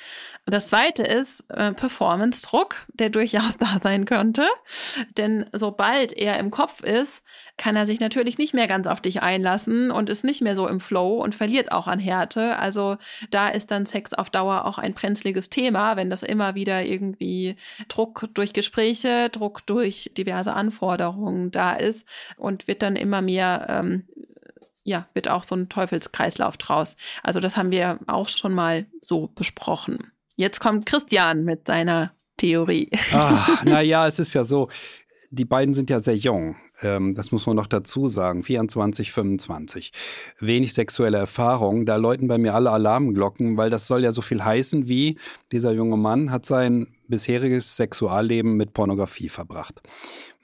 Das 0.47 0.69
zweite 0.69 1.05
ist 1.05 1.49
äh, 1.51 1.73
Performance-Druck, 1.73 2.87
der 2.95 3.11
durchaus 3.11 3.57
da 3.59 3.79
sein 3.83 4.05
könnte. 4.05 4.47
Denn 5.17 5.47
sobald 5.53 6.13
er 6.13 6.39
im 6.39 6.51
Kopf 6.51 6.83
ist, 6.83 7.23
kann 7.57 7.77
er 7.77 7.87
sich 7.87 8.01
natürlich 8.01 8.39
nicht 8.39 8.55
mehr 8.55 8.67
ganz 8.67 8.87
auf 8.87 9.01
dich 9.01 9.23
einlassen 9.23 9.91
und 9.91 10.09
ist 10.09 10.25
nicht 10.25 10.41
mehr 10.41 10.57
so 10.57 10.67
im 10.67 10.81
Flow 10.81 11.23
und 11.23 11.35
verliert 11.35 11.73
auch 11.73 11.87
an 11.87 12.01
Härte. 12.01 12.57
Also 12.57 12.97
da 13.31 13.49
ist 13.49 13.71
dann 13.71 13.87
Sex 13.87 14.15
auf 14.15 14.31
Dauer 14.31 14.65
auch 14.65 14.79
ein 14.79 14.95
brenzliges 14.95 15.51
Thema, 15.51 15.97
wenn 15.97 16.11
das 16.11 16.23
immer 16.23 16.55
wieder 16.55 16.85
irgendwie 16.85 17.57
Druck 17.89 18.29
durch 18.35 18.53
Gespräche, 18.53 19.29
Druck 19.31 19.67
durch 19.67 20.11
diverse 20.17 20.55
Anforderungen 20.55 21.51
da 21.51 21.75
ist 21.75 22.07
und 22.37 22.67
wird 22.67 22.83
dann 22.83 22.97
immer 22.97 23.21
mehr 23.23 23.67
ähm, 23.69 24.05
ja, 24.85 25.09
wird 25.15 25.29
auch 25.29 25.43
so 25.43 25.55
ein 25.55 25.69
Teufelskreislauf 25.69 26.57
draus. 26.57 26.97
Also 27.23 27.41
das 27.41 27.57
haben 27.57 27.71
wir 27.71 27.99
auch 28.07 28.29
schon 28.29 28.55
mal 28.55 28.87
so 29.01 29.29
besprochen. 29.35 30.13
Jetzt 30.37 30.61
kommt 30.61 30.87
Christian 30.87 31.45
mit 31.45 31.67
seiner 31.67 32.13
Theorie. 32.37 32.91
naja, 33.65 34.07
es 34.07 34.19
ist 34.19 34.33
ja 34.33 34.45
so, 34.45 34.69
die 35.31 35.45
beiden 35.45 35.75
sind 35.75 35.91
ja 35.91 36.01
sehr 36.01 36.17
jung. 36.17 36.57
Ähm, 36.83 37.15
das 37.15 37.31
muss 37.31 37.47
man 37.47 37.57
noch 37.57 37.67
dazu 37.67 38.09
sagen. 38.09 38.43
24, 38.43 39.13
25. 39.13 39.93
Wenig 40.41 40.75
sexuelle 40.75 41.19
Erfahrung. 41.19 41.87
Da 41.87 41.97
läuten 41.97 42.27
bei 42.27 42.39
mir 42.39 42.55
alle 42.55 42.71
Alarmglocken, 42.71 43.57
weil 43.57 43.71
das 43.71 43.87
soll 43.87 44.03
ja 44.03 44.13
so 44.13 44.23
viel 44.23 44.45
heißen 44.45 44.89
wie, 44.89 45.19
dieser 45.53 45.73
junge 45.73 45.97
Mann 45.97 46.31
hat 46.31 46.47
sein 46.47 46.89
bisheriges 47.07 47.77
Sexualleben 47.77 48.57
mit 48.57 48.73
Pornografie 48.73 49.29
verbracht. 49.29 49.81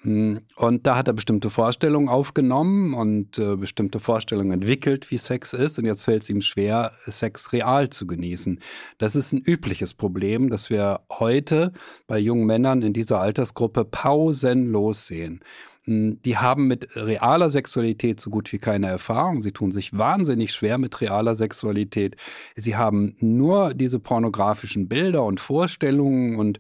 Hm, 0.07 0.43
und 0.55 0.87
da 0.87 0.97
hat 0.97 1.09
er 1.09 1.15
bestimmte 1.15 1.51
Vorstellungen 1.51 2.09
aufgenommen 2.09 2.95
und 2.95 3.39
äh, 3.39 3.57
bestimmte 3.57 3.99
Vorstellungen 3.99 4.53
entwickelt, 4.53 5.11
wie 5.11 5.19
Sex 5.19 5.53
ist. 5.53 5.81
Und 5.81 5.85
jetzt 5.85 6.05
fällt 6.05 6.23
es 6.23 6.31
ihm 6.31 6.43
schwer, 6.43 6.93
Sex 7.07 7.53
real 7.53 7.91
zu 7.91 8.07
genießen. 8.07 8.61
Das 8.99 9.17
ist 9.17 9.33
ein 9.33 9.43
übliches 9.45 9.95
Problem, 9.95 10.49
das 10.49 10.71
wir 10.71 11.01
heute 11.11 11.73
bei 12.07 12.19
jungen 12.21 12.47
Männern 12.47 12.83
in 12.83 12.93
dieser 12.93 13.21
Altersgruppe 13.21 13.85
pausenlos 13.85 15.07
sehen. 15.07 15.41
Die 15.89 16.37
haben 16.37 16.67
mit 16.67 16.97
realer 16.97 17.51
Sexualität 17.51 18.19
so 18.19 18.29
gut 18.29 18.53
wie 18.53 18.59
keine 18.59 18.89
Erfahrung. 18.89 19.41
Sie 19.41 19.53
tun 19.53 19.71
sich 19.71 19.97
wahnsinnig 19.97 20.53
schwer 20.53 20.79
mit 20.79 21.01
realer 21.01 21.37
Sexualität. 21.37 22.17
Sie 22.57 22.75
haben 22.75 23.15
nur 23.21 23.73
diese 23.73 24.01
pornografischen 24.01 24.89
Bilder 24.89 25.23
und 25.23 25.39
Vorstellungen 25.39 26.37
und 26.41 26.59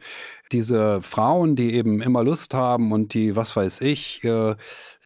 diese 0.52 1.02
Frauen, 1.02 1.56
die 1.56 1.74
eben 1.74 2.00
immer 2.00 2.22
Lust 2.22 2.54
haben 2.54 2.92
und 2.92 3.14
die, 3.14 3.34
was 3.34 3.56
weiß 3.56 3.80
ich, 3.80 4.22
äh, 4.22 4.54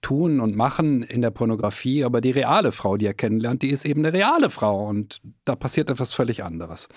tun 0.02 0.40
und 0.40 0.56
machen 0.56 1.02
in 1.02 1.22
der 1.22 1.30
Pornografie, 1.30 2.04
aber 2.04 2.20
die 2.20 2.30
reale 2.30 2.72
Frau, 2.72 2.96
die 2.96 3.06
er 3.06 3.14
kennenlernt, 3.14 3.62
die 3.62 3.70
ist 3.70 3.84
eben 3.84 4.04
eine 4.04 4.12
reale 4.12 4.50
Frau 4.50 4.88
und 4.88 5.20
da 5.44 5.56
passiert 5.56 5.90
etwas 5.90 6.12
völlig 6.12 6.42
anderes. 6.42 6.88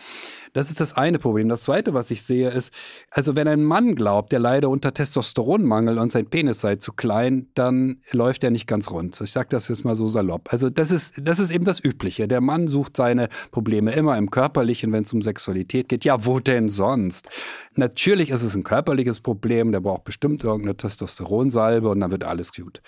Das 0.54 0.70
ist 0.70 0.80
das 0.80 0.96
eine 0.96 1.20
Problem. 1.20 1.50
Das 1.50 1.64
zweite, 1.64 1.94
was 1.94 2.12
ich 2.12 2.22
sehe, 2.22 2.50
ist, 2.50 2.72
also 3.10 3.36
wenn 3.36 3.48
ein 3.48 3.64
Mann 3.64 3.96
glaubt, 3.96 4.32
der 4.32 4.40
leider 4.40 4.70
unter 4.70 4.94
Testosteronmangel 4.94 5.98
und 5.98 6.12
sein 6.12 6.28
Penis 6.28 6.62
sei 6.62 6.76
zu 6.76 6.94
klein, 6.94 7.48
dann 7.56 8.02
läuft 8.12 8.44
er 8.44 8.52
nicht 8.52 8.68
ganz 8.68 8.92
rund. 8.92 9.20
Ich 9.20 9.32
sage 9.32 9.48
das 9.50 9.68
jetzt 9.68 9.84
mal 9.84 9.96
so 9.96 10.08
salopp. 10.08 10.54
Also 10.54 10.70
das 10.70 10.92
ist, 10.92 11.16
das 11.22 11.40
ist 11.40 11.52
eben 11.52 11.66
das 11.66 11.84
Übliche. 11.84 12.28
Der 12.28 12.42
Mann 12.42 12.68
sucht 12.68 12.96
seine 12.96 13.30
Probleme 13.52 13.92
immer 13.94 14.18
im 14.18 14.30
Körperlichen, 14.30 14.92
wenn 14.92 15.04
es 15.04 15.14
um 15.14 15.22
Sexualität 15.22 15.90
geht. 15.90 16.06
Ja, 16.06 16.26
wo 16.26 16.40
denn 16.40 16.70
sonst? 16.70 17.30
Natürlich 17.76 18.30
ist 18.30 18.44
es 18.44 18.56
ein 18.56 18.64
körperliches 18.64 19.20
Problem, 19.20 19.72
der 19.72 19.80
braucht 19.80 20.04
bestimmt 20.04 20.44
irgendeine 20.44 20.78
Testosteronsalbe 20.78 21.90
und 21.90 22.00
dann 22.00 22.12
wird 22.12 22.24
alles 22.24 22.54
gut. 22.54 22.82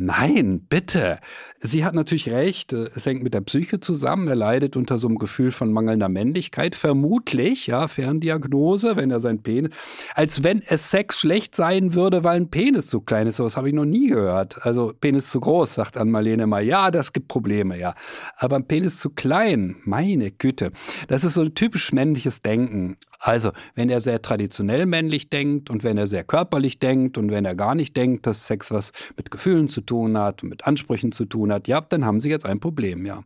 Nein, 0.00 0.64
bitte. 0.68 1.18
Sie 1.58 1.84
hat 1.84 1.92
natürlich 1.92 2.30
recht. 2.30 2.72
Es 2.72 3.04
hängt 3.04 3.24
mit 3.24 3.34
der 3.34 3.40
Psyche 3.40 3.80
zusammen. 3.80 4.28
Er 4.28 4.36
leidet 4.36 4.76
unter 4.76 4.96
so 4.96 5.08
einem 5.08 5.18
Gefühl 5.18 5.50
von 5.50 5.72
mangelnder 5.72 6.08
Männlichkeit. 6.08 6.76
Vermutlich, 6.76 7.66
ja, 7.66 7.88
Ferndiagnose, 7.88 8.94
wenn 8.94 9.10
er 9.10 9.18
sein 9.18 9.42
Penis, 9.42 9.70
als 10.14 10.44
wenn 10.44 10.62
es 10.64 10.92
Sex 10.92 11.18
schlecht 11.18 11.56
sein 11.56 11.94
würde, 11.94 12.22
weil 12.22 12.36
ein 12.36 12.48
Penis 12.48 12.86
zu 12.86 13.00
klein 13.00 13.26
ist. 13.26 13.40
Das 13.40 13.56
habe 13.56 13.68
ich 13.68 13.74
noch 13.74 13.86
nie 13.86 14.06
gehört. 14.06 14.64
Also 14.64 14.92
Penis 15.00 15.30
zu 15.30 15.40
groß, 15.40 15.74
sagt 15.74 15.96
Ann-Marlene 15.96 16.46
mal. 16.46 16.62
Ja, 16.62 16.92
das 16.92 17.12
gibt 17.12 17.26
Probleme, 17.26 17.76
ja. 17.76 17.94
Aber 18.36 18.54
ein 18.54 18.68
Penis 18.68 18.98
zu 18.98 19.10
klein, 19.10 19.76
meine 19.84 20.30
Güte. 20.30 20.70
Das 21.08 21.24
ist 21.24 21.34
so 21.34 21.42
ein 21.42 21.56
typisch 21.56 21.92
männliches 21.92 22.40
Denken. 22.40 22.96
Also, 23.20 23.50
wenn 23.74 23.90
er 23.90 23.98
sehr 23.98 24.22
traditionell 24.22 24.86
männlich 24.86 25.28
denkt 25.28 25.70
und 25.70 25.82
wenn 25.82 25.98
er 25.98 26.06
sehr 26.06 26.22
körperlich 26.22 26.78
denkt 26.78 27.18
und 27.18 27.32
wenn 27.32 27.44
er 27.44 27.56
gar 27.56 27.74
nicht 27.74 27.96
denkt, 27.96 28.26
dass 28.26 28.46
Sex 28.46 28.70
was 28.70 28.92
mit 29.16 29.32
Gefühlen 29.32 29.66
zu 29.66 29.80
tun 29.88 30.16
hat, 30.16 30.42
mit 30.42 30.66
Ansprüchen 30.66 31.12
zu 31.12 31.24
tun 31.24 31.52
hat, 31.52 31.66
ja, 31.66 31.80
dann 31.80 32.04
haben 32.04 32.20
Sie 32.20 32.30
jetzt 32.30 32.46
ein 32.46 32.60
Problem, 32.60 33.04
ja. 33.06 33.24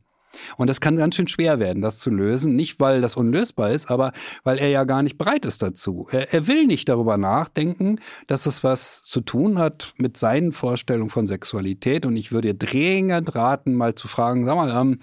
Und 0.56 0.68
das 0.68 0.80
kann 0.80 0.96
ganz 0.96 1.16
schön 1.16 1.28
schwer 1.28 1.58
werden, 1.58 1.82
das 1.82 1.98
zu 1.98 2.10
lösen. 2.10 2.56
Nicht, 2.56 2.80
weil 2.80 3.00
das 3.00 3.16
unlösbar 3.16 3.70
ist, 3.70 3.90
aber 3.90 4.12
weil 4.44 4.58
er 4.58 4.68
ja 4.68 4.84
gar 4.84 5.02
nicht 5.02 5.18
bereit 5.18 5.44
ist 5.44 5.62
dazu. 5.62 6.06
Er, 6.10 6.32
er 6.32 6.46
will 6.46 6.66
nicht 6.66 6.88
darüber 6.88 7.16
nachdenken, 7.16 7.98
dass 8.26 8.46
es 8.46 8.64
was 8.64 9.02
zu 9.02 9.20
tun 9.20 9.58
hat 9.58 9.94
mit 9.98 10.16
seinen 10.16 10.52
Vorstellungen 10.52 11.10
von 11.10 11.26
Sexualität. 11.26 12.06
Und 12.06 12.16
ich 12.16 12.32
würde 12.32 12.54
dringend 12.54 13.34
raten, 13.34 13.74
mal 13.74 13.94
zu 13.94 14.08
fragen, 14.08 14.46
sag 14.46 14.56
mal, 14.56 14.70
ähm, 14.70 15.00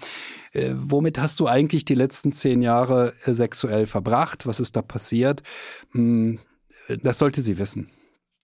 äh, 0.52 0.72
womit 0.76 1.20
hast 1.20 1.38
du 1.40 1.46
eigentlich 1.46 1.84
die 1.84 1.94
letzten 1.94 2.32
zehn 2.32 2.62
Jahre 2.62 3.14
äh, 3.24 3.32
sexuell 3.32 3.86
verbracht? 3.86 4.46
Was 4.46 4.60
ist 4.60 4.76
da 4.76 4.82
passiert? 4.82 5.42
Hm, 5.92 6.40
das 7.02 7.18
sollte 7.18 7.42
sie 7.42 7.58
wissen. 7.58 7.88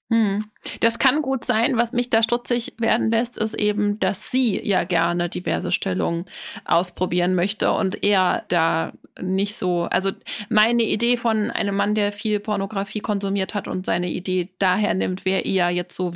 Hm. 0.09 0.45
Das 0.81 1.01
kann 1.01 1.21
gut 1.21 1.45
sein. 1.45 1.77
Was 1.77 1.93
mich 1.93 2.11
da 2.11 2.23
stutzig 2.23 2.75
werden 2.79 3.11
lässt, 3.11 3.39
ist 3.39 3.55
eben, 3.55 3.99
dass 3.99 4.31
sie 4.31 4.61
ja 4.65 4.85
gerne 4.85 5.29
diverse 5.29 5.73
Stellungen 5.73 6.27
ausprobieren 6.65 7.35
möchte 7.35 7.73
und 7.73 8.05
er 8.05 8.45
da 8.49 8.93
nicht 9.21 9.57
so. 9.57 9.85
Also 9.85 10.13
meine 10.49 10.85
Idee 10.85 11.17
von 11.17 11.51
einem 11.51 11.75
Mann, 11.75 11.97
der 11.97 12.13
viel 12.13 12.39
Pornografie 12.39 13.01
konsumiert 13.01 13.55
hat 13.55 13.67
und 13.67 13.85
seine 13.85 14.09
Idee 14.11 14.51
daher 14.59 14.95
nimmt, 14.95 15.25
wäre 15.25 15.43
eher 15.43 15.71
jetzt 15.71 15.97
so 15.97 16.13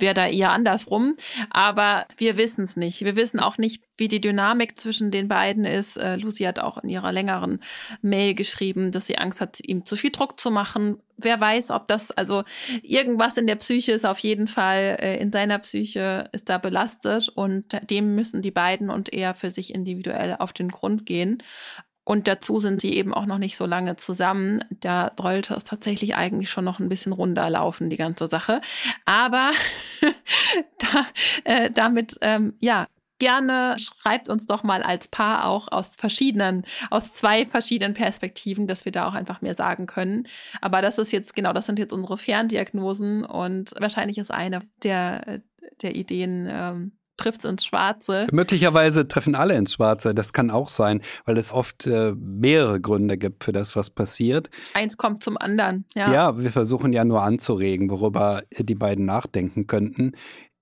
wäre 0.00 0.14
da 0.14 0.26
eher 0.26 0.50
andersrum. 0.52 1.16
Aber 1.50 2.06
wir 2.16 2.36
wissen 2.36 2.64
es 2.64 2.76
nicht. 2.76 3.04
Wir 3.04 3.16
wissen 3.16 3.40
auch 3.40 3.58
nicht, 3.58 3.82
wie 3.96 4.08
die 4.08 4.20
Dynamik 4.20 4.78
zwischen 4.78 5.10
den 5.10 5.28
beiden 5.28 5.64
ist. 5.64 5.96
Äh, 5.96 6.16
Lucy 6.16 6.44
hat 6.44 6.58
auch 6.60 6.78
in 6.78 6.88
ihrer 6.88 7.12
längeren 7.12 7.60
Mail 8.00 8.34
geschrieben, 8.34 8.92
dass 8.92 9.06
sie 9.06 9.18
Angst 9.18 9.40
hat, 9.40 9.58
ihm 9.60 9.84
zu 9.84 9.96
viel 9.96 10.10
Druck 10.10 10.38
zu 10.38 10.50
machen. 10.50 10.98
Wer 11.16 11.40
weiß, 11.40 11.70
ob 11.70 11.88
das, 11.88 12.12
also 12.12 12.44
irgendwas 12.82 13.36
in 13.36 13.48
der 13.48 13.56
Psyche 13.56 13.92
ist 13.92 14.06
auf 14.06 14.20
jeden 14.20 14.46
Fall, 14.46 14.98
äh, 15.00 15.18
in 15.18 15.32
seiner 15.32 15.58
Psyche 15.58 16.28
ist 16.32 16.48
da 16.48 16.58
belastet 16.58 17.28
und 17.28 17.64
dem 17.90 18.14
müssen 18.14 18.40
die 18.40 18.52
beiden 18.52 18.88
und 18.88 19.12
er 19.12 19.34
für 19.34 19.50
sich 19.50 19.74
individuell 19.74 20.36
auf 20.38 20.52
den 20.52 20.68
Grund 20.68 21.06
gehen. 21.06 21.42
Und 22.08 22.26
dazu 22.26 22.58
sind 22.58 22.80
sie 22.80 22.94
eben 22.94 23.12
auch 23.12 23.26
noch 23.26 23.36
nicht 23.36 23.58
so 23.58 23.66
lange 23.66 23.96
zusammen. 23.96 24.64
Da 24.70 25.12
sollte 25.20 25.52
es 25.52 25.64
tatsächlich 25.64 26.16
eigentlich 26.16 26.48
schon 26.48 26.64
noch 26.64 26.78
ein 26.78 26.88
bisschen 26.88 27.12
runterlaufen, 27.12 27.90
die 27.90 27.98
ganze 27.98 28.28
Sache. 28.28 28.62
Aber 29.04 29.50
da, 30.78 31.06
äh, 31.44 31.70
damit, 31.70 32.16
ähm, 32.22 32.54
ja, 32.60 32.86
gerne 33.18 33.76
schreibt 33.78 34.30
uns 34.30 34.46
doch 34.46 34.62
mal 34.62 34.82
als 34.82 35.08
Paar 35.08 35.44
auch 35.44 35.70
aus 35.70 35.96
verschiedenen, 35.96 36.64
aus 36.88 37.12
zwei 37.12 37.44
verschiedenen 37.44 37.92
Perspektiven, 37.92 38.66
dass 38.66 38.86
wir 38.86 38.92
da 38.92 39.06
auch 39.06 39.14
einfach 39.14 39.42
mehr 39.42 39.54
sagen 39.54 39.84
können. 39.84 40.26
Aber 40.62 40.80
das 40.80 40.96
ist 40.96 41.12
jetzt, 41.12 41.36
genau, 41.36 41.52
das 41.52 41.66
sind 41.66 41.78
jetzt 41.78 41.92
unsere 41.92 42.16
Ferndiagnosen 42.16 43.22
und 43.22 43.74
wahrscheinlich 43.78 44.16
ist 44.16 44.30
eine 44.30 44.62
der, 44.82 45.42
der 45.82 45.94
Ideen, 45.94 46.48
ähm, 46.50 46.92
trifft 47.18 47.44
es 47.44 47.50
ins 47.50 47.64
Schwarze. 47.64 48.26
Möglicherweise 48.32 49.06
treffen 49.06 49.34
alle 49.34 49.56
ins 49.56 49.74
Schwarze. 49.74 50.14
Das 50.14 50.32
kann 50.32 50.50
auch 50.50 50.68
sein, 50.68 51.02
weil 51.24 51.36
es 51.36 51.52
oft 51.52 51.86
äh, 51.86 52.14
mehrere 52.16 52.80
Gründe 52.80 53.18
gibt 53.18 53.44
für 53.44 53.52
das, 53.52 53.76
was 53.76 53.90
passiert. 53.90 54.48
Eins 54.74 54.96
kommt 54.96 55.22
zum 55.22 55.36
anderen. 55.36 55.84
Ja. 55.94 56.12
ja, 56.12 56.38
wir 56.38 56.50
versuchen 56.50 56.92
ja 56.92 57.04
nur 57.04 57.22
anzuregen, 57.22 57.90
worüber 57.90 58.42
die 58.58 58.74
beiden 58.74 59.04
nachdenken 59.04 59.66
könnten. 59.66 60.12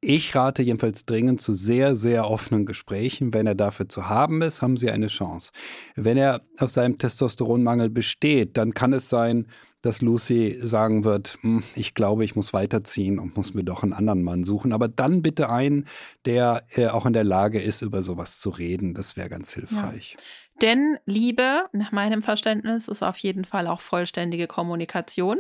Ich 0.00 0.34
rate 0.34 0.62
jedenfalls 0.62 1.07
dringend 1.07 1.40
zu 1.40 1.54
sehr, 1.54 1.96
sehr 1.96 2.30
offenen 2.30 2.66
Gesprächen. 2.66 3.32
Wenn 3.32 3.46
er 3.46 3.54
dafür 3.54 3.88
zu 3.88 4.09
haben 4.09 4.42
ist, 4.42 4.62
haben 4.62 4.76
Sie 4.76 4.90
eine 4.90 5.07
Chance. 5.09 5.50
Wenn 5.96 6.16
er 6.16 6.42
auf 6.59 6.70
seinem 6.70 6.98
Testosteronmangel 6.98 7.90
besteht, 7.90 8.57
dann 8.57 8.74
kann 8.74 8.92
es 8.92 9.09
sein, 9.09 9.46
dass 9.83 10.03
Lucy 10.03 10.59
sagen 10.62 11.05
wird, 11.05 11.39
hm, 11.43 11.62
ich 11.74 11.95
glaube, 11.95 12.24
ich 12.24 12.35
muss 12.35 12.53
weiterziehen 12.53 13.18
und 13.18 13.37
muss 13.37 13.55
mir 13.55 13.64
doch 13.64 13.83
einen 13.83 13.93
anderen 13.93 14.22
Mann 14.22 14.45
suchen. 14.45 14.72
Aber 14.72 14.89
dann 14.89 15.22
bitte 15.22 15.51
einen, 15.51 15.87
der 16.24 16.64
äh, 16.70 16.89
auch 16.89 17.07
in 17.07 17.12
der 17.12 17.24
Lage 17.24 17.61
ist, 17.61 17.83
über 17.83 18.03
sowas 18.03 18.41
zu 18.41 18.51
reden. 18.51 18.95
Das 18.95 19.16
wäre 19.16 19.29
ganz 19.29 19.53
hilfreich. 19.53 20.16
Ja. 20.18 20.24
Denn 20.62 20.99
Liebe, 21.05 21.66
nach 21.72 21.93
meinem 21.93 22.22
Verständnis, 22.22 22.89
ist 22.89 23.03
auf 23.03 23.18
jeden 23.18 23.45
Fall 23.45 23.66
auch 23.66 23.81
vollständige 23.81 24.47
Kommunikation. 24.47 25.39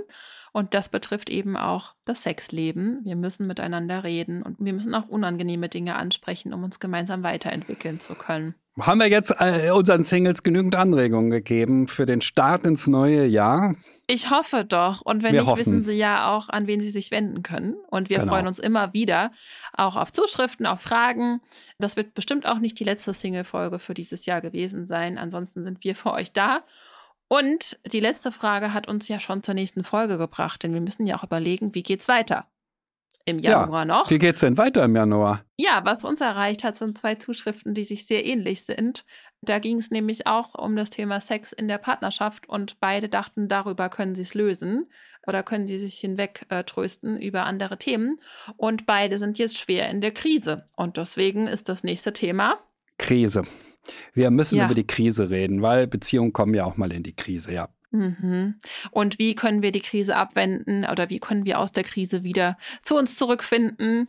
Und 0.52 0.72
das 0.72 0.88
betrifft 0.88 1.28
eben 1.28 1.56
auch 1.56 1.94
das 2.04 2.22
Sexleben. 2.22 3.00
Wir 3.04 3.16
müssen 3.16 3.46
miteinander 3.46 4.04
reden 4.04 4.42
und 4.42 4.56
wir 4.58 4.72
müssen 4.72 4.94
auch 4.94 5.08
unangenehme 5.08 5.68
Dinge 5.68 5.96
ansprechen, 5.96 6.54
um 6.54 6.64
uns 6.64 6.80
gemeinsam 6.80 7.22
weiterentwickeln 7.22 8.00
zu 8.00 8.14
können. 8.14 8.54
Haben 8.78 9.00
wir 9.00 9.08
jetzt 9.08 9.34
äh, 9.40 9.70
unseren 9.70 10.04
Singles 10.04 10.42
genügend 10.42 10.76
Anregungen 10.76 11.30
gegeben 11.30 11.88
für 11.88 12.04
den 12.04 12.20
Start 12.20 12.66
ins 12.66 12.86
neue 12.86 13.24
Jahr? 13.24 13.74
Ich 14.06 14.30
hoffe 14.30 14.64
doch. 14.66 15.00
Und 15.00 15.22
wenn 15.22 15.32
wir 15.32 15.40
nicht, 15.40 15.50
hoffen. 15.50 15.60
wissen 15.60 15.84
Sie 15.84 15.94
ja 15.94 16.30
auch, 16.36 16.50
an 16.50 16.66
wen 16.66 16.80
Sie 16.80 16.90
sich 16.90 17.10
wenden 17.10 17.42
können. 17.42 17.74
Und 17.90 18.10
wir 18.10 18.18
Genau. 18.18 18.32
freuen 18.32 18.46
uns 18.46 18.58
immer 18.58 18.92
wieder 18.92 19.32
auch 19.72 19.96
auf 19.96 20.12
Zuschriften, 20.12 20.66
auf 20.66 20.82
Fragen. 20.82 21.40
Das 21.78 21.96
wird 21.96 22.12
bestimmt 22.14 22.46
auch 22.46 22.58
nicht 22.58 22.78
die 22.78 22.84
letzte 22.84 23.14
Single-Folge 23.14 23.78
für 23.78 23.94
dieses 23.94 24.26
Jahr 24.26 24.42
gewesen 24.42 24.84
sein. 24.84 25.16
Ansonsten 25.16 25.62
sind 25.62 25.82
wir 25.82 25.96
für 25.96 26.12
euch 26.12 26.32
da. 26.34 26.60
Und 27.28 27.78
die 27.90 28.00
letzte 28.00 28.30
Frage 28.30 28.74
hat 28.74 28.86
uns 28.88 29.08
ja 29.08 29.18
schon 29.20 29.42
zur 29.42 29.54
nächsten 29.54 29.84
Folge 29.84 30.18
gebracht, 30.18 30.62
denn 30.62 30.74
wir 30.74 30.80
müssen 30.82 31.06
ja 31.06 31.16
auch 31.16 31.24
überlegen, 31.24 31.74
wie 31.74 31.82
geht's 31.82 32.08
weiter? 32.08 32.46
Im 33.28 33.38
Januar 33.40 33.84
noch. 33.84 34.08
Wie 34.08 34.18
geht's 34.18 34.40
denn 34.40 34.56
weiter 34.56 34.84
im 34.84 34.94
Januar? 34.94 35.44
Ja, 35.58 35.80
was 35.84 36.04
uns 36.04 36.20
erreicht 36.20 36.62
hat, 36.64 36.76
sind 36.76 36.96
zwei 36.96 37.16
Zuschriften, 37.16 37.74
die 37.74 37.82
sich 37.84 38.06
sehr 38.06 38.24
ähnlich 38.24 38.64
sind. 38.64 39.04
Da 39.42 39.58
ging 39.58 39.78
es 39.78 39.90
nämlich 39.90 40.26
auch 40.28 40.54
um 40.54 40.76
das 40.76 40.90
Thema 40.90 41.20
Sex 41.20 41.52
in 41.52 41.66
der 41.68 41.78
Partnerschaft 41.78 42.48
und 42.48 42.78
beide 42.80 43.08
dachten, 43.08 43.48
darüber 43.48 43.88
können 43.88 44.14
sie 44.14 44.22
es 44.22 44.34
lösen 44.34 44.88
oder 45.26 45.42
können 45.42 45.66
sie 45.66 45.76
sich 45.78 45.98
hinweg 45.98 46.46
äh, 46.50 46.62
trösten 46.62 47.20
über 47.20 47.44
andere 47.46 47.78
Themen. 47.78 48.20
Und 48.56 48.86
beide 48.86 49.18
sind 49.18 49.38
jetzt 49.38 49.58
schwer 49.58 49.90
in 49.90 50.00
der 50.00 50.12
Krise. 50.12 50.68
Und 50.76 50.96
deswegen 50.96 51.48
ist 51.48 51.68
das 51.68 51.82
nächste 51.82 52.12
Thema. 52.12 52.58
Krise. 52.96 53.42
Wir 54.14 54.30
müssen 54.30 54.56
Ja. 54.58 54.66
über 54.66 54.74
die 54.74 54.86
Krise 54.86 55.30
reden, 55.30 55.62
weil 55.62 55.86
Beziehungen 55.88 56.32
kommen 56.32 56.54
ja 56.54 56.64
auch 56.64 56.76
mal 56.76 56.92
in 56.92 57.02
die 57.02 57.14
Krise, 57.14 57.52
ja. 57.52 57.68
Mhm. 57.90 58.56
Und 58.90 59.18
wie 59.18 59.34
können 59.34 59.62
wir 59.62 59.72
die 59.72 59.80
Krise 59.80 60.16
abwenden 60.16 60.84
oder 60.90 61.10
wie 61.10 61.20
können 61.20 61.44
wir 61.44 61.58
aus 61.58 61.72
der 61.72 61.84
Krise 61.84 62.22
wieder 62.22 62.56
zu 62.82 62.96
uns 62.96 63.16
zurückfinden? 63.16 64.06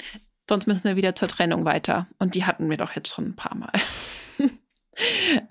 Sonst 0.49 0.67
müssen 0.67 0.85
wir 0.85 0.95
wieder 0.95 1.15
zur 1.15 1.27
Trennung 1.27 1.65
weiter. 1.65 2.07
Und 2.19 2.35
die 2.35 2.45
hatten 2.45 2.69
wir 2.69 2.77
doch 2.77 2.95
jetzt 2.95 3.09
schon 3.09 3.29
ein 3.29 3.35
paar 3.35 3.55
Mal. 3.55 3.71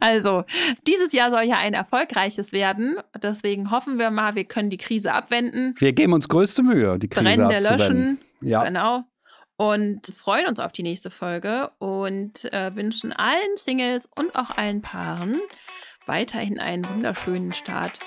Also, 0.00 0.44
dieses 0.88 1.12
Jahr 1.12 1.30
soll 1.30 1.44
ja 1.44 1.58
ein 1.58 1.72
erfolgreiches 1.72 2.50
werden. 2.50 2.96
Deswegen 3.22 3.70
hoffen 3.70 3.96
wir 3.96 4.10
mal, 4.10 4.34
wir 4.34 4.44
können 4.44 4.70
die 4.70 4.76
Krise 4.76 5.12
abwenden, 5.12 5.74
Wir 5.78 5.92
geben 5.92 6.14
uns 6.14 6.28
größte 6.28 6.64
Mühe, 6.64 6.98
die 6.98 7.08
Krise 7.08 7.24
Brände 7.24 7.60
löschen. 7.60 8.18
Ja. 8.40 8.64
Genau. 8.64 9.04
Und 9.56 10.06
freuen 10.08 10.46
uns 10.46 10.58
auf 10.58 10.72
die 10.72 10.82
nächste 10.82 11.10
Folge 11.10 11.70
und 11.78 12.52
äh, 12.52 12.74
wünschen 12.74 13.12
allen 13.12 13.56
Singles 13.56 14.08
und 14.16 14.34
auch 14.34 14.50
allen 14.50 14.82
Paaren 14.82 15.40
weiterhin 16.06 16.58
einen 16.58 16.88
wunderschönen 16.88 17.52
Start 17.52 17.98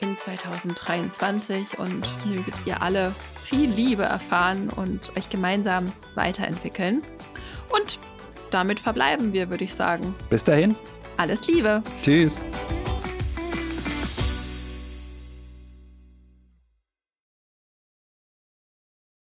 in 0.00 0.16
2023 0.16 1.78
und 1.78 2.06
möget 2.26 2.54
ihr 2.66 2.82
alle 2.82 3.14
viel 3.40 3.68
Liebe 3.70 4.04
erfahren 4.04 4.70
und 4.70 5.16
euch 5.16 5.28
gemeinsam 5.28 5.92
weiterentwickeln. 6.14 7.02
Und 7.68 7.98
damit 8.50 8.80
verbleiben 8.80 9.32
wir, 9.32 9.50
würde 9.50 9.64
ich 9.64 9.74
sagen. 9.74 10.14
Bis 10.30 10.44
dahin. 10.44 10.74
Alles 11.16 11.46
Liebe! 11.46 11.82
Tschüss. 12.02 12.40